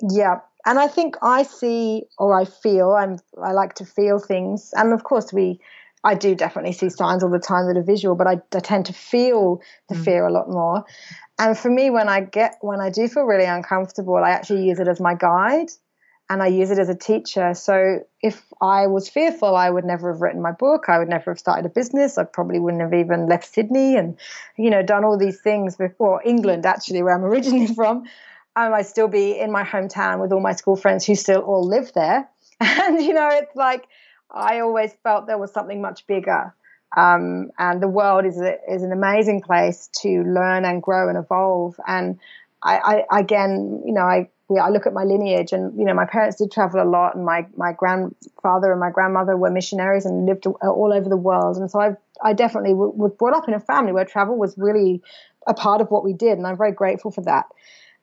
Yeah, 0.00 0.40
and 0.66 0.78
I 0.78 0.88
think 0.88 1.16
I 1.22 1.44
see 1.44 2.02
or 2.18 2.38
I 2.38 2.44
feel 2.44 2.90
I'm 2.90 3.18
I 3.42 3.52
like 3.52 3.74
to 3.76 3.86
feel 3.86 4.18
things, 4.18 4.72
and 4.76 4.92
of 4.92 5.04
course 5.04 5.32
we. 5.32 5.60
I 6.04 6.14
do 6.14 6.36
definitely 6.36 6.70
see 6.70 6.88
signs 6.88 7.24
all 7.24 7.30
the 7.30 7.40
time 7.40 7.66
that 7.66 7.76
are 7.76 7.82
visual, 7.82 8.14
but 8.14 8.28
I, 8.28 8.40
I 8.54 8.60
tend 8.60 8.86
to 8.86 8.92
feel 8.92 9.60
the 9.88 9.96
mm. 9.96 10.04
fear 10.04 10.24
a 10.24 10.30
lot 10.30 10.48
more. 10.48 10.84
And 11.36 11.58
for 11.58 11.68
me, 11.68 11.90
when 11.90 12.08
I 12.08 12.20
get 12.20 12.58
when 12.60 12.80
I 12.80 12.90
do 12.90 13.08
feel 13.08 13.24
really 13.24 13.46
uncomfortable, 13.46 14.14
I 14.14 14.30
actually 14.30 14.68
use 14.68 14.78
it 14.78 14.86
as 14.86 15.00
my 15.00 15.14
guide, 15.14 15.70
and 16.28 16.42
I 16.42 16.46
use 16.46 16.70
it 16.70 16.78
as 16.78 16.88
a 16.88 16.94
teacher. 16.94 17.54
So 17.54 18.00
if 18.22 18.44
I 18.60 18.86
was 18.86 19.08
fearful, 19.08 19.56
I 19.56 19.68
would 19.68 19.84
never 19.84 20.12
have 20.12 20.20
written 20.20 20.42
my 20.42 20.52
book. 20.52 20.84
I 20.88 20.98
would 20.98 21.08
never 21.08 21.32
have 21.32 21.38
started 21.38 21.66
a 21.66 21.70
business. 21.70 22.18
I 22.18 22.24
probably 22.24 22.60
wouldn't 22.60 22.82
have 22.82 22.94
even 22.94 23.28
left 23.28 23.52
Sydney 23.52 23.96
and, 23.96 24.16
you 24.56 24.70
know, 24.70 24.82
done 24.82 25.04
all 25.04 25.18
these 25.18 25.40
things 25.40 25.76
before 25.76 26.22
England, 26.24 26.66
actually, 26.66 27.02
where 27.02 27.14
I'm 27.14 27.24
originally 27.32 27.68
from 27.68 28.04
I 28.56 28.70
might 28.70 28.86
still 28.86 29.06
be 29.06 29.38
in 29.38 29.52
my 29.52 29.62
hometown 29.62 30.18
with 30.18 30.32
all 30.32 30.40
my 30.40 30.54
school 30.54 30.76
friends 30.76 31.04
who 31.04 31.14
still 31.14 31.42
all 31.42 31.66
live 31.66 31.92
there. 31.94 32.28
And, 32.58 33.02
you 33.02 33.12
know, 33.12 33.28
it's 33.30 33.54
like 33.54 33.86
I 34.30 34.60
always 34.60 34.90
felt 35.02 35.26
there 35.26 35.36
was 35.36 35.52
something 35.52 35.82
much 35.82 36.06
bigger. 36.06 36.54
Um, 36.96 37.50
and 37.58 37.82
the 37.82 37.88
world 37.88 38.24
is, 38.24 38.40
a, 38.40 38.56
is 38.66 38.82
an 38.82 38.92
amazing 38.92 39.42
place 39.42 39.90
to 40.00 40.22
learn 40.22 40.64
and 40.64 40.82
grow 40.82 41.10
and 41.10 41.18
evolve. 41.18 41.78
And 41.86 42.18
I, 42.62 43.04
I 43.10 43.18
again, 43.18 43.82
you 43.84 43.92
know, 43.92 44.00
I, 44.00 44.30
I 44.58 44.70
look 44.70 44.86
at 44.86 44.94
my 44.94 45.04
lineage 45.04 45.52
and, 45.52 45.78
you 45.78 45.84
know, 45.84 45.92
my 45.92 46.06
parents 46.06 46.36
did 46.36 46.50
travel 46.50 46.82
a 46.82 46.88
lot 46.88 47.14
and 47.14 47.26
my, 47.26 47.46
my 47.56 47.72
grandfather 47.72 48.70
and 48.70 48.80
my 48.80 48.90
grandmother 48.90 49.36
were 49.36 49.50
missionaries 49.50 50.06
and 50.06 50.24
lived 50.24 50.46
all 50.46 50.92
over 50.94 51.10
the 51.10 51.16
world. 51.16 51.58
And 51.58 51.70
so 51.70 51.78
I, 51.78 51.96
I 52.22 52.32
definitely 52.32 52.72
was 52.72 53.12
brought 53.18 53.36
up 53.36 53.48
in 53.48 53.54
a 53.54 53.60
family 53.60 53.92
where 53.92 54.06
travel 54.06 54.38
was 54.38 54.56
really 54.56 55.02
a 55.46 55.52
part 55.52 55.82
of 55.82 55.90
what 55.90 56.04
we 56.04 56.14
did. 56.14 56.38
And 56.38 56.46
I'm 56.46 56.56
very 56.56 56.72
grateful 56.72 57.10
for 57.10 57.22
that. 57.22 57.44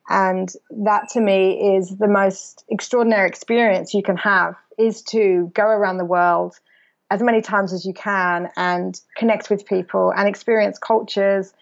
And 0.09 0.51
that 0.69 1.09
to 1.09 1.21
me 1.21 1.75
is 1.75 1.97
the 1.97 2.07
most 2.07 2.65
extraordinary 2.69 3.27
experience 3.27 3.93
you 3.93 4.03
can 4.03 4.17
have 4.17 4.55
is 4.77 5.01
to 5.03 5.51
go 5.53 5.63
around 5.63 5.97
the 5.97 6.05
world 6.05 6.59
as 7.09 7.21
many 7.21 7.41
times 7.41 7.73
as 7.73 7.85
you 7.85 7.93
can 7.93 8.49
and 8.57 8.99
connect 9.15 9.49
with 9.49 9.65
people 9.65 10.11
and 10.15 10.27
experience 10.27 10.77
cultures 10.77 11.53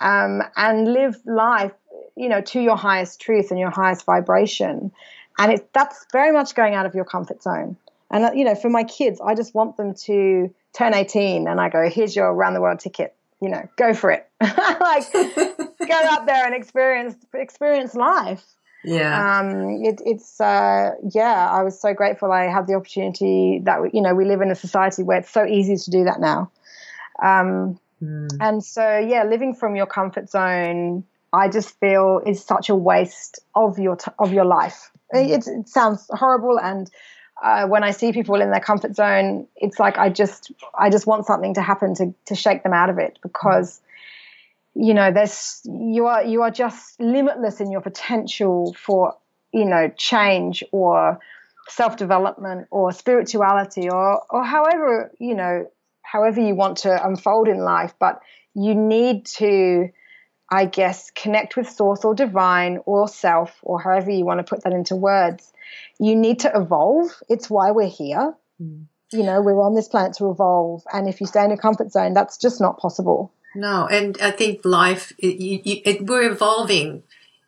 um, 0.00 0.42
and 0.56 0.92
live 0.92 1.16
life, 1.26 1.72
you 2.16 2.28
know, 2.28 2.40
to 2.40 2.60
your 2.60 2.76
highest 2.76 3.20
truth 3.20 3.50
and 3.50 3.58
your 3.58 3.70
highest 3.70 4.06
vibration. 4.06 4.92
And 5.38 5.52
it, 5.52 5.72
that's 5.72 6.06
very 6.12 6.32
much 6.32 6.54
going 6.54 6.74
out 6.74 6.86
of 6.86 6.94
your 6.94 7.04
comfort 7.04 7.42
zone. 7.42 7.76
And, 8.10 8.24
uh, 8.24 8.30
you 8.34 8.44
know, 8.44 8.54
for 8.54 8.70
my 8.70 8.84
kids, 8.84 9.20
I 9.20 9.34
just 9.34 9.54
want 9.54 9.76
them 9.76 9.94
to 10.04 10.54
turn 10.72 10.94
18 10.94 11.48
and 11.48 11.60
I 11.60 11.68
go, 11.68 11.90
here's 11.90 12.14
your 12.14 12.32
around 12.32 12.54
the 12.54 12.60
world 12.60 12.78
ticket 12.78 13.14
you 13.44 13.50
know, 13.50 13.68
go 13.76 13.92
for 13.92 14.10
it. 14.10 14.26
like 14.40 15.12
go 15.12 16.00
out 16.10 16.24
there 16.24 16.46
and 16.46 16.54
experience 16.54 17.14
experience 17.34 17.94
life. 17.94 18.42
Yeah. 18.82 19.38
Um, 19.38 19.84
it, 19.84 20.00
it's 20.06 20.40
uh, 20.40 20.92
yeah. 21.10 21.50
I 21.50 21.62
was 21.62 21.78
so 21.78 21.92
grateful 21.92 22.32
I 22.32 22.44
had 22.44 22.66
the 22.66 22.74
opportunity 22.74 23.60
that 23.64 23.92
you 23.92 24.00
know 24.00 24.14
we 24.14 24.24
live 24.24 24.40
in 24.40 24.50
a 24.50 24.54
society 24.54 25.02
where 25.02 25.18
it's 25.18 25.30
so 25.30 25.44
easy 25.44 25.76
to 25.76 25.90
do 25.90 26.04
that 26.04 26.20
now. 26.20 26.50
Um, 27.22 27.78
mm. 28.02 28.28
And 28.40 28.64
so, 28.64 28.98
yeah, 28.98 29.24
living 29.24 29.54
from 29.54 29.76
your 29.76 29.86
comfort 29.86 30.30
zone, 30.30 31.04
I 31.30 31.50
just 31.50 31.78
feel 31.80 32.22
is 32.26 32.42
such 32.42 32.70
a 32.70 32.74
waste 32.74 33.40
of 33.54 33.78
your 33.78 33.96
t- 33.96 34.10
of 34.18 34.32
your 34.32 34.46
life. 34.46 34.90
It, 35.10 35.46
it 35.46 35.68
sounds 35.68 36.06
horrible, 36.10 36.58
and 36.58 36.90
uh, 37.44 37.66
when 37.66 37.84
I 37.84 37.90
see 37.90 38.10
people 38.10 38.40
in 38.40 38.50
their 38.50 38.60
comfort 38.60 38.96
zone, 38.96 39.46
it's 39.54 39.78
like 39.78 39.98
I 39.98 40.08
just 40.08 40.50
I 40.76 40.88
just 40.88 41.06
want 41.06 41.26
something 41.26 41.54
to 41.54 41.62
happen 41.62 41.94
to 41.96 42.14
to 42.24 42.34
shake 42.34 42.62
them 42.62 42.72
out 42.72 42.88
of 42.88 42.98
it 42.98 43.18
because 43.22 43.82
you 44.74 44.94
know 44.94 45.12
there's 45.12 45.60
you 45.64 46.06
are 46.06 46.24
you 46.24 46.40
are 46.40 46.50
just 46.50 46.98
limitless 46.98 47.60
in 47.60 47.70
your 47.70 47.82
potential 47.82 48.74
for 48.78 49.14
you 49.52 49.66
know 49.66 49.92
change 49.94 50.64
or 50.72 51.20
self 51.68 51.98
development 51.98 52.66
or 52.70 52.92
spirituality 52.92 53.90
or 53.90 54.22
or 54.30 54.42
however 54.42 55.12
you 55.18 55.34
know 55.34 55.70
however 56.00 56.40
you 56.40 56.54
want 56.54 56.78
to 56.78 57.06
unfold 57.06 57.46
in 57.46 57.58
life, 57.58 57.92
but 57.98 58.22
you 58.54 58.74
need 58.74 59.26
to. 59.26 59.90
I 60.54 60.66
guess, 60.66 61.10
connect 61.10 61.56
with 61.56 61.68
source 61.68 62.04
or 62.04 62.14
divine 62.14 62.78
or 62.86 63.08
self, 63.08 63.50
or 63.62 63.80
however 63.80 64.10
you 64.10 64.24
want 64.24 64.38
to 64.38 64.44
put 64.44 64.64
that 64.64 64.72
into 64.72 64.96
words 64.96 65.52
you 65.98 66.16
need 66.16 66.40
to 66.40 66.52
evolve. 66.54 67.10
It's 67.28 67.48
why 67.48 67.70
we're 67.70 67.88
here. 67.88 68.34
Mm. 68.60 68.86
You 69.12 69.22
know, 69.22 69.40
we're 69.42 69.60
on 69.60 69.74
this 69.74 69.88
planet 69.88 70.14
to 70.18 70.30
evolve. 70.30 70.82
And 70.92 71.08
if 71.08 71.20
you 71.20 71.26
stay 71.26 71.44
in 71.44 71.52
a 71.52 71.58
comfort 71.58 71.92
zone, 71.92 72.14
that's 72.14 72.36
just 72.36 72.60
not 72.60 72.78
possible. 72.78 73.32
No, 73.54 73.86
and 73.86 74.18
I 74.20 74.32
think 74.32 74.64
life, 74.64 75.12
it, 75.18 75.36
it, 75.86 76.06
we're 76.06 76.30
evolving 76.30 77.04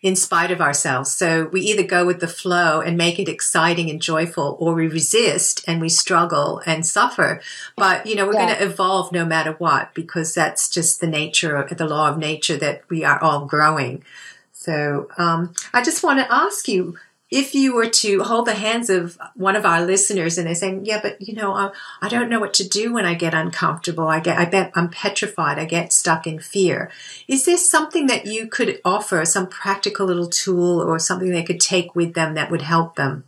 in 0.07 0.15
spite 0.15 0.53
of 0.53 0.61
ourselves. 0.61 1.11
So 1.13 1.49
we 1.53 1.63
either 1.63 1.83
go 1.83 2.07
with 2.07 2.21
the 2.21 2.29
flow 2.29 2.81
and 2.81 2.97
make 2.97 3.19
it 3.19 3.29
exciting 3.29 3.91
and 3.91 4.01
joyful, 4.01 4.57
or 4.61 4.75
we 4.75 4.87
resist 4.87 5.65
and 5.67 5.81
we 5.81 5.89
struggle 5.89 6.63
and 6.65 6.87
suffer. 6.87 7.41
But, 7.77 8.07
you 8.07 8.15
know, 8.15 8.25
we're 8.25 8.35
yeah. 8.35 8.47
going 8.47 8.57
to 8.57 8.65
evolve 8.65 9.11
no 9.11 9.25
matter 9.25 9.55
what, 9.59 9.95
because 9.95 10.33
that's 10.33 10.69
just 10.69 11.01
the 11.01 11.09
nature 11.09 11.57
of 11.57 11.77
the 11.77 11.89
law 11.89 12.09
of 12.09 12.19
nature 12.19 12.57
that 12.57 12.85
we 12.89 13.03
are 13.03 13.21
all 13.21 13.47
growing. 13.47 14.05
So 14.53 15.09
um, 15.19 15.55
I 15.73 15.83
just 15.83 16.05
want 16.05 16.21
to 16.21 16.33
ask 16.33 16.69
you, 16.69 16.99
if 17.31 17.55
you 17.55 17.75
were 17.75 17.89
to 17.89 18.23
hold 18.23 18.47
the 18.47 18.55
hands 18.55 18.89
of 18.89 19.19
one 19.35 19.57
of 19.57 19.67
our 19.67 19.85
listeners 19.85 20.39
and 20.39 20.47
they're 20.47 20.55
saying, 20.55 20.85
yeah, 20.85 21.01
but 21.03 21.21
you 21.21 21.35
know, 21.35 21.53
I, 21.53 21.71
I, 22.01 22.09
don't 22.09 22.31
know 22.31 22.39
what 22.39 22.55
to 22.55 22.69
do 22.69 22.93
when 22.93 23.05
I 23.05 23.15
get 23.15 23.35
uncomfortable. 23.35 24.07
I 24.07 24.21
get, 24.21 24.39
I 24.39 24.45
bet 24.45 24.71
I'm 24.77 24.89
petrified. 24.89 25.59
I 25.59 25.65
get 25.65 25.93
stuck 25.93 26.27
in 26.27 26.39
fear. 26.39 26.91
Is 27.27 27.45
there 27.45 27.57
something 27.57 28.07
that 28.07 28.27
you 28.27 28.47
could 28.47 28.81
offer, 28.85 29.25
some 29.25 29.49
practical 29.49 30.07
little 30.07 30.29
tool 30.29 30.81
or 30.81 31.01
something 31.01 31.31
they 31.31 31.43
could 31.43 31.61
take 31.61 31.97
with 31.97 32.15
them 32.15 32.35
that 32.35 32.51
would 32.51 32.63
help 32.63 32.95
them? 32.95 33.25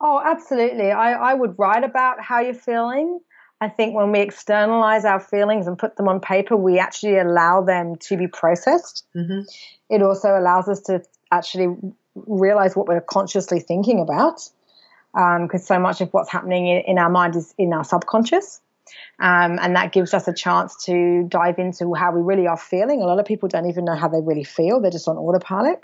Oh, 0.00 0.20
absolutely. 0.24 0.90
I, 0.90 1.12
I 1.12 1.34
would 1.34 1.56
write 1.56 1.84
about 1.84 2.20
how 2.20 2.40
you're 2.40 2.54
feeling. 2.54 3.20
I 3.60 3.68
think 3.68 3.94
when 3.94 4.12
we 4.12 4.20
externalize 4.20 5.04
our 5.04 5.20
feelings 5.20 5.66
and 5.66 5.78
put 5.78 5.96
them 5.96 6.08
on 6.08 6.20
paper, 6.20 6.56
we 6.56 6.78
actually 6.78 7.18
allow 7.18 7.62
them 7.62 7.96
to 7.96 8.16
be 8.16 8.26
processed. 8.28 9.04
Mm-hmm. 9.16 9.40
It 9.90 10.02
also 10.02 10.38
allows 10.38 10.68
us 10.68 10.80
to 10.82 11.02
actually 11.32 11.76
realize 12.26 12.76
what 12.76 12.88
we're 12.88 13.00
consciously 13.00 13.60
thinking 13.60 14.00
about 14.00 14.48
because 15.12 15.60
um, 15.62 15.66
so 15.66 15.78
much 15.78 16.00
of 16.00 16.10
what's 16.10 16.30
happening 16.30 16.66
in, 16.68 16.82
in, 16.86 16.98
our 16.98 17.10
mind 17.10 17.34
is 17.34 17.54
in 17.58 17.72
our 17.72 17.84
subconscious. 17.84 18.60
Um, 19.20 19.58
and 19.60 19.74
that 19.76 19.92
gives 19.92 20.14
us 20.14 20.28
a 20.28 20.34
chance 20.34 20.84
to 20.84 21.24
dive 21.28 21.58
into 21.58 21.92
how 21.94 22.12
we 22.12 22.20
really 22.20 22.46
are 22.46 22.56
feeling. 22.56 23.02
A 23.02 23.04
lot 23.04 23.18
of 23.18 23.26
people 23.26 23.48
don't 23.48 23.68
even 23.68 23.84
know 23.84 23.96
how 23.96 24.08
they 24.08 24.20
really 24.20 24.44
feel; 24.44 24.80
they're 24.80 24.90
just 24.90 25.08
on 25.08 25.16
autopilot. 25.16 25.80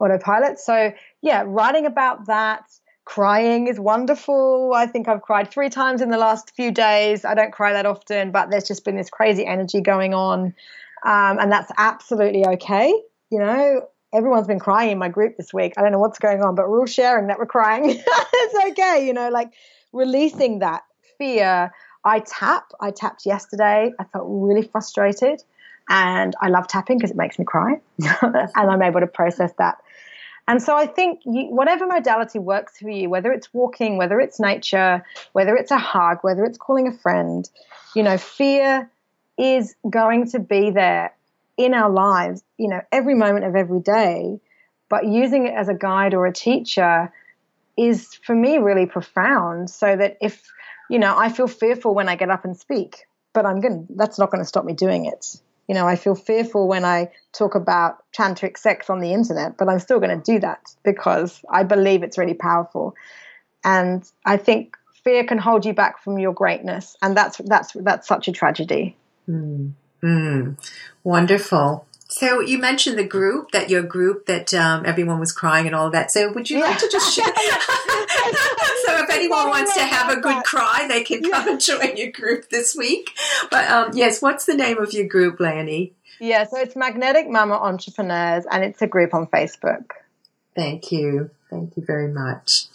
Autopilot. 0.00 0.58
So, 0.58 0.92
yeah, 1.22 1.44
writing 1.46 1.86
about 1.86 2.26
that, 2.26 2.64
crying 3.04 3.68
is 3.68 3.78
wonderful. 3.78 4.72
I 4.74 4.86
think 4.86 5.08
I've 5.08 5.22
cried 5.22 5.50
three 5.50 5.70
times 5.70 6.02
in 6.02 6.10
the 6.10 6.18
last 6.18 6.54
few 6.54 6.70
days. 6.70 7.24
I 7.24 7.34
don't 7.34 7.52
cry 7.52 7.72
that 7.72 7.86
often, 7.86 8.30
but 8.30 8.50
there's 8.50 8.64
just 8.64 8.84
been 8.84 8.96
this 8.96 9.08
crazy 9.08 9.46
energy 9.46 9.80
going 9.80 10.12
on, 10.12 10.54
um, 11.04 11.38
and 11.38 11.50
that's 11.50 11.70
absolutely 11.78 12.44
okay. 12.46 12.92
You 13.30 13.38
know, 13.38 13.88
everyone's 14.14 14.46
been 14.46 14.60
crying 14.60 14.92
in 14.92 14.98
my 14.98 15.08
group 15.08 15.36
this 15.36 15.52
week. 15.52 15.74
I 15.76 15.82
don't 15.82 15.92
know 15.92 15.98
what's 15.98 16.18
going 16.18 16.42
on, 16.42 16.54
but 16.54 16.68
we're 16.68 16.78
all 16.78 16.86
sharing 16.86 17.26
that 17.26 17.38
we're 17.38 17.46
crying. 17.46 17.84
it's 18.06 18.70
okay, 18.70 19.06
you 19.06 19.12
know, 19.12 19.28
like 19.28 19.52
releasing 19.92 20.60
that 20.60 20.82
fear. 21.18 21.72
I 22.04 22.20
tap. 22.20 22.72
I 22.80 22.90
tapped 22.90 23.26
yesterday. 23.26 23.92
I 23.98 24.04
felt 24.04 24.26
really 24.28 24.62
frustrated. 24.62 25.42
And 25.88 26.34
I 26.40 26.48
love 26.48 26.68
tapping 26.68 26.98
because 26.98 27.10
it 27.10 27.16
makes 27.16 27.38
me 27.38 27.44
cry. 27.44 27.80
and 28.22 28.50
I'm 28.56 28.82
able 28.82 29.00
to 29.00 29.06
process 29.06 29.52
that. 29.58 29.78
And 30.46 30.62
so 30.62 30.76
I 30.76 30.86
think 30.86 31.20
you, 31.24 31.46
whatever 31.46 31.86
modality 31.86 32.38
works 32.38 32.78
for 32.78 32.90
you, 32.90 33.08
whether 33.08 33.32
it's 33.32 33.52
walking, 33.52 33.96
whether 33.96 34.20
it's 34.20 34.38
nature, 34.38 35.02
whether 35.32 35.56
it's 35.56 35.70
a 35.70 35.78
hug, 35.78 36.18
whether 36.22 36.44
it's 36.44 36.58
calling 36.58 36.86
a 36.86 36.92
friend, 36.92 37.48
you 37.94 38.02
know, 38.02 38.18
fear 38.18 38.90
is 39.38 39.74
going 39.88 40.30
to 40.30 40.38
be 40.38 40.70
there 40.70 41.12
in 41.56 41.74
our 41.74 41.90
lives, 41.90 42.42
you 42.58 42.68
know, 42.68 42.80
every 42.90 43.14
moment 43.14 43.44
of 43.44 43.54
every 43.54 43.80
day, 43.80 44.40
but 44.88 45.06
using 45.06 45.46
it 45.46 45.54
as 45.54 45.68
a 45.68 45.74
guide 45.74 46.14
or 46.14 46.26
a 46.26 46.32
teacher 46.32 47.12
is 47.76 48.14
for 48.24 48.34
me 48.34 48.58
really 48.58 48.86
profound. 48.86 49.70
So 49.70 49.96
that 49.96 50.18
if, 50.20 50.42
you 50.90 50.98
know, 50.98 51.16
I 51.16 51.28
feel 51.30 51.48
fearful 51.48 51.94
when 51.94 52.08
I 52.08 52.16
get 52.16 52.30
up 52.30 52.44
and 52.44 52.56
speak, 52.56 53.06
but 53.32 53.46
I'm 53.46 53.60
going 53.60 53.86
to, 53.86 53.94
that's 53.94 54.18
not 54.18 54.30
going 54.30 54.42
to 54.42 54.48
stop 54.48 54.64
me 54.64 54.72
doing 54.72 55.06
it. 55.06 55.36
You 55.68 55.74
know, 55.74 55.86
I 55.86 55.96
feel 55.96 56.14
fearful 56.14 56.68
when 56.68 56.84
I 56.84 57.10
talk 57.32 57.54
about 57.54 58.04
tantric 58.12 58.58
sex 58.58 58.90
on 58.90 59.00
the 59.00 59.12
internet, 59.12 59.56
but 59.56 59.68
I'm 59.68 59.80
still 59.80 59.98
going 59.98 60.20
to 60.20 60.32
do 60.32 60.38
that 60.40 60.60
because 60.84 61.42
I 61.50 61.62
believe 61.62 62.02
it's 62.02 62.18
really 62.18 62.34
powerful. 62.34 62.94
And 63.64 64.08
I 64.26 64.36
think 64.36 64.76
fear 65.04 65.24
can 65.24 65.38
hold 65.38 65.64
you 65.64 65.72
back 65.72 66.02
from 66.02 66.18
your 66.18 66.34
greatness. 66.34 66.96
And 67.00 67.16
that's, 67.16 67.38
that's, 67.38 67.72
that's 67.74 68.06
such 68.06 68.28
a 68.28 68.32
tragedy. 68.32 68.96
Mm. 69.28 69.72
Mm, 70.04 70.58
wonderful. 71.02 71.86
So 72.08 72.40
you 72.40 72.58
mentioned 72.58 72.98
the 72.98 73.06
group 73.06 73.50
that 73.52 73.70
your 73.70 73.82
group 73.82 74.26
that 74.26 74.52
um, 74.52 74.84
everyone 74.86 75.18
was 75.18 75.32
crying 75.32 75.66
and 75.66 75.74
all 75.74 75.90
that. 75.90 76.12
So 76.12 76.30
would 76.32 76.48
you 76.50 76.58
yeah. 76.58 76.66
like 76.66 76.78
to 76.78 76.88
just 76.88 77.12
share? 77.14 77.24
so 77.34 79.02
if 79.02 79.10
anyone 79.10 79.48
wants 79.48 79.74
to 79.74 79.80
have 79.80 80.16
a 80.16 80.20
good 80.20 80.44
cry, 80.44 80.86
they 80.88 81.02
can 81.02 81.22
come 81.28 81.48
and 81.48 81.60
join 81.60 81.96
your 81.96 82.12
group 82.12 82.50
this 82.50 82.76
week. 82.76 83.10
But 83.50 83.68
um, 83.70 83.90
yes, 83.94 84.20
what's 84.20 84.44
the 84.44 84.54
name 84.54 84.78
of 84.78 84.92
your 84.92 85.08
group, 85.08 85.40
Leonie? 85.40 85.94
Yeah, 86.20 86.44
so 86.44 86.58
it's 86.58 86.76
Magnetic 86.76 87.28
Mama 87.28 87.54
Entrepreneurs, 87.54 88.44
and 88.48 88.62
it's 88.62 88.80
a 88.80 88.86
group 88.86 89.14
on 89.14 89.26
Facebook. 89.26 89.86
Thank 90.54 90.92
you, 90.92 91.30
thank 91.50 91.76
you 91.76 91.82
very 91.84 92.08
much. 92.08 92.66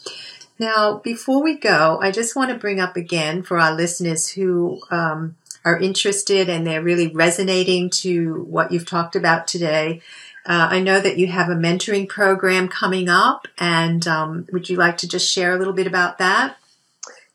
Now, 0.60 0.98
before 0.98 1.42
we 1.42 1.58
go, 1.58 2.00
I 2.02 2.12
just 2.12 2.36
want 2.36 2.52
to 2.52 2.58
bring 2.58 2.82
up 2.82 2.98
again 2.98 3.44
for 3.44 3.58
our 3.58 3.74
listeners 3.74 4.28
who 4.28 4.82
um, 4.92 5.38
are 5.66 5.80
interested 5.80 6.50
and 6.50 6.66
they're 6.66 6.84
really 6.84 7.08
resonating 7.08 7.90
to 7.90 8.44
what 8.48 8.72
you've 8.72 8.86
talked 8.86 9.16
about 9.16 9.48
today. 9.48 10.02
Uh, 10.46 10.68
I 10.72 10.80
know 10.80 11.00
that 11.00 11.18
you 11.18 11.28
have 11.28 11.50
a 11.50 11.56
mentoring 11.56 12.08
program 12.08 12.70
coming 12.70 13.10
up, 13.10 13.48
and 13.58 14.08
um, 14.08 14.48
would 14.52 14.70
you 14.70 14.78
like 14.78 14.98
to 14.98 15.08
just 15.08 15.32
share 15.32 15.54
a 15.54 15.60
little 15.60 15.74
bit 15.74 15.86
about 15.86 16.18
that? 16.18 16.58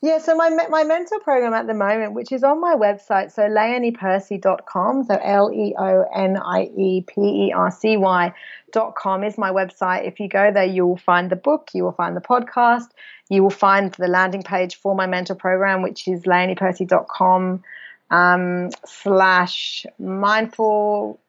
Yeah, 0.01 0.19
so 0.19 0.35
my 0.35 0.49
my 0.69 0.83
mentor 0.83 1.19
program 1.19 1.53
at 1.53 1.65
the 1.65 1.73
moment, 1.73 2.13
which 2.13 2.31
is 2.31 2.43
on 2.43 2.59
my 2.59 2.75
website, 2.75 3.31
so 3.31 3.43
leoniepercy.com, 3.43 5.05
so 5.05 5.17
L 5.23 5.51
E 5.51 5.73
O 5.79 6.05
N 6.13 6.37
I 6.37 6.69
E 6.77 7.01
P 7.07 7.21
E 7.47 7.53
R 7.55 7.71
C 7.71 7.97
Y.com 7.97 9.23
is 9.23 9.37
my 9.37 9.51
website. 9.51 10.07
If 10.07 10.19
you 10.19 10.27
go 10.27 10.51
there, 10.51 10.65
you 10.65 10.85
will 10.85 10.97
find 10.97 11.29
the 11.29 11.35
book, 11.35 11.69
you 11.73 11.83
will 11.83 11.91
find 11.91 12.15
the 12.15 12.21
podcast, 12.21 12.89
you 13.29 13.41
will 13.41 13.49
find 13.49 13.93
the 13.93 14.07
landing 14.07 14.43
page 14.43 14.75
for 14.75 14.93
my 14.93 15.07
mentor 15.07 15.35
program, 15.35 15.81
which 15.81 16.07
is 16.07 16.21
leoniepercy.com 16.23 17.63
um, 18.11 18.69
slash 18.85 19.85
mindful 19.99 21.19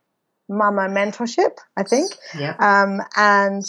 mama 0.49 0.89
mentorship, 0.89 1.57
I 1.77 1.83
think. 1.83 2.13
Yeah. 2.39 2.55
Um, 2.59 3.01
and 3.17 3.65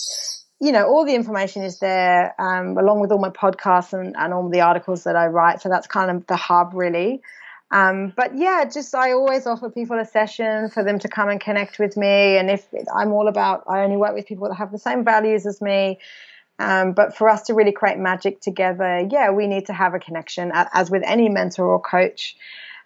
you 0.60 0.72
know, 0.72 0.88
all 0.88 1.06
the 1.06 1.14
information 1.14 1.62
is 1.62 1.80
there, 1.80 2.34
um, 2.42 2.78
along 2.78 3.00
with 3.00 3.12
all 3.12 3.20
my 3.20 3.30
podcasts 3.30 3.94
and, 3.94 4.16
and 4.18 4.34
all 4.34 4.50
the 4.50 4.62
articles 4.62 5.04
that 5.04 5.16
I 5.16 5.28
write. 5.28 5.62
So 5.62 5.70
that's 5.70 5.86
kind 5.86 6.10
of 6.10 6.26
the 6.26 6.36
hub, 6.36 6.72
really. 6.74 7.22
Um, 7.70 8.14
but 8.16 8.36
yeah, 8.36 8.66
just 8.66 8.96
I 8.96 9.12
always 9.12 9.46
offer 9.46 9.70
people 9.70 10.00
a 10.00 10.06
session 10.06 10.70
for 10.70 10.84
them 10.84 11.00
to 11.00 11.08
come 11.08 11.30
and 11.30 11.40
connect 11.40 11.80
with 11.80 11.96
me. 11.96 12.38
And 12.38 12.50
if 12.50 12.66
I'm 12.96 13.12
all 13.12 13.28
about, 13.28 13.66
I 13.68 13.82
only 13.82 13.98
work 13.98 14.16
with 14.16 14.26
people 14.26 14.48
that 14.48 14.56
have 14.56 14.72
the 14.72 14.80
same 14.80 15.04
values 15.04 15.46
as 15.46 15.62
me. 15.62 16.00
Um, 16.60 16.94
but 16.94 17.16
for 17.16 17.30
us 17.30 17.44
to 17.44 17.54
really 17.54 17.72
create 17.72 18.00
magic 18.00 18.42
together, 18.42 19.08
yeah, 19.12 19.30
we 19.30 19.46
need 19.46 19.68
to 19.68 19.74
have 19.74 19.94
a 19.94 20.00
connection, 20.00 20.52
as 20.56 20.90
with 20.90 21.04
any 21.06 21.30
mentor 21.30 21.68
or 21.68 21.80
coach 21.80 22.36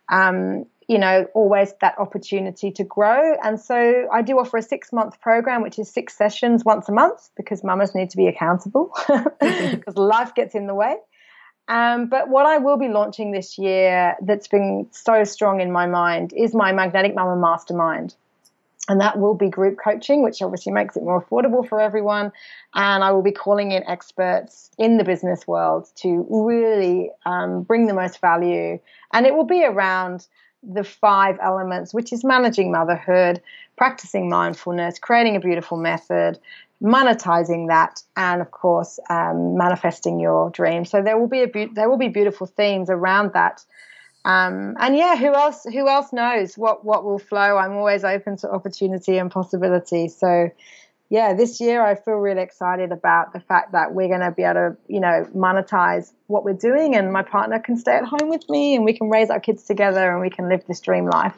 um, 0.10 0.66
you 0.88 1.00
know, 1.00 1.26
always 1.34 1.74
that 1.80 1.98
opportunity 2.00 2.72
to 2.72 2.84
grow. 2.84 3.36
And 3.42 3.60
so 3.60 4.08
I 4.12 4.22
do 4.22 4.40
offer 4.40 4.58
a 4.58 4.62
six 4.62 4.92
month 4.92 5.22
program, 5.22 5.62
which 5.62 5.80
is 5.80 5.90
six 5.90 6.18
sessions 6.18 6.66
once 6.66 6.90
a 6.90 6.92
month 6.92 7.30
because 7.38 7.64
mamas 7.64 7.96
need 7.96 8.10
to 8.10 8.18
be 8.18 8.28
accountable 8.28 8.94
because 9.40 9.96
life 9.96 10.36
gets 10.36 10.54
in 10.54 10.68
the 10.68 10.76
way. 10.76 10.98
Um, 11.68 12.08
but 12.08 12.28
what 12.28 12.46
I 12.46 12.58
will 12.58 12.78
be 12.78 12.90
launching 12.90 13.32
this 13.32 13.58
year 13.58 14.18
that's 14.22 14.50
been 14.50 14.88
so 14.92 15.24
strong 15.24 15.62
in 15.62 15.72
my 15.72 15.88
mind 15.88 16.34
is 16.36 16.54
my 16.54 16.74
Magnetic 16.74 17.16
Mama 17.16 17.40
Mastermind. 17.40 18.16
And 18.90 19.00
that 19.00 19.20
will 19.20 19.36
be 19.36 19.48
group 19.50 19.78
coaching, 19.82 20.24
which 20.24 20.42
obviously 20.42 20.72
makes 20.74 20.98
it 20.98 21.04
more 21.04 21.24
affordable 21.24 21.68
for 21.68 21.80
everyone. 21.80 22.32
And 22.74 23.04
I 23.04 23.12
will 23.12 23.22
be 23.22 23.32
calling 23.32 23.72
in 23.72 23.88
experts 23.88 24.72
in 24.78 24.98
the 24.98 25.04
business 25.04 25.48
world 25.48 25.88
to 25.98 26.26
really 26.30 27.12
um, 27.26 27.62
bring 27.62 27.86
the 27.86 27.94
most 27.94 28.20
value. 28.20 28.80
And 29.14 29.26
it 29.26 29.36
will 29.36 29.46
be 29.46 29.64
around 29.64 30.28
the 30.64 30.84
five 30.84 31.38
elements, 31.42 31.94
which 31.94 32.12
is 32.12 32.24
managing 32.24 32.72
motherhood, 32.72 33.42
practicing 33.78 34.30
mindfulness, 34.30 35.00
creating 35.00 35.36
a 35.36 35.40
beautiful 35.40 35.78
method, 35.78 36.40
monetizing 36.82 37.68
that, 37.68 38.02
and 38.16 38.42
of 38.42 38.52
course, 38.52 39.00
um, 39.10 39.58
manifesting 39.58 40.20
your 40.20 40.50
dream. 40.50 40.86
So 40.86 41.02
there 41.02 41.18
will 41.18 41.28
be 41.28 41.42
a 41.42 41.48
be- 41.48 41.72
there 41.74 41.90
will 41.90 41.98
be 41.98 42.10
beautiful 42.10 42.48
themes 42.48 42.90
around 42.90 43.34
that. 43.34 43.64
Um, 44.24 44.76
and 44.80 44.96
yeah, 44.96 45.16
who 45.16 45.34
else? 45.34 45.64
Who 45.64 45.88
else 45.88 46.14
knows 46.14 46.58
what 46.58 46.86
what 46.86 47.04
will 47.04 47.20
flow? 47.20 47.58
I'm 47.58 47.74
always 47.74 48.04
open 48.04 48.38
to 48.38 48.52
opportunity 48.52 49.18
and 49.18 49.32
possibility. 49.32 50.08
So 50.10 50.52
yeah, 51.12 51.34
this 51.34 51.60
year 51.60 51.86
I 51.86 51.96
feel 51.96 52.14
really 52.14 52.42
excited 52.42 52.94
about 52.94 53.34
the 53.34 53.42
fact 53.42 53.74
that 53.74 53.94
we're 53.94 54.08
going 54.08 54.22
to 54.22 54.32
be 54.32 54.44
able 54.44 54.54
to, 54.54 54.78
you 54.88 55.02
know, 55.02 55.28
monetize 55.36 56.14
what 56.28 56.46
we're 56.46 56.54
doing 56.54 56.96
and 56.96 57.12
my 57.12 57.22
partner 57.22 57.60
can 57.60 57.76
stay 57.76 57.98
at 57.98 58.06
home 58.06 58.30
with 58.30 58.50
me 58.50 58.76
and 58.76 58.86
we 58.86 58.94
can 58.94 59.10
raise 59.10 59.30
our 59.30 59.42
kids 59.42 59.66
together 59.66 60.10
and 60.10 60.22
we 60.22 60.30
can 60.30 60.48
live 60.48 60.64
this 60.70 60.80
dream 60.80 61.06
life. 61.06 61.36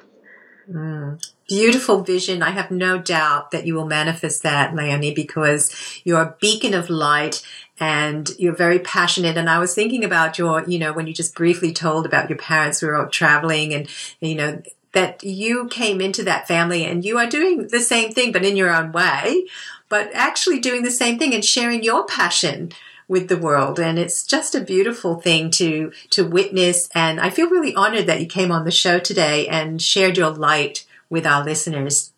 Mm. 0.69 1.21
Beautiful 1.47 2.03
vision. 2.03 2.41
I 2.41 2.51
have 2.51 2.71
no 2.71 2.97
doubt 2.97 3.51
that 3.51 3.67
you 3.67 3.75
will 3.75 3.85
manifest 3.85 4.43
that, 4.43 4.73
Leonie, 4.73 5.13
because 5.13 5.75
you're 6.03 6.21
a 6.21 6.35
beacon 6.39 6.73
of 6.73 6.89
light 6.89 7.43
and 7.79 8.29
you're 8.39 8.55
very 8.55 8.79
passionate. 8.79 9.37
And 9.37 9.49
I 9.49 9.59
was 9.59 9.75
thinking 9.75 10.03
about 10.03 10.37
your, 10.37 10.63
you 10.63 10.79
know, 10.79 10.93
when 10.93 11.05
you 11.05 11.13
just 11.13 11.35
briefly 11.35 11.73
told 11.73 12.05
about 12.05 12.29
your 12.29 12.37
parents 12.37 12.79
who 12.79 12.87
were 12.87 12.97
out 12.97 13.11
traveling 13.11 13.73
and, 13.73 13.87
you 14.21 14.35
know, 14.35 14.61
that 14.93 15.23
you 15.23 15.67
came 15.67 15.99
into 15.99 16.23
that 16.23 16.47
family 16.47 16.85
and 16.85 17.03
you 17.03 17.17
are 17.17 17.27
doing 17.27 17.67
the 17.67 17.79
same 17.79 18.11
thing, 18.11 18.31
but 18.31 18.45
in 18.45 18.55
your 18.55 18.73
own 18.73 18.91
way, 18.91 19.45
but 19.89 20.09
actually 20.13 20.59
doing 20.59 20.83
the 20.83 20.91
same 20.91 21.19
thing 21.19 21.33
and 21.33 21.43
sharing 21.43 21.83
your 21.83 22.05
passion 22.05 22.71
with 23.07 23.27
the 23.27 23.37
world. 23.37 23.79
And 23.79 23.97
it's 23.99 24.25
just 24.25 24.55
a 24.55 24.61
beautiful 24.61 25.19
thing 25.19 25.51
to, 25.51 25.91
to 26.11 26.27
witness. 26.27 26.89
And 26.93 27.19
I 27.19 27.29
feel 27.29 27.49
really 27.49 27.75
honored 27.75 28.07
that 28.07 28.21
you 28.21 28.27
came 28.27 28.51
on 28.51 28.65
the 28.65 28.71
show 28.71 28.99
today 28.99 29.47
and 29.47 29.81
shared 29.81 30.17
your 30.17 30.31
light 30.31 30.85
with 31.09 31.25
our 31.25 31.43
listeners. 31.43 32.13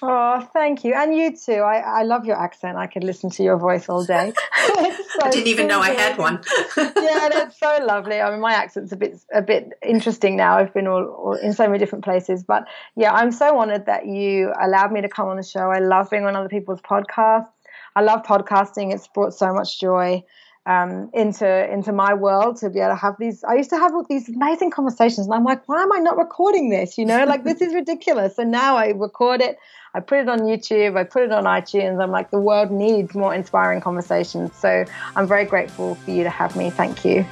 Oh, 0.00 0.48
thank 0.52 0.84
you. 0.84 0.94
And 0.94 1.12
you 1.14 1.36
too. 1.36 1.54
I, 1.54 1.78
I 1.78 2.02
love 2.04 2.24
your 2.24 2.40
accent. 2.40 2.78
I 2.78 2.86
could 2.86 3.02
listen 3.02 3.30
to 3.30 3.42
your 3.42 3.56
voice 3.56 3.88
all 3.88 4.04
day. 4.04 4.32
so 4.66 4.74
I 5.22 5.30
didn't 5.30 5.48
even 5.48 5.66
know 5.66 5.80
I 5.80 5.90
had 5.90 6.16
one. 6.16 6.40
yeah, 6.76 7.28
that's 7.32 7.58
so 7.58 7.78
lovely. 7.84 8.20
I 8.20 8.30
mean, 8.30 8.40
my 8.40 8.52
accent's 8.52 8.92
a 8.92 8.96
bit 8.96 9.18
a 9.32 9.42
bit 9.42 9.72
interesting 9.82 10.36
now. 10.36 10.56
I've 10.56 10.72
been 10.72 10.86
all, 10.86 11.04
all, 11.04 11.32
in 11.34 11.52
so 11.52 11.66
many 11.66 11.78
different 11.78 12.04
places. 12.04 12.44
But 12.44 12.68
yeah, 12.94 13.12
I'm 13.12 13.32
so 13.32 13.58
honored 13.58 13.86
that 13.86 14.06
you 14.06 14.52
allowed 14.60 14.92
me 14.92 15.00
to 15.00 15.08
come 15.08 15.26
on 15.28 15.36
the 15.36 15.42
show. 15.42 15.68
I 15.68 15.80
love 15.80 16.10
being 16.10 16.24
on 16.24 16.36
other 16.36 16.48
people's 16.48 16.80
podcasts. 16.80 17.48
I 17.96 18.02
love 18.02 18.22
podcasting. 18.22 18.92
It's 18.94 19.08
brought 19.08 19.34
so 19.34 19.52
much 19.52 19.80
joy 19.80 20.24
um, 20.68 21.10
into 21.14 21.72
into 21.72 21.92
my 21.92 22.12
world 22.12 22.56
to 22.58 22.68
be 22.68 22.78
able 22.78 22.90
to 22.90 22.96
have 22.96 23.14
these. 23.18 23.42
I 23.42 23.54
used 23.54 23.70
to 23.70 23.78
have 23.78 23.94
all 23.94 24.04
these 24.08 24.28
amazing 24.28 24.70
conversations, 24.70 25.26
and 25.26 25.34
I'm 25.34 25.44
like, 25.44 25.66
why 25.66 25.82
am 25.82 25.92
I 25.92 25.98
not 25.98 26.18
recording 26.18 26.68
this? 26.68 26.98
You 26.98 27.06
know, 27.06 27.24
like 27.24 27.44
this 27.44 27.62
is 27.62 27.74
ridiculous. 27.82 28.36
So 28.36 28.42
now 28.42 28.76
I 28.76 28.88
record 28.88 29.40
it. 29.40 29.58
I 29.94 30.00
put 30.00 30.18
it 30.18 30.28
on 30.28 30.40
YouTube. 30.40 30.98
I 30.98 31.04
put 31.04 31.22
it 31.22 31.32
on 31.32 31.44
iTunes. 31.44 32.02
I'm 32.02 32.10
like, 32.10 32.30
the 32.30 32.40
world 32.40 32.70
needs 32.70 33.14
more 33.14 33.34
inspiring 33.34 33.80
conversations. 33.80 34.54
So 34.54 34.84
I'm 35.16 35.26
very 35.26 35.46
grateful 35.46 35.94
for 35.94 36.10
you 36.10 36.22
to 36.22 36.30
have 36.30 36.54
me. 36.54 36.68
Thank 36.68 37.04
you. 37.04 37.24